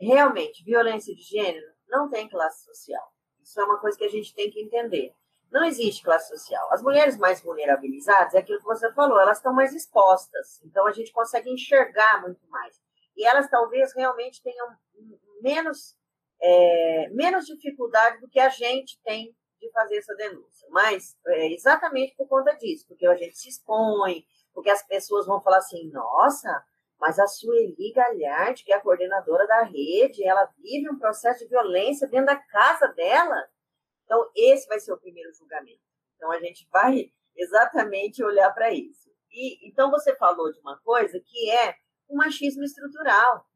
realmente, 0.00 0.62
violência 0.64 1.14
de 1.14 1.22
gênero 1.22 1.66
não 1.88 2.08
tem 2.08 2.28
classe 2.28 2.64
social. 2.64 3.02
Isso 3.42 3.60
é 3.60 3.64
uma 3.64 3.80
coisa 3.80 3.98
que 3.98 4.04
a 4.04 4.10
gente 4.10 4.34
tem 4.34 4.50
que 4.50 4.60
entender. 4.60 5.12
Não 5.50 5.64
existe 5.64 6.02
classe 6.02 6.28
social. 6.28 6.72
As 6.72 6.82
mulheres 6.82 7.16
mais 7.16 7.40
vulnerabilizadas, 7.40 8.34
é 8.34 8.38
aquilo 8.38 8.58
que 8.58 8.64
você 8.64 8.92
falou, 8.92 9.18
elas 9.20 9.38
estão 9.38 9.52
mais 9.52 9.74
expostas. 9.74 10.60
Então 10.64 10.86
a 10.86 10.92
gente 10.92 11.12
consegue 11.12 11.50
enxergar 11.50 12.20
muito 12.20 12.46
mais. 12.48 12.78
E 13.16 13.26
elas 13.26 13.48
talvez 13.48 13.94
realmente 13.94 14.42
tenham 14.42 14.68
menos, 15.40 15.96
é, 16.40 17.08
menos 17.10 17.46
dificuldade 17.46 18.20
do 18.20 18.28
que 18.28 18.38
a 18.38 18.48
gente 18.48 19.00
tem 19.02 19.34
de 19.60 19.70
fazer 19.72 19.98
essa 19.98 20.14
denúncia. 20.14 20.68
Mas 20.70 21.16
é 21.26 21.52
exatamente 21.52 22.14
por 22.16 22.28
conta 22.28 22.54
disso, 22.56 22.86
porque 22.86 23.06
a 23.06 23.16
gente 23.16 23.36
se 23.36 23.48
expõe, 23.48 24.24
porque 24.54 24.70
as 24.70 24.86
pessoas 24.86 25.26
vão 25.26 25.40
falar 25.40 25.58
assim: 25.58 25.90
nossa, 25.90 26.64
mas 27.00 27.18
a 27.18 27.26
Sueli 27.26 27.92
Galhardi, 27.92 28.64
que 28.64 28.72
é 28.72 28.76
a 28.76 28.80
coordenadora 28.80 29.46
da 29.46 29.62
rede, 29.62 30.24
ela 30.24 30.48
vive 30.58 30.90
um 30.90 30.98
processo 30.98 31.40
de 31.40 31.48
violência 31.48 32.08
dentro 32.08 32.26
da 32.26 32.36
casa 32.36 32.88
dela. 32.88 33.48
Então, 34.08 34.26
esse 34.34 34.66
vai 34.66 34.80
ser 34.80 34.90
o 34.90 34.98
primeiro 34.98 35.30
julgamento. 35.34 35.82
Então, 36.16 36.32
a 36.32 36.40
gente 36.40 36.66
vai 36.72 37.12
exatamente 37.36 38.24
olhar 38.24 38.50
para 38.54 38.72
isso. 38.72 39.10
E 39.30 39.68
então 39.68 39.90
você 39.90 40.16
falou 40.16 40.50
de 40.50 40.58
uma 40.60 40.78
coisa 40.78 41.20
que 41.20 41.50
é 41.50 41.76
o 42.08 42.16
machismo 42.16 42.64
estrutural. 42.64 43.46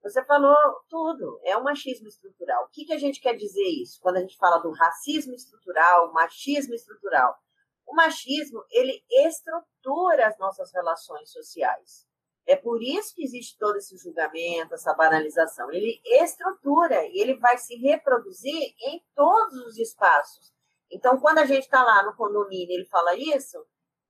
Você 0.00 0.24
falou 0.24 0.56
tudo, 0.88 1.40
é 1.42 1.56
o 1.56 1.64
machismo 1.64 2.06
estrutural. 2.06 2.64
O 2.64 2.68
que, 2.68 2.84
que 2.84 2.92
a 2.92 2.98
gente 2.98 3.20
quer 3.20 3.34
dizer 3.34 3.66
isso? 3.82 4.00
Quando 4.00 4.18
a 4.18 4.20
gente 4.20 4.36
fala 4.36 4.58
do 4.58 4.70
racismo 4.70 5.34
estrutural, 5.34 6.12
machismo 6.12 6.74
estrutural. 6.74 7.36
o 7.84 7.94
machismo, 7.94 8.62
ele 8.70 9.02
estrutura 9.10 10.28
as 10.28 10.38
nossas 10.38 10.72
relações 10.72 11.32
sociais. 11.32 12.06
É 12.48 12.56
por 12.56 12.82
isso 12.82 13.14
que 13.14 13.22
existe 13.22 13.58
todo 13.58 13.76
esse 13.76 13.94
julgamento, 13.98 14.72
essa 14.72 14.94
banalização. 14.94 15.70
Ele 15.70 16.00
estrutura 16.02 17.04
e 17.04 17.20
ele 17.20 17.34
vai 17.36 17.58
se 17.58 17.76
reproduzir 17.76 18.74
em 18.80 19.04
todos 19.14 19.66
os 19.66 19.76
espaços. 19.76 20.50
Então, 20.90 21.20
quando 21.20 21.40
a 21.40 21.44
gente 21.44 21.64
está 21.64 21.84
lá 21.84 22.02
no 22.02 22.16
condomínio 22.16 22.72
ele 22.74 22.86
fala 22.86 23.14
isso, 23.14 23.58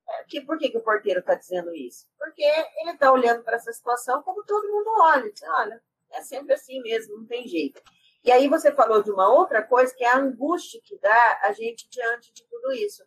é, 0.07 0.23
que, 0.23 0.39
por 0.39 0.57
que, 0.57 0.69
que 0.69 0.77
o 0.77 0.81
porteiro 0.81 1.19
está 1.19 1.35
dizendo 1.35 1.75
isso? 1.75 2.07
Porque 2.17 2.41
ele 2.41 2.91
está 2.91 3.11
olhando 3.11 3.43
para 3.43 3.57
essa 3.57 3.73
situação 3.73 4.23
como 4.23 4.45
todo 4.45 4.71
mundo 4.71 4.89
olha. 5.01 5.29
Diz, 5.33 5.43
olha, 5.43 5.83
é 6.11 6.21
sempre 6.21 6.53
assim 6.53 6.81
mesmo, 6.81 7.17
não 7.17 7.27
tem 7.27 7.45
jeito. 7.45 7.81
E 8.23 8.31
aí 8.31 8.47
você 8.47 8.71
falou 8.71 9.03
de 9.03 9.11
uma 9.11 9.27
outra 9.27 9.61
coisa, 9.61 9.93
que 9.93 10.05
é 10.05 10.07
a 10.07 10.17
angústia 10.17 10.79
que 10.81 10.97
dá 10.99 11.41
a 11.43 11.51
gente 11.51 11.89
diante 11.89 12.31
de 12.31 12.47
tudo 12.47 12.71
isso. 12.71 13.03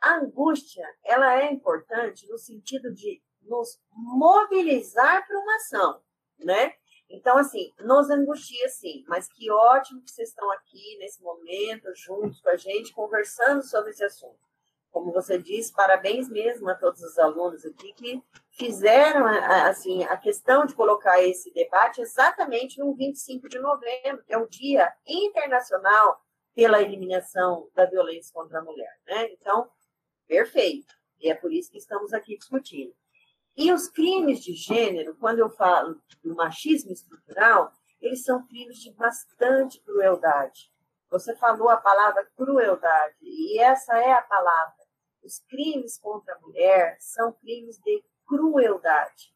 A 0.00 0.16
angústia, 0.16 0.84
ela 1.04 1.40
é 1.40 1.52
importante 1.52 2.28
no 2.28 2.36
sentido 2.36 2.92
de 2.92 3.22
nos 3.44 3.78
mobilizar 3.92 5.26
para 5.26 5.38
uma 5.38 5.56
ação, 5.56 6.00
né? 6.38 6.74
Então, 7.08 7.36
assim, 7.36 7.72
nos 7.80 8.10
angustia 8.10 8.68
sim, 8.68 9.04
mas 9.06 9.28
que 9.28 9.50
ótimo 9.50 10.02
que 10.02 10.10
vocês 10.10 10.30
estão 10.30 10.50
aqui 10.52 10.96
nesse 10.98 11.22
momento, 11.22 11.94
juntos 11.94 12.40
com 12.40 12.48
a 12.48 12.56
gente, 12.56 12.92
conversando 12.92 13.62
sobre 13.62 13.90
esse 13.90 14.04
assunto. 14.04 14.38
Como 14.90 15.12
você 15.12 15.38
disse, 15.38 15.72
parabéns 15.72 16.28
mesmo 16.28 16.68
a 16.70 16.74
todos 16.74 17.02
os 17.02 17.18
alunos 17.18 17.64
aqui 17.66 17.92
que 17.94 18.22
fizeram 18.50 19.26
assim 19.26 20.04
a 20.04 20.16
questão 20.16 20.64
de 20.64 20.74
colocar 20.74 21.20
esse 21.22 21.52
debate 21.52 22.00
exatamente 22.00 22.78
no 22.78 22.94
25 22.94 23.48
de 23.48 23.58
novembro, 23.58 24.22
que 24.24 24.32
é 24.32 24.38
o 24.38 24.48
Dia 24.48 24.92
Internacional 25.04 26.20
pela 26.54 26.80
Eliminação 26.80 27.68
da 27.74 27.84
Violência 27.86 28.32
contra 28.32 28.60
a 28.60 28.62
Mulher, 28.62 29.00
né? 29.06 29.32
Então, 29.32 29.68
perfeito. 30.28 30.94
E 31.18 31.28
é 31.28 31.34
por 31.34 31.52
isso 31.52 31.70
que 31.70 31.78
estamos 31.78 32.12
aqui 32.12 32.38
discutindo. 32.38 32.94
E 33.56 33.72
os 33.72 33.88
crimes 33.88 34.42
de 34.42 34.52
gênero, 34.52 35.16
quando 35.16 35.38
eu 35.38 35.48
falo 35.48 36.00
do 36.22 36.34
machismo 36.34 36.92
estrutural, 36.92 37.72
eles 38.00 38.24
são 38.24 38.44
crimes 38.46 38.78
de 38.78 38.92
bastante 38.92 39.80
crueldade. 39.80 40.72
Você 41.08 41.36
falou 41.36 41.68
a 41.68 41.76
palavra 41.76 42.28
crueldade, 42.36 43.16
e 43.22 43.60
essa 43.60 43.96
é 43.96 44.12
a 44.12 44.22
palavra. 44.22 44.84
Os 45.22 45.38
crimes 45.48 45.98
contra 45.98 46.34
a 46.34 46.40
mulher 46.40 46.96
são 46.98 47.32
crimes 47.32 47.78
de 47.78 48.04
crueldade. 48.26 49.32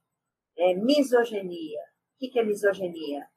É 0.56 0.74
misoginia. 0.74 1.80
O 2.16 2.18
que 2.18 2.38
é 2.38 2.42
misoginia? 2.42 3.28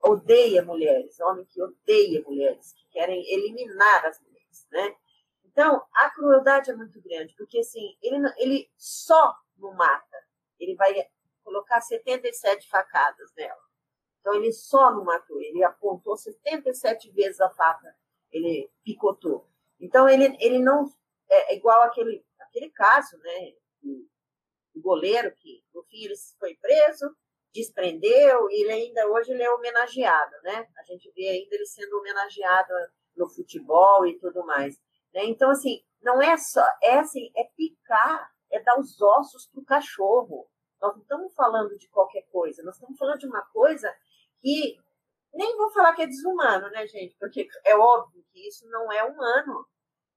Odeia 0.00 0.62
mulheres, 0.62 1.18
homem 1.20 1.46
que 1.46 1.60
odeia 1.62 2.22
mulheres, 2.22 2.72
que 2.72 2.86
querem 2.90 3.24
eliminar 3.32 4.04
as 4.04 4.20
mulheres, 4.20 4.68
né? 4.70 4.94
Então, 5.44 5.82
a 5.94 6.10
crueldade 6.10 6.70
é 6.70 6.76
muito 6.76 7.00
grande, 7.00 7.34
porque 7.36 7.58
assim, 7.58 7.96
ele, 8.02 8.18
ele 8.36 8.70
só 8.76 9.34
não 9.58 9.74
mata, 9.74 10.16
ele 10.58 10.74
vai 10.74 10.94
colocar 11.44 11.80
77 11.80 12.68
facadas 12.68 13.32
nela. 13.36 13.68
Então, 14.20 14.34
ele 14.34 14.52
só 14.52 14.92
não 14.92 15.04
matou, 15.04 15.40
ele 15.40 15.62
apontou 15.62 16.16
77 16.16 17.10
vezes 17.12 17.40
a 17.40 17.48
faca, 17.50 17.94
ele 18.30 18.70
picotou. 18.84 19.48
Então, 19.80 20.08
ele, 20.08 20.36
ele 20.40 20.58
não. 20.58 20.84
É, 21.30 21.54
é 21.54 21.56
igual 21.56 21.82
aquele, 21.82 22.24
aquele 22.40 22.70
caso, 22.70 23.16
né? 23.18 23.54
O 24.74 24.80
goleiro 24.80 25.32
que, 25.34 25.64
no 25.74 25.82
fim, 25.84 26.04
ele 26.04 26.14
foi 26.38 26.54
preso, 26.56 27.14
desprendeu, 27.52 28.50
e 28.50 28.64
ele 28.64 28.72
ainda 28.72 29.08
hoje 29.08 29.32
ele 29.32 29.42
é 29.42 29.50
homenageado, 29.50 30.36
né? 30.42 30.68
A 30.76 30.82
gente 30.84 31.10
vê 31.12 31.28
ainda 31.28 31.54
ele 31.54 31.66
sendo 31.66 31.98
homenageado 31.98 32.72
no 33.16 33.28
futebol 33.28 34.06
e 34.06 34.18
tudo 34.18 34.44
mais. 34.44 34.78
Né? 35.12 35.24
Então, 35.24 35.50
assim, 35.50 35.82
não 36.02 36.22
é 36.22 36.36
só, 36.36 36.64
é 36.82 36.98
assim, 36.98 37.30
é 37.36 37.44
picar 37.56 38.30
é 38.50 38.62
dar 38.62 38.78
os 38.78 39.00
ossos 39.00 39.46
para 39.48 39.60
o 39.60 39.64
cachorro. 39.64 40.48
Nós 40.80 40.94
não 40.94 41.02
estamos 41.02 41.34
falando 41.34 41.76
de 41.76 41.88
qualquer 41.88 42.22
coisa, 42.30 42.62
nós 42.62 42.74
estamos 42.74 42.96
falando 42.98 43.18
de 43.18 43.26
uma 43.26 43.42
coisa 43.46 43.92
que 44.40 44.76
nem 45.34 45.56
vou 45.56 45.70
falar 45.70 45.94
que 45.94 46.02
é 46.02 46.06
desumano, 46.06 46.70
né, 46.70 46.86
gente? 46.86 47.16
Porque 47.18 47.48
é 47.64 47.76
óbvio 47.76 48.24
que 48.32 48.48
isso 48.48 48.68
não 48.68 48.90
é 48.92 49.04
humano. 49.04 49.66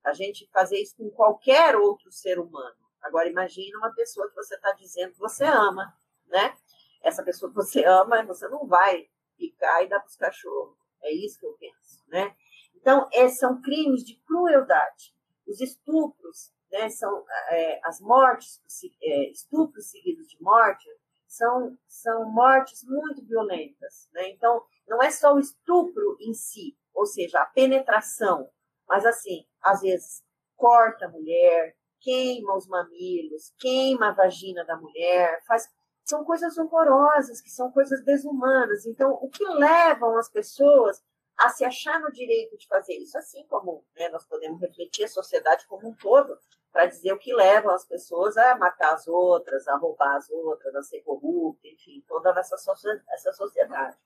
A 0.03 0.13
gente 0.13 0.49
fazer 0.51 0.79
isso 0.79 0.95
com 0.97 1.09
qualquer 1.11 1.75
outro 1.75 2.11
ser 2.11 2.39
humano. 2.39 2.75
Agora, 3.01 3.29
imagine 3.29 3.75
uma 3.75 3.93
pessoa 3.93 4.29
que 4.29 4.35
você 4.35 4.55
está 4.55 4.71
dizendo 4.73 5.13
que 5.13 5.19
você 5.19 5.43
ama, 5.43 5.93
né? 6.27 6.55
Essa 7.03 7.23
pessoa 7.23 7.49
que 7.49 7.55
você 7.55 7.83
ama, 7.83 8.23
você 8.23 8.47
não 8.47 8.67
vai 8.67 9.07
picar 9.37 9.83
e 9.83 9.89
dar 9.89 9.99
para 9.99 10.07
os 10.07 10.15
cachorros. 10.15 10.77
É 11.03 11.11
isso 11.11 11.39
que 11.39 11.45
eu 11.45 11.53
penso, 11.53 12.03
né? 12.07 12.35
Então, 12.75 13.07
esses 13.11 13.39
são 13.39 13.61
crimes 13.61 14.03
de 14.03 14.15
crueldade. 14.25 15.15
Os 15.47 15.59
estupros, 15.59 16.51
né, 16.71 16.89
são 16.89 17.25
é, 17.49 17.79
as 17.83 17.99
mortes, 17.99 18.61
é, 19.01 19.29
estupros 19.31 19.89
seguidos 19.89 20.27
de 20.27 20.41
morte, 20.41 20.87
são, 21.27 21.77
são 21.87 22.29
mortes 22.31 22.83
muito 22.83 23.25
violentas. 23.25 24.09
Né? 24.13 24.29
Então, 24.29 24.63
não 24.87 25.01
é 25.01 25.11
só 25.11 25.33
o 25.33 25.39
estupro 25.39 26.17
em 26.19 26.33
si, 26.33 26.77
ou 26.93 27.05
seja, 27.05 27.39
a 27.39 27.45
penetração, 27.45 28.49
mas 28.87 29.05
assim, 29.05 29.45
às 29.61 29.81
vezes 29.81 30.23
corta 30.55 31.05
a 31.05 31.09
mulher, 31.09 31.75
queima 31.99 32.55
os 32.55 32.67
mamilos, 32.67 33.53
queima 33.57 34.09
a 34.09 34.13
vagina 34.13 34.65
da 34.65 34.75
mulher, 34.75 35.41
faz 35.45 35.69
são 36.03 36.25
coisas 36.25 36.57
horrorosas, 36.57 37.39
que 37.39 37.49
são 37.49 37.71
coisas 37.71 38.03
desumanas. 38.03 38.85
Então, 38.85 39.13
o 39.21 39.29
que 39.29 39.45
levam 39.45 40.17
as 40.17 40.29
pessoas 40.29 41.01
a 41.37 41.49
se 41.49 41.63
achar 41.63 41.99
no 41.99 42.11
direito 42.11 42.57
de 42.57 42.67
fazer 42.67 42.93
isso, 42.95 43.17
assim 43.17 43.45
como 43.47 43.85
né, 43.95 44.09
nós 44.09 44.25
podemos 44.25 44.59
refletir 44.59 45.05
a 45.05 45.07
sociedade 45.07 45.65
como 45.67 45.87
um 45.87 45.95
todo, 45.95 46.37
para 46.71 46.85
dizer 46.85 47.11
o 47.11 47.19
que 47.19 47.33
leva 47.33 47.73
as 47.73 47.85
pessoas 47.85 48.37
a 48.37 48.55
matar 48.57 48.93
as 48.93 49.07
outras, 49.07 49.67
a 49.67 49.75
roubar 49.75 50.15
as 50.15 50.29
outras, 50.29 50.73
a 50.75 50.81
ser 50.81 51.01
corrupta, 51.01 51.67
enfim, 51.67 52.03
toda 52.07 52.31
essa, 52.39 52.55
essa 52.55 53.33
sociedade. 53.33 53.97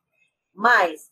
Mas 0.54 1.12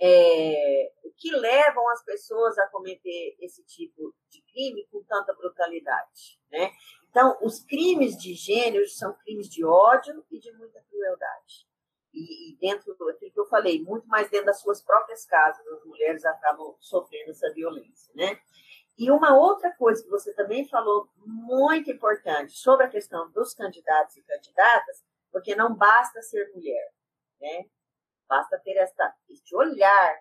é, 0.00 0.92
o 1.04 1.12
que 1.12 1.30
levam 1.30 1.88
as 1.90 2.04
pessoas 2.04 2.58
a 2.58 2.66
cometer 2.68 3.36
esse 3.40 3.62
tipo 3.64 4.14
de 4.28 4.42
crime 4.52 4.86
com 4.90 5.02
tanta 5.04 5.32
brutalidade, 5.32 6.40
né? 6.50 6.70
Então, 7.08 7.36
os 7.42 7.60
crimes 7.60 8.16
de 8.16 8.34
gênero 8.34 8.88
são 8.88 9.12
crimes 9.22 9.48
de 9.48 9.64
ódio 9.64 10.24
e 10.30 10.38
de 10.38 10.50
muita 10.52 10.80
crueldade. 10.90 11.66
E, 12.12 12.50
e 12.50 12.56
dentro 12.56 12.94
do 12.94 13.16
que 13.16 13.32
eu 13.38 13.46
falei, 13.46 13.82
muito 13.82 14.06
mais 14.08 14.28
dentro 14.30 14.46
das 14.46 14.60
suas 14.60 14.82
próprias 14.82 15.24
casas, 15.24 15.66
as 15.66 15.84
mulheres 15.84 16.24
acabam 16.24 16.74
sofrendo 16.80 17.30
essa 17.30 17.52
violência, 17.52 18.12
né? 18.14 18.40
E 18.98 19.10
uma 19.10 19.36
outra 19.36 19.74
coisa 19.76 20.02
que 20.02 20.10
você 20.10 20.34
também 20.34 20.68
falou 20.68 21.08
muito 21.16 21.90
importante 21.90 22.52
sobre 22.52 22.86
a 22.86 22.90
questão 22.90 23.30
dos 23.30 23.54
candidatos 23.54 24.16
e 24.16 24.22
candidatas, 24.22 25.02
porque 25.30 25.54
não 25.54 25.74
basta 25.74 26.20
ser 26.22 26.50
mulher, 26.54 26.92
né? 27.40 27.64
Basta 28.28 28.58
ter 28.58 28.76
este 29.28 29.56
olhar 29.56 30.20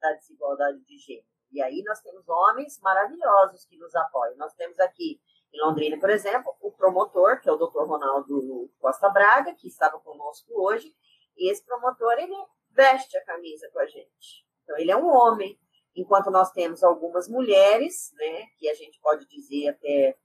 da 0.00 0.12
desigualdade 0.12 0.80
de 0.84 0.98
gênero. 0.98 1.26
E 1.52 1.62
aí 1.62 1.82
nós 1.82 2.00
temos 2.00 2.26
homens 2.28 2.80
maravilhosos 2.80 3.66
que 3.66 3.76
nos 3.76 3.94
apoiam. 3.94 4.36
Nós 4.36 4.54
temos 4.54 4.78
aqui 4.80 5.20
em 5.52 5.60
Londrina, 5.60 5.98
por 5.98 6.08
exemplo, 6.08 6.56
o 6.60 6.72
promotor, 6.72 7.40
que 7.40 7.48
é 7.48 7.52
o 7.52 7.56
Dr. 7.56 7.84
Ronaldo 7.84 8.70
Costa 8.80 9.10
Braga, 9.10 9.54
que 9.54 9.68
estava 9.68 10.00
conosco 10.00 10.50
hoje. 10.54 10.94
E 11.36 11.50
esse 11.50 11.64
promotor, 11.64 12.12
ele 12.18 12.34
veste 12.70 13.16
a 13.18 13.24
camisa 13.24 13.68
com 13.70 13.80
a 13.80 13.86
gente. 13.86 14.46
Então, 14.62 14.78
ele 14.78 14.90
é 14.90 14.96
um 14.96 15.06
homem, 15.06 15.58
enquanto 15.94 16.30
nós 16.30 16.50
temos 16.52 16.82
algumas 16.82 17.28
mulheres, 17.28 18.12
né, 18.14 18.46
que 18.58 18.68
a 18.68 18.74
gente 18.74 18.98
pode 19.00 19.26
dizer 19.26 19.68
até 19.68 20.16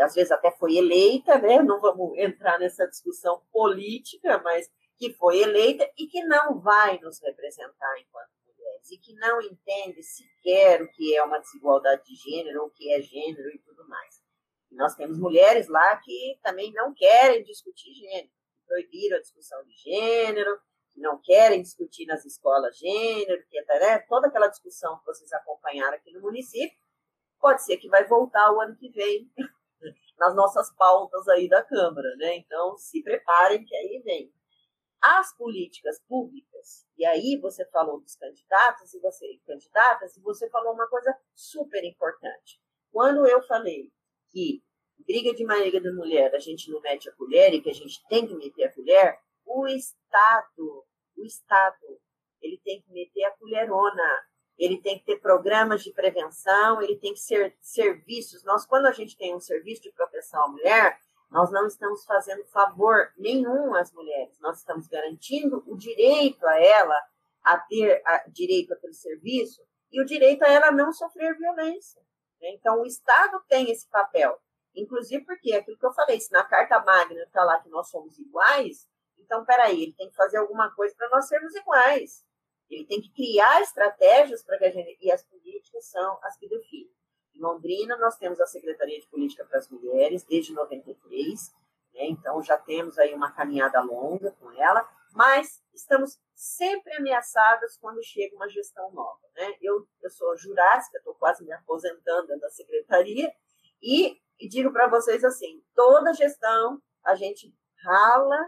às 0.00 0.14
vezes 0.14 0.30
até 0.30 0.52
foi 0.52 0.76
eleita, 0.76 1.36
né? 1.38 1.60
Não 1.60 1.80
vamos 1.80 2.16
entrar 2.16 2.58
nessa 2.58 2.86
discussão 2.86 3.42
política, 3.52 4.40
mas 4.44 4.70
que 4.96 5.12
foi 5.14 5.40
eleita 5.40 5.88
e 5.98 6.06
que 6.06 6.22
não 6.24 6.60
vai 6.60 6.98
nos 7.00 7.20
representar 7.20 7.98
enquanto 7.98 8.30
mulheres 8.46 8.90
e 8.90 8.98
que 8.98 9.12
não 9.14 9.40
entende 9.40 10.02
sequer 10.02 10.80
o 10.82 10.88
que 10.92 11.16
é 11.16 11.22
uma 11.24 11.38
desigualdade 11.38 12.04
de 12.04 12.14
gênero, 12.14 12.64
o 12.64 12.70
que 12.70 12.92
é 12.92 13.02
gênero 13.02 13.48
e 13.50 13.58
tudo 13.58 13.86
mais. 13.88 14.22
E 14.70 14.76
nós 14.76 14.94
temos 14.94 15.18
mulheres 15.18 15.68
lá 15.68 15.96
que 15.96 16.38
também 16.42 16.72
não 16.72 16.94
querem 16.94 17.42
discutir 17.42 17.92
gênero, 17.94 18.30
proibiram 18.66 19.16
a 19.16 19.20
discussão 19.20 19.62
de 19.64 19.74
gênero, 19.76 20.56
que 20.94 21.00
não 21.00 21.20
querem 21.20 21.60
discutir 21.60 22.06
nas 22.06 22.24
escolas 22.24 22.78
gênero, 22.78 23.44
que 23.48 23.58
é, 23.58 23.80
né, 23.80 23.98
toda 24.08 24.28
aquela 24.28 24.46
discussão 24.46 24.98
que 24.98 25.06
vocês 25.06 25.32
acompanharam 25.32 25.96
aqui 25.96 26.12
no 26.12 26.20
município, 26.20 26.78
pode 27.40 27.64
ser 27.64 27.76
que 27.76 27.88
vai 27.88 28.06
voltar 28.06 28.52
o 28.52 28.60
ano 28.60 28.76
que 28.76 28.88
vem 28.90 29.30
nas 30.18 30.34
nossas 30.34 30.72
pautas 30.76 31.26
aí 31.28 31.48
da 31.48 31.62
Câmara, 31.62 32.14
né? 32.16 32.36
Então, 32.36 32.76
se 32.78 33.02
preparem 33.02 33.64
que 33.64 33.74
aí 33.74 34.00
vem. 34.04 34.32
As 35.02 35.36
políticas 35.36 36.00
públicas, 36.08 36.86
e 36.96 37.04
aí 37.04 37.38
você 37.38 37.66
falou 37.66 38.00
dos 38.00 38.16
candidatos 38.16 38.94
e 38.94 39.00
você 39.00 39.38
candidatas, 39.46 40.16
e 40.16 40.22
você 40.22 40.48
falou 40.48 40.72
uma 40.72 40.88
coisa 40.88 41.14
super 41.34 41.84
importante. 41.84 42.58
Quando 42.90 43.26
eu 43.26 43.42
falei 43.42 43.92
que 44.30 44.62
briga 45.06 45.34
de 45.34 45.44
mariga 45.44 45.80
da 45.80 45.92
mulher, 45.92 46.34
a 46.34 46.38
gente 46.38 46.70
não 46.70 46.80
mete 46.80 47.10
a 47.10 47.12
colher 47.12 47.52
e 47.52 47.60
que 47.60 47.68
a 47.68 47.74
gente 47.74 48.02
tem 48.08 48.26
que 48.26 48.34
meter 48.34 48.64
a 48.64 48.72
colher, 48.72 49.18
o 49.44 49.66
Estado, 49.66 50.84
o 51.16 51.24
Estado, 51.24 52.00
ele 52.40 52.60
tem 52.64 52.82
que 52.82 52.92
meter 52.92 53.24
a 53.24 53.30
colherona. 53.32 54.26
ele 54.56 54.80
tem 54.80 54.98
que 54.98 55.04
ter 55.04 55.16
programas 55.20 55.82
de 55.82 55.92
prevenção, 55.92 56.80
ele 56.80 56.96
tem 56.96 57.12
que 57.12 57.18
ser 57.18 57.56
serviços. 57.60 58.44
Nós, 58.44 58.64
quando 58.64 58.86
a 58.86 58.92
gente 58.92 59.16
tem 59.16 59.34
um 59.34 59.40
serviço 59.40 59.82
de 59.82 59.90
proteção 59.90 60.44
à 60.44 60.48
mulher, 60.48 60.96
nós 61.28 61.50
não 61.50 61.66
estamos 61.66 62.04
fazendo 62.04 62.44
favor 62.44 63.12
nenhum 63.16 63.74
às 63.74 63.92
mulheres, 63.92 64.38
nós 64.38 64.58
estamos 64.58 64.86
garantindo 64.86 65.64
o 65.66 65.76
direito 65.76 66.46
a 66.46 66.56
ela 66.60 66.96
a 67.42 67.58
ter 67.58 68.00
a, 68.06 68.28
direito 68.28 68.72
àquele 68.72 68.94
serviço 68.94 69.60
e 69.90 70.00
o 70.00 70.04
direito 70.04 70.44
a 70.44 70.48
ela 70.48 70.70
não 70.70 70.92
sofrer 70.92 71.36
violência. 71.36 72.00
Né? 72.40 72.50
Então, 72.50 72.80
o 72.80 72.86
Estado 72.86 73.42
tem 73.48 73.70
esse 73.70 73.88
papel, 73.90 74.38
inclusive 74.74 75.24
porque 75.24 75.52
aquilo 75.52 75.76
que 75.76 75.86
eu 75.86 75.92
falei, 75.92 76.20
se 76.20 76.30
na 76.32 76.44
Carta 76.44 76.78
Magna 76.80 77.22
está 77.22 77.42
lá 77.42 77.60
que 77.60 77.68
nós 77.68 77.88
somos 77.90 78.16
iguais, 78.18 78.88
então, 79.24 79.44
peraí, 79.44 79.82
ele 79.82 79.94
tem 79.94 80.08
que 80.10 80.16
fazer 80.16 80.36
alguma 80.36 80.70
coisa 80.74 80.94
para 80.96 81.08
nós 81.08 81.26
sermos 81.26 81.54
iguais. 81.54 82.24
Ele 82.70 82.84
tem 82.86 83.00
que 83.00 83.10
criar 83.12 83.60
estratégias 83.62 84.42
para 84.42 84.58
que 84.58 84.64
a 84.64 84.70
gente. 84.70 84.98
E 85.00 85.10
as 85.10 85.24
políticas 85.24 85.86
são 85.86 86.18
as 86.22 86.36
que 86.36 86.48
definem. 86.48 86.90
Em 87.34 87.40
Londrina, 87.40 87.96
nós 87.96 88.16
temos 88.16 88.40
a 88.40 88.46
Secretaria 88.46 89.00
de 89.00 89.06
Política 89.08 89.44
para 89.44 89.58
as 89.58 89.68
Mulheres 89.68 90.24
desde 90.24 90.52
93, 90.52 91.52
né? 91.92 92.06
então 92.06 92.40
já 92.42 92.56
temos 92.56 92.96
aí 92.96 93.12
uma 93.12 93.32
caminhada 93.32 93.80
longa 93.80 94.30
com 94.40 94.52
ela, 94.52 94.88
mas 95.12 95.60
estamos 95.74 96.16
sempre 96.32 96.92
ameaçadas 96.94 97.76
quando 97.76 98.04
chega 98.04 98.36
uma 98.36 98.48
gestão 98.48 98.92
nova. 98.92 99.20
Né? 99.34 99.56
Eu, 99.60 99.84
eu 100.00 100.10
sou 100.10 100.36
jurássica, 100.36 100.98
estou 100.98 101.14
quase 101.14 101.44
me 101.44 101.50
aposentando 101.50 102.38
da 102.38 102.50
secretaria, 102.50 103.32
e, 103.82 104.16
e 104.38 104.48
digo 104.48 104.72
para 104.72 104.86
vocês 104.86 105.24
assim: 105.24 105.60
toda 105.74 106.14
gestão 106.14 106.80
a 107.04 107.16
gente 107.16 107.52
rala 107.84 108.46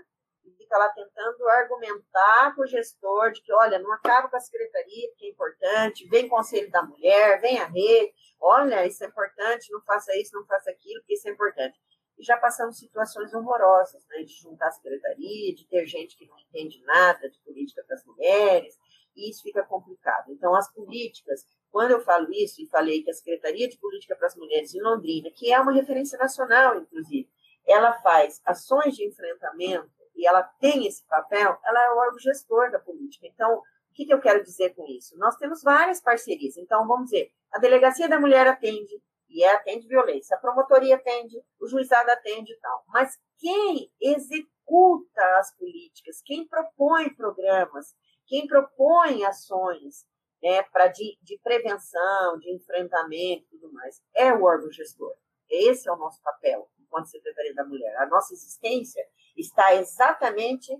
fica 0.52 0.76
lá 0.78 0.88
tentando 0.90 1.48
argumentar 1.48 2.54
com 2.54 2.62
o 2.62 2.66
gestor 2.66 3.32
de 3.32 3.42
que, 3.42 3.52
olha, 3.52 3.78
não 3.78 3.92
acaba 3.92 4.28
com 4.28 4.36
a 4.36 4.40
secretaria, 4.40 5.08
que 5.16 5.26
é 5.26 5.30
importante, 5.30 6.08
vem 6.08 6.28
conselho 6.28 6.70
da 6.70 6.82
mulher, 6.82 7.40
vem 7.40 7.58
a 7.58 7.66
rede, 7.66 8.12
olha, 8.40 8.86
isso 8.86 9.04
é 9.04 9.06
importante, 9.06 9.72
não 9.72 9.82
faça 9.82 10.16
isso, 10.16 10.36
não 10.36 10.46
faça 10.46 10.70
aquilo, 10.70 11.00
porque 11.00 11.14
isso 11.14 11.28
é 11.28 11.32
importante. 11.32 11.78
E 12.18 12.24
já 12.24 12.36
passamos 12.36 12.78
situações 12.78 13.32
horrorosas, 13.34 14.04
né, 14.08 14.22
de 14.22 14.32
juntar 14.34 14.68
a 14.68 14.72
secretaria, 14.72 15.54
de 15.54 15.66
ter 15.68 15.86
gente 15.86 16.16
que 16.16 16.26
não 16.26 16.38
entende 16.38 16.82
nada 16.84 17.28
de 17.28 17.38
política 17.40 17.84
para 17.86 17.96
as 17.96 18.04
mulheres, 18.04 18.78
e 19.16 19.30
isso 19.30 19.42
fica 19.42 19.64
complicado. 19.64 20.30
Então, 20.30 20.54
as 20.54 20.72
políticas, 20.72 21.46
quando 21.70 21.92
eu 21.92 22.00
falo 22.00 22.30
isso, 22.32 22.62
e 22.62 22.68
falei 22.68 23.02
que 23.02 23.10
a 23.10 23.14
Secretaria 23.14 23.68
de 23.68 23.78
Política 23.78 24.14
para 24.14 24.26
as 24.26 24.36
Mulheres 24.36 24.74
em 24.74 24.82
Londrina, 24.82 25.30
que 25.30 25.52
é 25.52 25.58
uma 25.58 25.72
referência 25.72 26.18
nacional, 26.18 26.78
inclusive, 26.78 27.28
ela 27.66 27.94
faz 27.94 28.40
ações 28.44 28.94
de 28.94 29.04
enfrentamento 29.04 29.90
e 30.16 30.26
ela 30.26 30.42
tem 30.42 30.86
esse 30.86 31.06
papel, 31.06 31.58
ela 31.64 31.84
é 31.84 31.90
o 31.90 31.98
órgão 31.98 32.18
gestor 32.18 32.70
da 32.70 32.78
política. 32.78 33.26
Então, 33.26 33.58
o 33.58 33.62
que, 33.94 34.06
que 34.06 34.12
eu 34.12 34.20
quero 34.20 34.42
dizer 34.42 34.74
com 34.74 34.84
isso? 34.86 35.16
Nós 35.18 35.36
temos 35.36 35.62
várias 35.62 36.00
parcerias. 36.00 36.56
Então, 36.56 36.86
vamos 36.86 37.10
dizer, 37.10 37.30
a 37.52 37.58
Delegacia 37.58 38.08
da 38.08 38.20
Mulher 38.20 38.46
atende, 38.46 39.00
e 39.28 39.42
é, 39.42 39.54
atende 39.54 39.86
violência, 39.88 40.36
a 40.36 40.40
promotoria 40.40 40.96
atende, 40.96 41.36
o 41.60 41.66
juizado 41.66 42.10
atende 42.10 42.52
e 42.52 42.58
tal. 42.58 42.84
Mas 42.88 43.18
quem 43.38 43.90
executa 44.00 45.38
as 45.38 45.54
políticas, 45.56 46.22
quem 46.24 46.46
propõe 46.46 47.14
programas, 47.14 47.94
quem 48.26 48.46
propõe 48.46 49.24
ações 49.24 50.06
né, 50.42 50.62
para 50.64 50.88
de, 50.88 51.18
de 51.22 51.38
prevenção, 51.42 52.38
de 52.38 52.54
enfrentamento 52.54 53.44
e 53.44 53.58
tudo 53.58 53.72
mais, 53.72 54.00
é 54.14 54.32
o 54.32 54.42
órgão 54.42 54.70
gestor. 54.70 55.14
Esse 55.48 55.88
é 55.88 55.92
o 55.92 55.96
nosso 55.96 56.20
papel 56.22 56.68
enquanto 56.78 57.10
Secretaria 57.10 57.54
da 57.54 57.64
Mulher. 57.64 57.96
A 57.98 58.06
nossa 58.06 58.32
existência 58.32 59.04
está 59.36 59.74
exatamente 59.74 60.72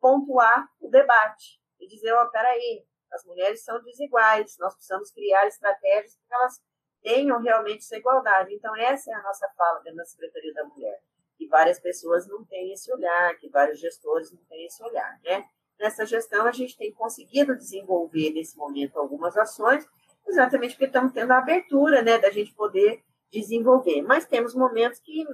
pontuar 0.00 0.68
o 0.80 0.88
debate 0.88 1.60
e 1.80 1.86
dizer, 1.86 2.12
ó, 2.12 2.24
oh, 2.24 2.30
peraí, 2.30 2.84
as 3.12 3.24
mulheres 3.24 3.62
são 3.62 3.82
desiguais, 3.82 4.56
nós 4.58 4.74
precisamos 4.74 5.10
criar 5.10 5.46
estratégias 5.46 6.16
para 6.16 6.26
que 6.26 6.34
elas 6.34 6.60
tenham 7.02 7.40
realmente 7.40 7.78
essa 7.78 7.96
igualdade. 7.96 8.54
Então, 8.54 8.74
essa 8.76 9.10
é 9.10 9.14
a 9.14 9.22
nossa 9.22 9.48
fala 9.56 9.80
dentro 9.80 9.98
da 9.98 10.04
Secretaria 10.04 10.54
da 10.54 10.64
Mulher, 10.64 11.00
que 11.36 11.46
várias 11.46 11.78
pessoas 11.78 12.26
não 12.26 12.44
têm 12.44 12.72
esse 12.72 12.92
olhar, 12.92 13.36
que 13.38 13.48
vários 13.48 13.80
gestores 13.80 14.32
não 14.32 14.42
têm 14.44 14.66
esse 14.66 14.82
olhar, 14.82 15.20
né? 15.22 15.44
Nessa 15.78 16.06
gestão, 16.06 16.46
a 16.46 16.52
gente 16.52 16.76
tem 16.76 16.92
conseguido 16.92 17.56
desenvolver, 17.56 18.30
nesse 18.30 18.56
momento, 18.56 18.98
algumas 18.98 19.36
ações, 19.36 19.86
exatamente 20.26 20.74
porque 20.74 20.84
estamos 20.84 21.12
tendo 21.12 21.32
a 21.32 21.38
abertura, 21.38 22.02
né, 22.02 22.18
da 22.18 22.30
gente 22.30 22.54
poder 22.54 23.02
desenvolver. 23.32 24.02
Mas 24.02 24.26
temos 24.26 24.54
momentos 24.54 25.00
que 25.00 25.24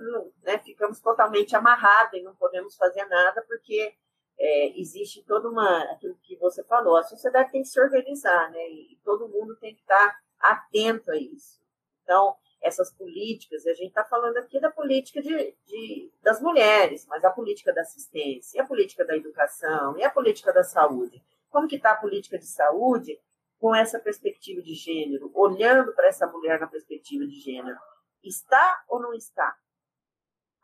né, 0.43 0.59
ficamos 0.59 1.01
totalmente 1.01 1.57
amarrados 1.57 2.15
e 2.15 2.23
não 2.23 2.35
podemos 2.37 2.77
fazer 2.77 3.05
nada, 3.07 3.43
porque 3.47 3.93
é, 4.39 4.81
existe 4.81 5.23
toda 5.25 5.51
uma. 5.51 5.83
aquilo 5.93 6.17
que 6.23 6.37
você 6.37 6.63
falou, 6.65 6.97
a 6.97 7.03
sociedade 7.03 7.51
tem 7.51 7.63
que 7.63 7.69
se 7.69 7.81
organizar, 7.81 8.51
né? 8.51 8.69
E 8.71 8.99
todo 9.05 9.29
mundo 9.29 9.57
tem 9.57 9.75
que 9.75 9.81
estar 9.81 10.17
atento 10.39 11.11
a 11.11 11.17
isso. 11.17 11.59
Então, 12.05 12.37
essas 12.63 12.93
políticas, 12.93 13.67
a 13.67 13.75
gente 13.75 13.89
está 13.89 14.05
falando 14.05 14.37
aqui 14.39 14.61
da 14.61 14.71
política 14.71 15.21
de, 15.21 15.55
de, 15.67 16.13
das 16.23 16.41
mulheres, 16.41 17.05
mas 17.07 17.25
a 17.25 17.31
política 17.31 17.73
da 17.73 17.83
assistência, 17.83 18.63
a 18.63 18.67
política 18.67 19.05
da 19.05 19.17
educação 19.17 19.99
e 19.99 20.05
a 20.05 20.11
política 20.11 20.53
da 20.53 20.63
saúde. 20.63 21.23
Como 21.51 21.67
que 21.67 21.77
está 21.77 21.93
a 21.93 21.97
política 21.97 22.39
de 22.39 22.47
saúde 22.47 23.19
com 23.59 23.75
essa 23.75 23.99
perspectiva 23.99 24.63
de 24.63 24.75
gênero, 24.75 25.31
olhando 25.35 25.93
para 25.95 26.09
essa 26.09 26.27
mulher 26.27 26.61
na 26.61 26.67
perspectiva 26.67 27.27
de 27.27 27.41
gênero. 27.41 27.79
Está 28.23 28.85
ou 28.89 29.01
não 29.01 29.13
está? 29.13 29.57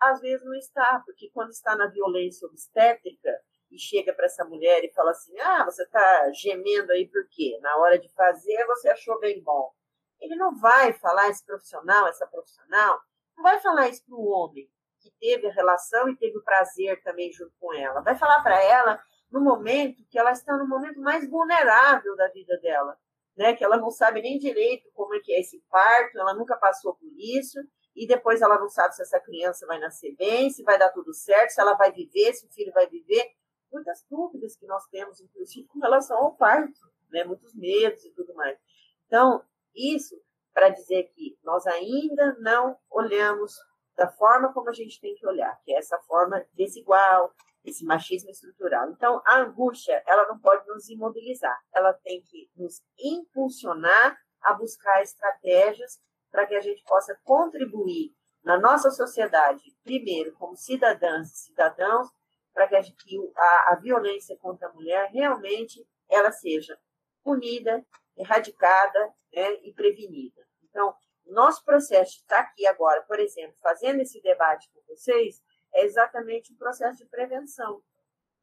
Às 0.00 0.20
vezes 0.20 0.44
não 0.44 0.54
está, 0.54 1.02
porque 1.04 1.30
quando 1.30 1.50
está 1.50 1.76
na 1.76 1.86
violência 1.86 2.46
obstétrica 2.46 3.30
e 3.70 3.78
chega 3.78 4.12
para 4.12 4.26
essa 4.26 4.44
mulher 4.44 4.84
e 4.84 4.92
fala 4.92 5.10
assim: 5.10 5.38
ah, 5.40 5.64
você 5.64 5.82
está 5.82 6.30
gemendo 6.32 6.92
aí 6.92 7.08
por 7.08 7.26
quê? 7.30 7.58
Na 7.60 7.76
hora 7.78 7.98
de 7.98 8.08
fazer 8.12 8.64
você 8.66 8.88
achou 8.88 9.18
bem 9.18 9.42
bom. 9.42 9.72
Ele 10.20 10.36
não 10.36 10.56
vai 10.56 10.92
falar, 10.92 11.28
esse 11.28 11.44
profissional, 11.44 12.06
essa 12.06 12.26
profissional, 12.26 13.00
não 13.36 13.42
vai 13.42 13.60
falar 13.60 13.88
isso 13.88 14.04
para 14.06 14.14
o 14.14 14.26
homem 14.26 14.68
que 15.00 15.10
teve 15.20 15.48
a 15.48 15.52
relação 15.52 16.08
e 16.08 16.16
teve 16.16 16.38
o 16.38 16.44
prazer 16.44 17.02
também 17.02 17.30
junto 17.32 17.52
com 17.60 17.74
ela. 17.74 18.00
Vai 18.00 18.16
falar 18.16 18.42
para 18.42 18.62
ela 18.62 19.02
no 19.30 19.40
momento 19.40 20.04
que 20.08 20.18
ela 20.18 20.32
está 20.32 20.56
no 20.56 20.68
momento 20.68 21.00
mais 21.00 21.28
vulnerável 21.28 22.16
da 22.16 22.28
vida 22.28 22.58
dela, 22.58 22.96
né? 23.36 23.54
Que 23.54 23.64
ela 23.64 23.76
não 23.76 23.90
sabe 23.90 24.22
nem 24.22 24.38
direito 24.38 24.90
como 24.94 25.14
é 25.14 25.20
que 25.20 25.32
é 25.32 25.40
esse 25.40 25.62
parto, 25.68 26.18
ela 26.18 26.34
nunca 26.34 26.56
passou 26.56 26.94
por 26.94 27.10
isso, 27.18 27.58
e 27.94 28.06
depois 28.06 28.42
ela 28.42 28.58
não 28.58 28.68
sabe 28.68 28.94
se 28.94 29.02
essa 29.02 29.20
criança 29.20 29.66
vai 29.66 29.78
nascer 29.78 30.14
bem, 30.16 30.50
se 30.50 30.62
vai 30.62 30.78
dar 30.78 30.90
tudo 30.90 31.12
certo, 31.12 31.50
se 31.50 31.60
ela 31.60 31.74
vai 31.74 31.92
viver, 31.92 32.32
se 32.34 32.46
o 32.46 32.50
filho 32.50 32.72
vai 32.72 32.88
viver. 32.88 33.24
Muitas 33.72 34.04
dúvidas 34.08 34.56
que 34.56 34.66
nós 34.66 34.86
temos, 34.86 35.20
inclusive, 35.20 35.66
com 35.68 35.80
relação 35.80 36.16
ao 36.16 36.36
parto, 36.36 36.80
né? 37.10 37.24
Muitos 37.24 37.54
medos 37.54 38.04
e 38.04 38.10
tudo 38.12 38.34
mais. 38.34 38.58
Então, 39.06 39.44
isso 39.74 40.16
para 40.52 40.68
dizer 40.68 41.10
que 41.14 41.36
nós 41.42 41.66
ainda 41.66 42.36
não 42.38 42.78
olhamos 42.88 43.52
da 43.96 44.08
forma 44.08 44.52
como 44.52 44.70
a 44.70 44.72
gente 44.72 45.00
tem 45.00 45.14
que 45.14 45.26
olhar, 45.26 45.60
que 45.64 45.72
é 45.72 45.78
essa 45.78 45.98
forma 46.00 46.44
desigual, 46.52 47.32
esse 47.64 47.84
machismo 47.84 48.30
estrutural. 48.30 48.90
Então, 48.90 49.22
a 49.26 49.38
angústia, 49.40 50.02
ela 50.06 50.28
não 50.28 50.38
pode 50.38 50.66
nos 50.66 50.88
imobilizar, 50.88 51.58
ela 51.74 51.92
tem 51.94 52.20
que 52.22 52.50
nos 52.56 52.82
impulsionar 52.98 54.16
a 54.42 54.52
buscar 54.52 55.02
estratégias 55.02 55.98
para 56.30 56.46
que 56.46 56.54
a 56.54 56.60
gente 56.60 56.82
possa 56.84 57.18
contribuir 57.24 58.14
na 58.42 58.58
nossa 58.58 58.90
sociedade, 58.90 59.62
primeiro, 59.82 60.34
como 60.34 60.56
cidadãs 60.56 61.32
e 61.32 61.38
cidadãos, 61.46 62.08
para 62.52 62.68
que, 62.68 62.76
a, 62.76 62.80
a, 62.80 63.72
a 63.72 63.80
violência 63.80 64.36
contra 64.36 64.68
a 64.68 64.72
mulher 64.72 65.10
realmente 65.10 65.84
ela 66.08 66.30
seja 66.30 66.78
punida, 67.22 67.84
erradicada 68.16 69.14
né, 69.32 69.54
e 69.62 69.72
prevenida. 69.72 70.46
Então, 70.62 70.94
nosso 71.26 71.64
processo 71.64 72.18
estar 72.18 72.40
aqui 72.40 72.66
agora, 72.66 73.02
por 73.02 73.18
exemplo, 73.18 73.56
fazendo 73.62 74.00
esse 74.00 74.20
debate 74.20 74.70
com 74.72 74.80
vocês, 74.86 75.40
é 75.74 75.84
exatamente 75.84 76.52
um 76.52 76.56
processo 76.56 76.98
de 76.98 77.06
prevenção. 77.06 77.82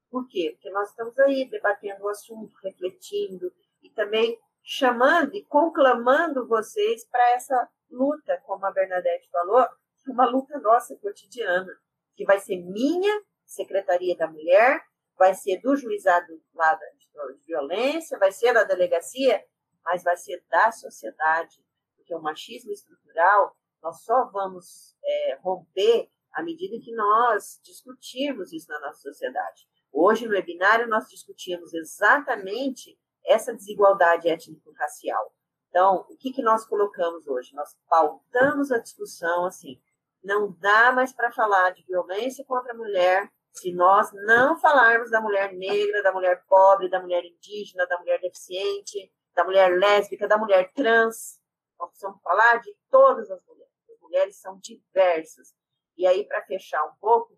Por 0.10 0.28
quê? 0.28 0.52
Porque 0.54 0.70
nós 0.70 0.90
estamos 0.90 1.18
aí 1.20 1.50
debatendo 1.50 2.04
o 2.04 2.10
assunto, 2.10 2.54
refletindo 2.64 3.52
e 3.82 3.90
também 3.90 4.38
chamando 4.64 5.36
e 5.36 5.46
conclamando 5.46 6.48
vocês 6.48 7.08
para 7.08 7.32
essa 7.32 7.70
luta, 7.90 8.40
como 8.46 8.66
a 8.66 8.72
Bernadette 8.72 9.30
falou, 9.30 9.66
uma 10.08 10.26
luta 10.30 10.60
nossa 10.60 10.96
cotidiana, 10.98 11.72
que 12.16 12.26
vai 12.26 12.40
ser 12.40 12.58
minha, 12.58 13.22
Secretaria 13.46 14.16
da 14.16 14.28
Mulher, 14.28 14.82
vai 15.18 15.34
ser 15.34 15.60
do 15.62 15.76
juizado 15.76 16.42
lá 16.54 16.74
de 16.76 17.46
violência, 17.46 18.18
vai 18.18 18.32
ser 18.32 18.54
da 18.54 18.64
delegacia, 18.64 19.44
mas 19.84 20.04
vai 20.04 20.18
ser 20.18 20.44
da 20.50 20.72
sociedade, 20.72 21.64
porque 21.96 22.14
o 22.14 22.22
machismo 22.22 22.72
estrutural 22.72 23.56
nós 23.82 24.04
só 24.04 24.26
vamos 24.32 24.96
é, 25.04 25.36
romper 25.42 26.10
à 26.34 26.44
medida 26.44 26.80
que 26.84 26.94
nós 26.94 27.60
discutirmos 27.64 28.52
isso 28.54 28.68
na 28.70 28.80
nossa 28.80 29.02
sociedade. 29.02 29.68
Hoje, 29.92 30.26
no 30.26 30.34
webinário, 30.34 30.88
nós 30.88 31.08
discutimos 31.10 31.74
exatamente 31.74 32.98
essa 33.26 33.54
desigualdade 33.54 34.30
étnico-racial. 34.30 35.34
Então, 35.70 36.06
o 36.10 36.18
que, 36.18 36.32
que 36.32 36.42
nós 36.42 36.66
colocamos 36.66 37.28
hoje? 37.28 37.54
Nós 37.54 37.76
pautamos 37.90 38.72
a 38.72 38.80
discussão 38.80 39.46
assim: 39.46 39.82
não 40.24 40.52
dá 40.60 40.92
mais 40.92 41.14
para 41.14 41.32
falar 41.32 41.72
de 41.72 41.84
violência 41.84 42.46
contra 42.46 42.74
a 42.74 42.78
mulher 42.78 43.32
se 43.54 43.74
nós 43.74 44.12
não 44.14 44.58
falarmos 44.58 45.12
da 45.12 45.20
mulher 45.20 45.54
negra, 45.54 46.02
da 46.02 46.14
mulher 46.14 46.44
pobre, 46.48 46.90
da 46.90 47.02
mulher 47.02 47.24
indígena, 47.26 47.86
da 47.86 47.98
mulher 48.00 48.20
deficiente, 48.22 49.12
da 49.36 49.44
mulher 49.44 49.78
lésbica, 49.78 50.28
da 50.28 50.38
mulher 50.38 50.72
trans. 50.74 51.40
Nós 51.78 51.90
precisamos 51.90 52.22
falar 52.22 52.58
de 52.58 52.74
todas 52.90 53.30
as 53.30 53.44
mulheres. 53.46 53.72
As 53.90 54.00
mulheres 54.00 54.36
são 54.38 54.58
diversas. 54.60 55.54
E 56.02 56.08
aí, 56.08 56.24
para 56.26 56.42
fechar 56.42 56.84
um 56.86 56.96
pouco, 57.00 57.38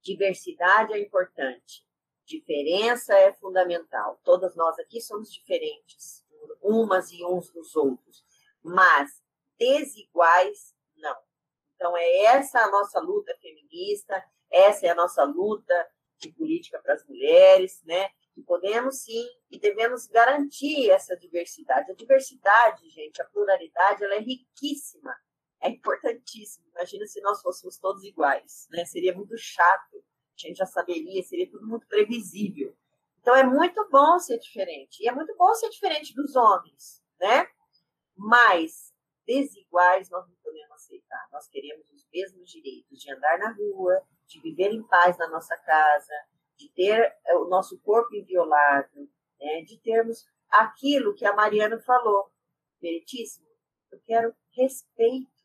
diversidade 0.00 0.94
é 0.94 0.98
importante. 0.98 1.86
Diferença 2.24 3.12
é 3.12 3.34
fundamental. 3.34 4.18
Todas 4.24 4.56
nós 4.56 4.78
aqui 4.78 4.98
somos 4.98 5.30
diferentes, 5.30 6.24
umas 6.62 7.12
e 7.12 7.22
uns 7.22 7.52
dos 7.52 7.76
outros, 7.76 8.24
mas 8.62 9.22
desiguais 9.58 10.74
não. 10.96 11.14
Então 11.74 11.94
é 11.94 12.22
essa 12.24 12.60
a 12.60 12.70
nossa 12.70 12.98
luta 12.98 13.36
feminista, 13.42 14.24
essa 14.50 14.86
é 14.86 14.88
a 14.88 14.94
nossa 14.94 15.22
luta 15.22 15.86
de 16.16 16.32
política 16.32 16.78
para 16.78 16.94
as 16.94 17.06
mulheres, 17.06 17.82
né? 17.84 18.08
Que 18.32 18.40
podemos 18.40 19.02
sim 19.02 19.28
e 19.50 19.58
devemos 19.58 20.06
garantir 20.06 20.90
essa 20.90 21.14
diversidade. 21.14 21.92
A 21.92 21.94
diversidade, 21.94 22.88
gente, 22.88 23.20
a 23.20 23.26
pluralidade, 23.26 24.02
ela 24.02 24.14
é 24.14 24.20
riquíssima, 24.20 25.14
é 25.62 25.68
importantíssima. 25.68 26.66
Imagina 26.74 27.06
se 27.06 27.20
nós 27.20 27.40
fôssemos 27.42 27.78
todos 27.78 28.02
iguais, 28.04 28.66
né? 28.70 28.84
Seria 28.84 29.14
muito 29.14 29.36
chato 29.36 30.02
a 30.46 30.48
gente 30.48 30.56
já 30.56 30.66
saberia, 30.66 31.22
seria 31.22 31.50
tudo 31.50 31.66
muito 31.66 31.86
previsível. 31.86 32.74
Então 33.20 33.34
é 33.34 33.44
muito 33.44 33.86
bom 33.90 34.18
ser 34.18 34.38
diferente. 34.38 35.02
E 35.02 35.08
é 35.08 35.12
muito 35.12 35.34
bom 35.36 35.52
ser 35.54 35.68
diferente 35.68 36.14
dos 36.14 36.34
homens, 36.34 37.02
né? 37.18 37.46
Mas 38.16 38.94
desiguais 39.26 40.08
nós 40.10 40.26
não 40.26 40.34
podemos 40.42 40.72
aceitar. 40.72 41.28
Nós 41.32 41.46
queremos 41.48 41.88
os 41.90 42.06
mesmos 42.12 42.50
direitos 42.50 42.98
de 42.98 43.12
andar 43.12 43.38
na 43.38 43.52
rua, 43.52 44.02
de 44.26 44.40
viver 44.40 44.72
em 44.72 44.82
paz 44.82 45.18
na 45.18 45.28
nossa 45.28 45.56
casa, 45.58 46.14
de 46.56 46.70
ter 46.72 47.14
eh, 47.26 47.36
o 47.36 47.48
nosso 47.48 47.78
corpo 47.80 48.14
inviolado, 48.14 49.08
né? 49.38 49.62
de 49.62 49.78
termos 49.80 50.24
aquilo 50.50 51.14
que 51.14 51.24
a 51.24 51.34
Mariana 51.34 51.78
falou. 51.80 52.30
Meritíssimo, 52.82 53.46
eu 53.92 54.00
quero 54.06 54.34
respeito. 54.56 55.39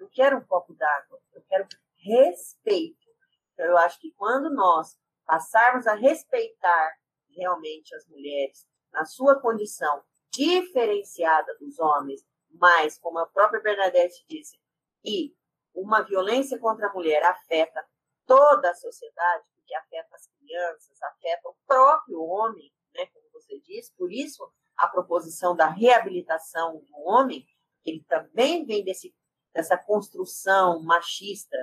Eu 0.00 0.04
não 0.04 0.10
quero 0.10 0.38
um 0.38 0.44
copo 0.44 0.72
d'água, 0.74 1.20
eu 1.34 1.42
quero 1.42 1.68
respeito. 1.98 3.06
Então, 3.52 3.66
eu 3.66 3.76
acho 3.76 4.00
que 4.00 4.10
quando 4.12 4.50
nós 4.50 4.98
passarmos 5.26 5.86
a 5.86 5.94
respeitar 5.94 6.96
realmente 7.36 7.94
as 7.94 8.06
mulheres 8.08 8.66
na 8.90 9.04
sua 9.04 9.38
condição 9.38 10.02
diferenciada 10.32 11.54
dos 11.58 11.78
homens, 11.78 12.24
mas, 12.50 12.98
como 12.98 13.18
a 13.18 13.26
própria 13.26 13.60
Bernadette 13.60 14.24
disse, 14.26 14.58
e 15.04 15.34
uma 15.74 16.02
violência 16.02 16.58
contra 16.58 16.88
a 16.88 16.92
mulher 16.92 17.22
afeta 17.22 17.86
toda 18.26 18.70
a 18.70 18.74
sociedade, 18.74 19.44
porque 19.54 19.74
afeta 19.74 20.16
as 20.16 20.26
crianças, 20.38 21.02
afeta 21.02 21.48
o 21.48 21.56
próprio 21.66 22.22
homem, 22.22 22.72
né, 22.94 23.06
como 23.06 23.30
você 23.32 23.60
disse, 23.60 23.92
por 23.96 24.10
isso 24.10 24.50
a 24.76 24.88
proposição 24.88 25.54
da 25.54 25.68
reabilitação 25.68 26.78
do 26.78 26.98
homem, 27.00 27.46
ele 27.84 28.02
também 28.08 28.64
vem 28.64 28.82
desse, 28.82 29.14
dessa 29.52 29.76
construção 29.76 30.82
machista 30.82 31.56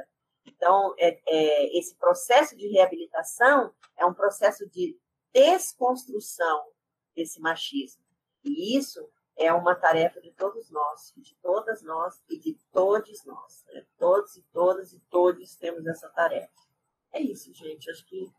então, 0.48 0.96
é, 0.98 1.20
é, 1.28 1.78
esse 1.78 1.96
processo 1.96 2.56
de 2.56 2.68
reabilitação 2.68 3.74
é 3.98 4.06
um 4.06 4.14
processo 4.14 4.68
de 4.70 4.98
desconstrução 5.34 6.66
desse 7.16 7.40
machismo. 7.40 8.02
E 8.44 8.78
isso 8.78 9.08
é 9.36 9.52
uma 9.52 9.76
tarefa 9.76 10.22
de 10.22 10.32
todos 10.32 10.70
nós, 10.72 11.14
de 11.18 11.36
todas 11.42 11.84
nós 11.84 12.24
e 12.30 12.40
de 12.40 12.58
todos 12.72 13.24
nós. 13.26 13.66
Né? 13.68 13.86
Todos 13.98 14.36
e 14.38 14.42
todas 14.54 14.94
e 14.94 15.00
todos 15.10 15.56
temos 15.56 15.86
essa 15.86 16.10
tarefa. 16.10 16.50
É 17.12 17.22
isso, 17.22 17.54
gente. 17.54 17.92
Acho 17.92 18.06
que 18.06 18.32